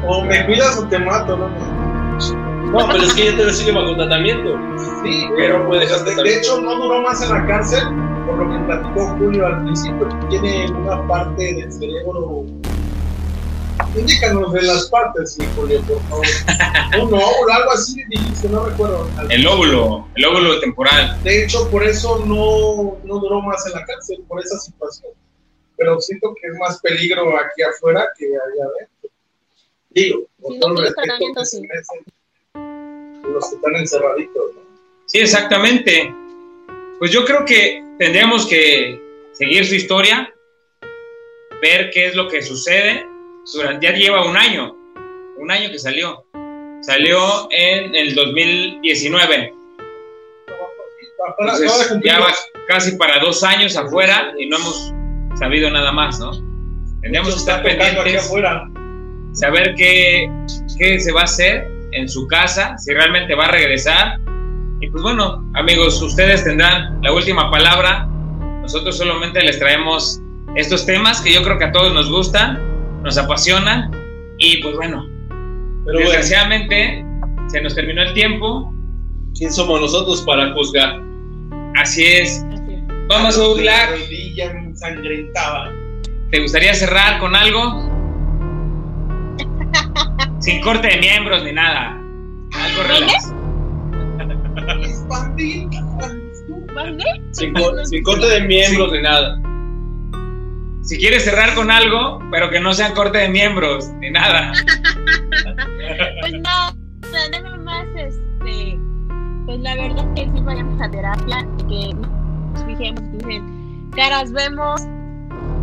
O 0.07 0.23
me 0.23 0.45
cuidas 0.45 0.77
o 0.77 0.87
te 0.87 0.97
mato, 0.99 1.35
¿no? 1.37 1.88
No, 2.71 2.87
pero 2.87 3.03
es 3.03 3.13
que 3.13 3.23
ella 3.23 3.31
todavía 3.31 3.53
sigue 3.55 3.71
bajo 3.71 3.95
tratamiento. 3.95 4.57
Sí, 5.03 5.27
Pero 5.35 5.65
puede 5.65 5.81
dejar 5.81 6.03
de, 6.05 6.15
de 6.23 6.37
hecho 6.37 6.61
no 6.61 6.75
duró 6.75 7.01
más 7.01 7.21
en 7.23 7.29
la 7.29 7.45
cárcel, 7.47 7.83
por 8.27 8.37
lo 8.37 8.51
que 8.51 8.65
platicó 8.65 9.07
Julio 9.17 9.47
al 9.47 9.63
principio, 9.63 10.07
que 10.07 10.27
tiene 10.27 10.71
una 10.71 11.07
parte 11.07 11.53
del 11.55 11.71
cerebro. 11.71 12.45
Indícanos 13.95 14.53
de 14.53 14.61
las 14.61 14.87
partes, 14.89 15.33
sí, 15.33 15.43
Julio, 15.55 15.81
por 15.81 15.99
favor. 16.03 16.25
Un 17.01 17.13
óvulo, 17.13 17.53
algo 17.53 17.71
así 17.71 18.03
dijiste, 18.07 18.49
no 18.49 18.65
recuerdo. 18.65 19.09
El 19.29 19.47
óvulo, 19.47 20.07
el 20.15 20.25
óvulo 20.25 20.59
temporal. 20.59 21.17
De 21.23 21.43
hecho, 21.43 21.67
por 21.71 21.83
eso 21.83 22.23
no, 22.25 22.99
no 23.03 23.19
duró 23.19 23.41
más 23.41 23.65
en 23.65 23.73
la 23.73 23.85
cárcel, 23.85 24.23
por 24.27 24.41
esa 24.41 24.59
situación. 24.59 25.11
Pero 25.75 25.99
siento 26.01 26.35
que 26.39 26.49
es 26.49 26.57
más 26.59 26.79
peligro 26.81 27.35
aquí 27.39 27.63
afuera 27.63 28.09
que 28.15 28.25
allá 28.25 28.65
adentro. 28.65 29.09
Digo, 29.89 30.19
con 30.39 30.53
Si 30.53 30.59
no 30.59 30.65
todo 30.67 30.71
el 30.73 30.85
respeto 30.85 31.01
tratamiento, 31.01 31.39
que 31.39 31.45
se 31.47 31.57
sí. 31.57 31.67
Los 33.23 33.49
que 33.49 33.55
están 33.55 33.75
encerraditos, 33.75 34.55
¿no? 34.55 34.61
Sí, 35.05 35.19
exactamente. 35.19 36.13
Pues 36.99 37.11
yo 37.11 37.25
creo 37.25 37.45
que 37.45 37.83
tendríamos 37.97 38.45
que 38.47 38.99
seguir 39.33 39.65
su 39.65 39.75
historia, 39.75 40.33
ver 41.61 41.89
qué 41.91 42.07
es 42.07 42.15
lo 42.15 42.27
que 42.27 42.41
sucede. 42.41 43.05
Durante, 43.53 43.85
ya 43.87 43.93
lleva 43.93 44.25
un 44.29 44.37
año, 44.37 44.75
un 45.37 45.49
año 45.51 45.71
que 45.71 45.79
salió. 45.79 46.25
Salió 46.81 47.47
en 47.51 47.95
el 47.95 48.13
2019. 48.15 49.53
Para- 51.17 51.35
Entonces, 51.53 51.65
acaba 51.67 51.83
de 51.83 51.89
cumplir 51.89 52.13
ya 52.13 52.19
va 52.19 52.33
casi 52.67 52.91
para 52.97 53.19
dos 53.19 53.43
años 53.43 53.75
afuera 53.75 54.33
y 54.37 54.47
no 54.47 54.57
hemos 54.57 54.93
sabido 55.37 55.69
nada 55.69 55.91
más, 55.91 56.19
¿no? 56.19 56.31
Tendríamos 57.01 57.33
que 57.33 57.39
estar 57.39 57.63
pendientes, 57.63 58.29
saber 59.33 59.73
qué, 59.75 60.29
qué 60.77 60.99
se 60.99 61.11
va 61.11 61.21
a 61.21 61.23
hacer 61.25 61.67
en 61.91 62.07
su 62.07 62.27
casa, 62.27 62.77
si 62.77 62.93
realmente 62.93 63.35
va 63.35 63.45
a 63.45 63.51
regresar. 63.51 64.19
Y 64.81 64.89
pues 64.89 65.03
bueno, 65.03 65.49
amigos, 65.55 66.01
ustedes 66.01 66.43
tendrán 66.43 67.01
la 67.01 67.11
última 67.11 67.51
palabra. 67.51 68.07
Nosotros 68.61 68.97
solamente 68.97 69.41
les 69.41 69.59
traemos 69.59 70.21
estos 70.55 70.85
temas 70.85 71.21
que 71.21 71.33
yo 71.33 71.43
creo 71.43 71.57
que 71.57 71.65
a 71.65 71.71
todos 71.71 71.93
nos 71.93 72.09
gustan, 72.09 73.01
nos 73.03 73.17
apasionan. 73.17 73.91
Y 74.37 74.61
pues 74.61 74.75
bueno, 74.75 75.05
Pero 75.29 75.83
bueno, 75.85 75.99
desgraciadamente 75.99 77.05
se 77.47 77.61
nos 77.61 77.75
terminó 77.75 78.01
el 78.03 78.13
tiempo. 78.13 78.73
¿quién 79.39 79.51
somos 79.53 79.79
nosotros 79.79 80.21
para 80.23 80.53
juzgar? 80.53 81.01
Así 81.75 82.03
es. 82.05 82.45
Vamos 83.07 83.37
a 83.37 83.41
ensangrentada. 84.51 85.71
¿Te 86.29 86.41
gustaría 86.41 86.73
cerrar 86.73 87.19
con 87.19 87.35
algo? 87.35 87.88
Sin 90.39 90.61
corte 90.61 90.87
de 90.87 90.97
miembros 90.99 91.43
ni 91.43 91.51
nada. 91.53 91.97
Algo 92.53 92.83
relax. 92.87 93.33
Expandida. 94.83 95.81
¿Mande? 96.73 97.03
Sin, 97.31 97.53
co- 97.53 97.85
sin 97.85 98.03
corte 98.03 98.25
de 98.27 98.41
miembros 98.41 98.91
ni 98.91 99.01
nada. 99.01 99.39
Si 100.81 100.97
quieres 100.97 101.23
cerrar 101.23 101.53
con 101.55 101.69
algo, 101.69 102.19
pero 102.31 102.49
que 102.49 102.59
no 102.59 102.73
sean 102.73 102.93
corte 102.93 103.17
de 103.19 103.29
miembros 103.29 103.87
ni 103.99 104.09
nada. 104.11 104.53
Pues 106.21 106.33
no, 106.33 106.73
nada 107.31 107.57
más, 107.57 107.85
este, 107.95 108.79
Pues 109.45 109.59
la 109.59 109.75
verdad 109.75 110.05
es 110.15 110.23
que 110.25 110.31
sí 110.37 110.41
vayamos 110.43 110.81
a 110.81 110.89
terapia, 110.89 111.47
que 111.67 111.93
nos 111.93 112.65
fijemos, 112.65 113.01
dicen, 113.13 113.91
caras 113.95 114.31
vemos, 114.31 114.81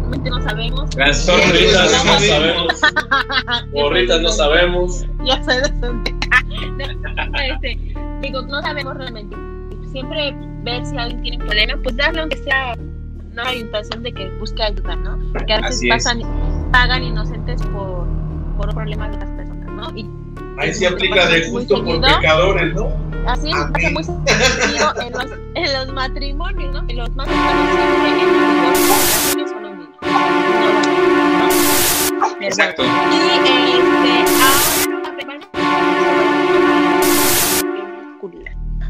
mente 0.06 0.30
no 0.30 0.42
sabemos. 0.42 0.90
Gorritas 0.96 2.04
no 2.04 2.18
sabemos. 2.18 2.80
Gorritas 3.72 4.20
no 4.22 4.28
sabemos. 4.30 5.04
Ya 5.24 5.42
sé 5.42 5.58
este, 7.52 7.78
digo, 8.22 8.42
no 8.42 8.62
sabemos 8.62 8.96
realmente. 8.96 9.36
Siempre 9.92 10.34
ver 10.62 10.84
si 10.84 10.96
alguien 10.96 11.22
tiene 11.22 11.36
un 11.38 11.44
problema, 11.44 11.74
pues 11.82 11.96
darle 11.96 12.20
aunque 12.20 12.36
sea 12.38 12.74
una 13.32 13.48
orientación 13.48 14.02
de 14.02 14.12
que 14.12 14.30
busque 14.38 14.62
ayuda, 14.62 14.96
¿no? 14.96 15.18
Porque 15.32 15.52
a 15.52 15.56
veces 15.60 15.76
Así 15.76 15.88
es. 15.88 15.94
pasan, 15.94 16.70
pagan 16.72 17.02
inocentes 17.02 17.62
por, 17.62 18.06
por 18.56 18.74
problemas 18.74 19.12
de 19.12 19.18
las 19.18 19.30
personas, 19.30 19.68
¿no? 19.72 19.96
Y 19.96 20.06
Ahí 20.58 20.72
se 20.72 20.86
aplica 20.86 21.26
de 21.26 21.50
justo 21.50 21.84
por 21.84 22.00
pecadores, 22.00 22.74
¿no? 22.74 22.88
Así 23.26 23.50
pasa 23.50 23.90
muy 23.90 24.04
seguido 24.04 24.94
en 25.02 25.12
los, 25.12 25.26
en 25.54 25.72
los 25.74 25.92
matrimonios, 25.92 26.72
¿no? 26.72 26.84
En 26.88 26.96
los 26.96 27.14
matrimonios 27.14 27.70
siempre 29.22 29.45
Exacto. 32.40 32.82
Y 32.84 32.86
este, 32.86 34.24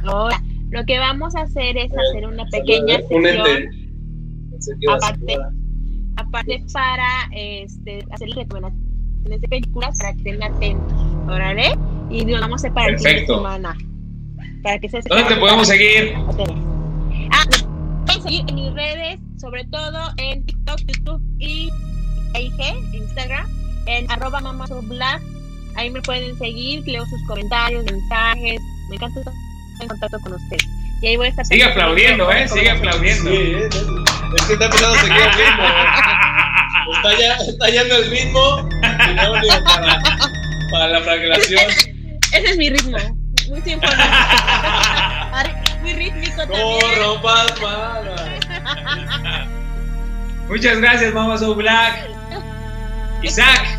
ahora, 0.04 0.40
lo 0.70 0.84
que 0.84 0.98
vamos 0.98 1.34
a 1.36 1.42
hacer 1.42 1.76
es 1.76 1.90
hacer 1.92 2.26
una 2.26 2.44
pequeña 2.46 2.96
Un 3.10 3.22
sesión 3.22 3.46
ente. 3.46 3.70
Pensé 4.50 4.72
que 4.72 4.78
ibas 4.80 5.02
a 5.02 5.08
Aparte. 5.08 5.36
aparte 6.16 6.64
para 6.72 7.08
este, 7.32 8.04
hacer 8.10 8.28
recomendaciones 8.30 9.40
de 9.40 9.48
películas 9.48 9.98
para 9.98 10.12
que 10.12 10.18
estén 10.18 10.42
atentos, 10.42 10.92
¿órale? 11.28 11.76
Y 12.10 12.24
lo 12.24 12.40
vamos 12.40 12.52
a 12.64 12.66
hacer 12.66 12.72
para 12.72 12.88
el 12.88 12.96
fin 12.98 13.04
de 13.04 13.10
Perfecto. 13.10 13.36
semana. 13.36 13.76
Para 14.62 14.78
que 14.78 14.88
se 14.88 15.00
¿Dónde 15.08 15.24
te 15.24 15.36
podemos 15.36 15.66
seguir? 15.68 16.14
Ah, 17.32 17.44
pueden 18.06 18.22
seguir 18.22 18.44
en 18.48 18.54
mis 18.54 18.72
redes, 18.72 19.18
sobre 19.40 19.64
todo 19.64 20.12
en 20.16 20.44
TikTok, 20.46 20.80
YouTube 20.86 21.22
y 21.38 21.70
IG, 22.34 22.94
Instagram, 22.94 23.46
en 23.86 24.10
arroba 24.10 24.40
mamasoblack. 24.40 25.22
Ahí 25.76 25.90
me 25.90 26.00
pueden 26.02 26.38
seguir, 26.38 26.86
leo 26.86 27.04
sus 27.06 27.22
comentarios, 27.26 27.84
mensajes. 27.84 28.60
Me 28.88 28.96
encanta 28.96 29.20
estar 29.20 29.34
en 29.80 29.88
contacto 29.88 30.18
con 30.20 30.34
ustedes. 30.34 30.66
Y 31.02 31.08
ahí 31.08 31.16
voy 31.16 31.26
a 31.26 31.30
estar 31.30 31.44
Sigue 31.44 31.64
aplaudiendo, 31.64 32.30
¿eh? 32.32 32.48
Sigue 32.48 32.70
aplaudiendo. 32.70 33.30
Sí, 33.30 33.36
eh, 33.36 33.68
es 34.36 34.42
que 34.44 34.52
está 34.54 34.64
empezando 34.64 34.96
a 34.96 35.00
seguir 35.00 35.16
el 35.20 35.32
ritmo. 35.32 35.64
Está 36.94 37.18
ya, 37.18 37.34
está 37.36 37.70
ya 37.70 37.82
en 37.82 37.92
el 37.92 38.10
ritmo. 38.10 38.68
Y 39.10 39.14
no, 39.14 39.40
digo, 39.40 39.64
para, 39.64 40.00
para 40.70 40.88
la 40.88 41.00
flagelación. 41.02 41.64
Ese 42.32 42.50
es 42.50 42.56
mi 42.56 42.70
ritmo. 42.70 42.98
Muy 43.50 43.60
tiempo. 43.60 43.86
Muy 45.86 45.94
rítmico 45.94 46.44
No 46.46 46.52
también. 46.52 46.80
rompas 47.04 47.54
más. 47.62 48.00
Muchas 50.48 50.78
gracias, 50.80 51.14
Mama 51.14 51.38
So 51.38 51.54
Black. 51.54 52.08
Isaac, 53.22 53.78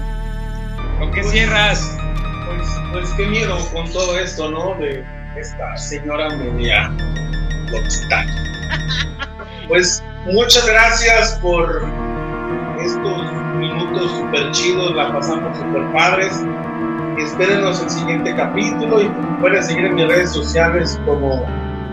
¿con 1.00 1.12
qué 1.12 1.22
cierras? 1.24 1.98
Pues, 2.46 2.68
pues 2.94 3.10
qué 3.18 3.26
miedo 3.28 3.58
con 3.74 3.92
todo 3.92 4.18
esto, 4.18 4.50
¿no? 4.50 4.76
De 4.76 5.04
esta 5.36 5.76
señora 5.78 6.30
media 6.36 6.90
loquita. 7.72 8.26
Pues 9.68 10.02
muchas 10.28 10.66
gracias 10.66 11.38
por 11.42 11.84
estos 12.80 13.34
minutos 13.58 14.10
super 14.14 14.50
chidos, 14.54 14.96
la 14.96 15.12
pasamos 15.12 15.58
super 15.58 15.92
padres. 15.92 16.42
Espérenos 17.18 17.82
el 17.84 17.90
siguiente 17.90 18.34
capítulo 18.34 19.02
y 19.02 19.10
pueden 19.42 19.62
seguir 19.62 19.84
en 19.88 19.96
mis 19.96 20.08
redes 20.08 20.32
sociales 20.32 20.98
como 21.06 21.46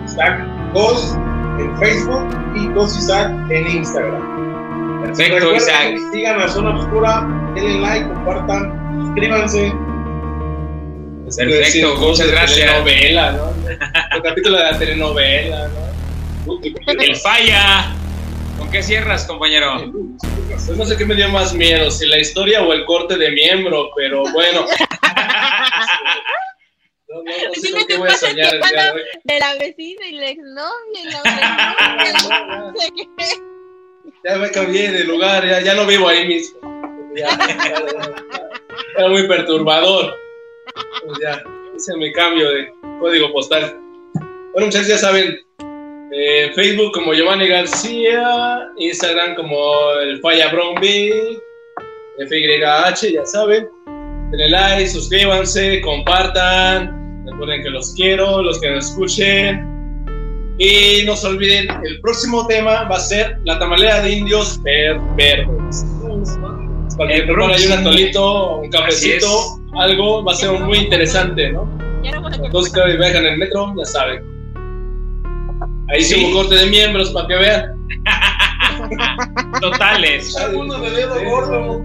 Isaac 0.05 0.41
Ghost 0.73 1.17
en 1.59 1.79
Facebook 1.79 2.29
y 2.57 2.69
Ghost 2.69 2.99
Isaac 2.99 3.33
en 3.51 3.67
Instagram. 3.67 5.03
Perfecto, 5.05 5.35
Recuerden, 5.35 5.61
Isaac. 5.61 6.13
Sigan 6.13 6.41
a 6.41 6.49
Zona 6.49 6.79
Oscura, 6.79 7.29
denle 7.55 7.81
like, 7.81 8.09
compartan, 8.09 9.01
suscríbanse. 9.01 9.73
Perfecto, 11.37 11.97
muchas 11.97 12.31
gracias. 12.31 12.67
Telenovela, 12.67 13.33
¿no? 13.33 13.55
El 14.17 14.23
capítulo 14.23 14.57
de 14.59 14.63
la 14.65 14.79
telenovela, 14.79 15.69
¿no? 15.69 16.61
El 17.01 17.17
falla. 17.17 17.95
¿Con 18.59 18.71
qué 18.71 18.83
cierras, 18.83 19.25
compañero? 19.25 19.93
Pues 20.49 20.77
no 20.77 20.85
sé 20.85 20.97
qué 20.97 21.05
me 21.05 21.15
dio 21.15 21.29
más 21.29 21.53
miedo, 21.55 21.91
si 21.91 22.07
la 22.07 22.19
historia 22.19 22.63
o 22.63 22.73
el 22.73 22.85
corte 22.85 23.17
de 23.19 23.31
miembro, 23.33 23.91
pero 23.97 24.23
bueno. 24.33 24.65
No, 27.15 27.23
no, 27.23 27.31
no 27.31 27.55
sé 27.55 27.71
con 27.71 27.87
qué 27.87 27.97
voy 27.97 28.09
a 28.09 28.17
soñar 28.17 28.55
el 28.55 28.61
día 28.61 28.85
de 28.85 28.91
hoy. 28.91 29.03
De 29.23 29.39
la 29.39 29.55
vecina 29.55 30.07
y 30.07 30.13
la 30.17 30.31
exnovia 30.31 31.01
y 31.01 31.05
la. 31.05 31.23
Ya 34.25 34.37
me 34.37 34.51
cambié 34.51 34.91
de 34.91 35.05
lugar, 35.05 35.47
ya, 35.47 35.61
ya 35.61 35.75
no 35.75 35.87
vivo 35.87 36.09
ahí 36.09 36.27
mismo. 36.27 36.59
Ya, 37.15 37.29
ya, 37.39 37.47
ya. 37.57 38.13
Era 38.99 39.09
muy 39.09 39.29
perturbador. 39.29 40.13
Pues 41.07 41.19
ya, 41.23 41.45
hice 41.77 41.97
mi 41.97 42.13
cambio 42.13 42.51
de 42.51 42.73
código 42.99 43.33
postal. 43.33 43.79
Bueno, 44.53 44.67
muchachos, 44.67 44.89
ya 44.89 44.99
saben, 44.99 45.39
eh, 46.11 46.51
Facebook 46.55 46.93
como 46.95 47.15
Giovanni 47.15 47.47
García, 47.47 48.69
Instagram 48.77 49.37
como 49.37 49.93
el 50.01 50.21
Falla 50.21 50.51
Brown 50.51 50.81
Big, 50.81 51.41
FYH, 52.19 53.13
ya 53.13 53.25
saben. 53.25 53.69
Denle 54.33 54.49
like, 54.49 54.89
suscríbanse, 54.89 55.81
compartan. 55.81 57.04
Recuerden 57.27 57.63
que 57.63 57.71
los 57.71 57.95
quiero, 57.95 58.43
los 58.43 58.61
que 58.61 58.71
nos 58.71 58.91
escuchen. 58.91 59.71
Y 60.59 61.03
no 61.05 61.17
se 61.17 61.27
olviden, 61.27 61.67
el 61.85 62.01
próximo 62.01 62.47
tema 62.47 62.85
va 62.85 62.97
a 62.97 63.01
ser 63.01 63.39
la 63.45 63.59
tamalera 63.59 64.01
de 64.03 64.13
indios 64.13 64.63
ver- 64.63 65.01
verdes. 65.17 65.85
Para 66.97 67.11
que 67.11 67.15
ahí 67.23 67.67
un 67.67 67.73
atolito, 67.73 68.59
un 68.59 68.71
cafecito, 68.71 69.59
algo, 69.77 70.23
va 70.25 70.33
a 70.33 70.37
ser 70.37 70.53
muy 70.53 70.79
interesante, 70.79 71.51
¿no? 71.51 71.69
Entonces, 72.45 72.73
que 72.73 72.97
viajan 72.97 73.25
en 73.25 73.33
el 73.33 73.39
metro, 73.39 73.75
ya 73.77 73.85
saben. 73.85 74.23
Ahí 75.89 76.03
sí 76.05 76.25
hubo 76.25 76.43
corte 76.43 76.55
de 76.55 76.67
miembros 76.67 77.11
para 77.11 77.27
que 77.27 77.35
vean. 77.35 77.75
Totales. 79.61 80.37
Algunos 80.37 80.81
de 80.83 80.91
dedo 80.91 81.25
gordo. 81.25 81.83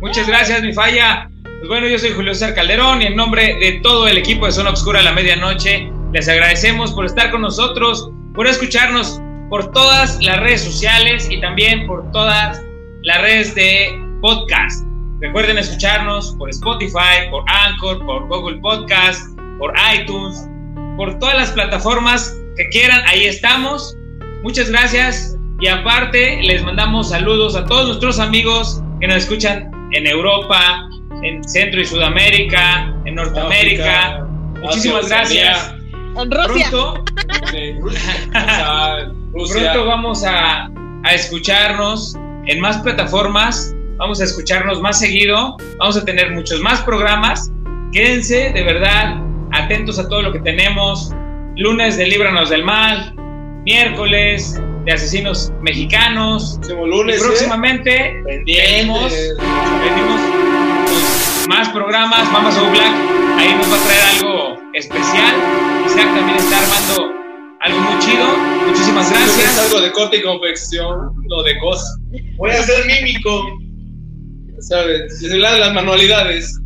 Muchas 0.00 0.26
gracias, 0.26 0.62
mi 0.62 0.72
falla. 0.72 1.30
Pues 1.58 1.68
bueno, 1.68 1.88
yo 1.88 1.98
soy 1.98 2.12
Julio 2.12 2.34
César 2.34 2.54
Calderón 2.54 3.02
y 3.02 3.06
en 3.06 3.16
nombre 3.16 3.56
de 3.56 3.80
todo 3.82 4.06
el 4.06 4.16
equipo 4.16 4.46
de 4.46 4.52
Zona 4.52 4.70
Obscura 4.70 5.00
a 5.00 5.02
la 5.02 5.10
Medianoche, 5.10 5.90
les 6.12 6.28
agradecemos 6.28 6.92
por 6.92 7.04
estar 7.04 7.32
con 7.32 7.40
nosotros, 7.40 8.12
por 8.32 8.46
escucharnos 8.46 9.20
por 9.50 9.72
todas 9.72 10.22
las 10.22 10.38
redes 10.38 10.62
sociales 10.62 11.28
y 11.28 11.40
también 11.40 11.84
por 11.88 12.08
todas 12.12 12.62
las 13.02 13.20
redes 13.22 13.56
de 13.56 14.00
podcast. 14.20 14.86
Recuerden 15.20 15.58
escucharnos 15.58 16.36
por 16.38 16.48
Spotify, 16.50 17.28
por 17.28 17.42
Anchor, 17.48 18.06
por 18.06 18.28
Google 18.28 18.58
Podcast, 18.58 19.36
por 19.58 19.74
iTunes, 19.96 20.48
por 20.96 21.18
todas 21.18 21.34
las 21.34 21.50
plataformas 21.50 22.40
que 22.56 22.68
quieran, 22.68 23.02
ahí 23.04 23.24
estamos. 23.24 23.96
Muchas 24.44 24.70
gracias 24.70 25.36
y 25.58 25.66
aparte 25.66 26.40
les 26.40 26.62
mandamos 26.62 27.08
saludos 27.08 27.56
a 27.56 27.64
todos 27.64 27.88
nuestros 27.88 28.20
amigos 28.20 28.80
que 29.00 29.08
nos 29.08 29.16
escuchan 29.16 29.72
en 29.90 30.06
Europa, 30.06 30.87
en 31.22 31.42
Centro 31.48 31.80
y 31.80 31.84
Sudamérica, 31.84 32.94
en 33.04 33.14
Norteamérica. 33.14 34.00
África, 34.16 34.24
Muchísimas 34.60 35.04
Asia, 35.12 35.44
gracias. 35.44 35.74
En 36.16 36.30
Rusia. 36.30 36.68
Pronto, 36.70 37.04
Sí. 37.50 37.72
Rusia. 39.32 39.72
pronto 39.72 39.86
vamos 39.86 40.24
a, 40.24 40.68
a 41.04 41.14
escucharnos 41.14 42.16
en 42.46 42.60
más 42.60 42.78
plataformas, 42.78 43.74
vamos 43.98 44.20
a 44.20 44.24
escucharnos 44.24 44.80
más 44.80 44.98
seguido, 44.98 45.56
vamos 45.78 45.96
a 45.96 46.04
tener 46.04 46.32
muchos 46.32 46.60
más 46.60 46.80
programas. 46.82 47.50
Quédense 47.92 48.50
de 48.52 48.62
verdad 48.64 49.20
atentos 49.52 49.98
a 49.98 50.08
todo 50.08 50.22
lo 50.22 50.32
que 50.32 50.40
tenemos. 50.40 51.12
Lunes 51.56 51.96
de 51.96 52.06
Líbranos 52.06 52.50
del 52.50 52.64
Mal, 52.64 53.14
miércoles 53.64 54.60
de 54.84 54.92
Asesinos 54.92 55.52
Mexicanos. 55.60 56.58
Y 56.68 56.72
lunes. 56.72 57.16
¿eh? 57.20 57.24
próximamente 57.24 58.22
más 61.48 61.68
programas. 61.70 62.30
Vamos 62.30 62.56
a 62.56 62.70
Black, 62.70 62.92
ahí 63.38 63.54
nos 63.54 63.72
va 63.72 63.76
a 63.76 63.84
traer 63.84 64.02
algo 64.16 64.58
especial. 64.74 65.34
Isaac 65.86 66.14
también 66.14 66.36
está 66.36 66.58
armando 66.58 67.14
algo 67.60 67.80
muy 67.80 67.98
chido. 67.98 68.26
Muchísimas 68.66 69.10
gracias. 69.10 69.58
algo 69.58 69.80
de 69.80 69.90
corte 69.92 70.18
y 70.18 70.22
confección, 70.22 71.12
lo 71.26 71.42
de 71.42 71.58
cosas. 71.58 71.98
Voy 72.36 72.50
a 72.50 72.62
ser 72.62 72.84
mímico. 72.86 73.58
¿Sabes? 74.60 75.22
Las 75.22 75.72
manualidades. 75.72 76.60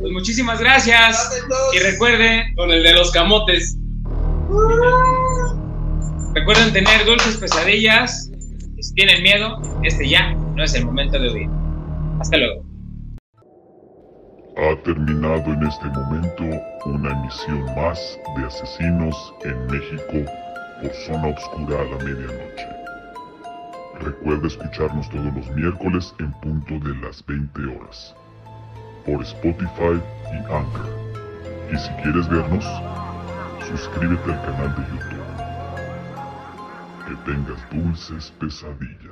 Pues 0.00 0.12
muchísimas 0.12 0.58
gracias. 0.58 1.42
Y 1.74 1.78
recuerden, 1.78 2.54
Con 2.56 2.70
el 2.70 2.82
de 2.82 2.92
los 2.94 3.10
camotes. 3.10 3.76
recuerden 6.34 6.72
tener 6.72 7.04
dulces 7.04 7.36
pesadillas. 7.36 8.30
Si 8.80 8.94
tienen 8.94 9.22
miedo, 9.22 9.60
este 9.82 10.08
ya 10.08 10.32
no 10.32 10.62
es 10.64 10.72
el 10.74 10.86
momento 10.86 11.18
de 11.18 11.30
huir. 11.30 11.48
Hasta 12.20 12.36
luego. 12.38 12.67
Ha 14.60 14.74
terminado 14.82 15.52
en 15.52 15.62
este 15.62 15.86
momento 15.86 16.42
una 16.84 17.12
emisión 17.12 17.64
más 17.76 18.18
de 18.36 18.44
Asesinos 18.44 19.32
en 19.44 19.66
México 19.68 20.28
por 20.82 20.90
Zona 21.06 21.28
Obscura 21.28 21.80
a 21.80 21.84
la 21.84 22.04
medianoche. 22.04 22.66
Recuerda 24.00 24.48
escucharnos 24.48 25.08
todos 25.10 25.32
los 25.32 25.48
miércoles 25.52 26.12
en 26.18 26.32
punto 26.40 26.74
de 26.80 26.92
las 26.96 27.24
20 27.26 27.66
horas 27.66 28.16
por 29.06 29.22
Spotify 29.22 30.02
y 30.32 30.36
Anchor. 30.52 30.90
Y 31.72 31.78
si 31.78 31.90
quieres 32.02 32.28
vernos, 32.28 32.64
suscríbete 33.64 34.32
al 34.32 34.42
canal 34.42 34.74
de 34.74 34.82
YouTube. 34.90 35.28
Que 37.06 37.14
tengas 37.30 37.70
dulces 37.70 38.32
pesadillas. 38.40 39.07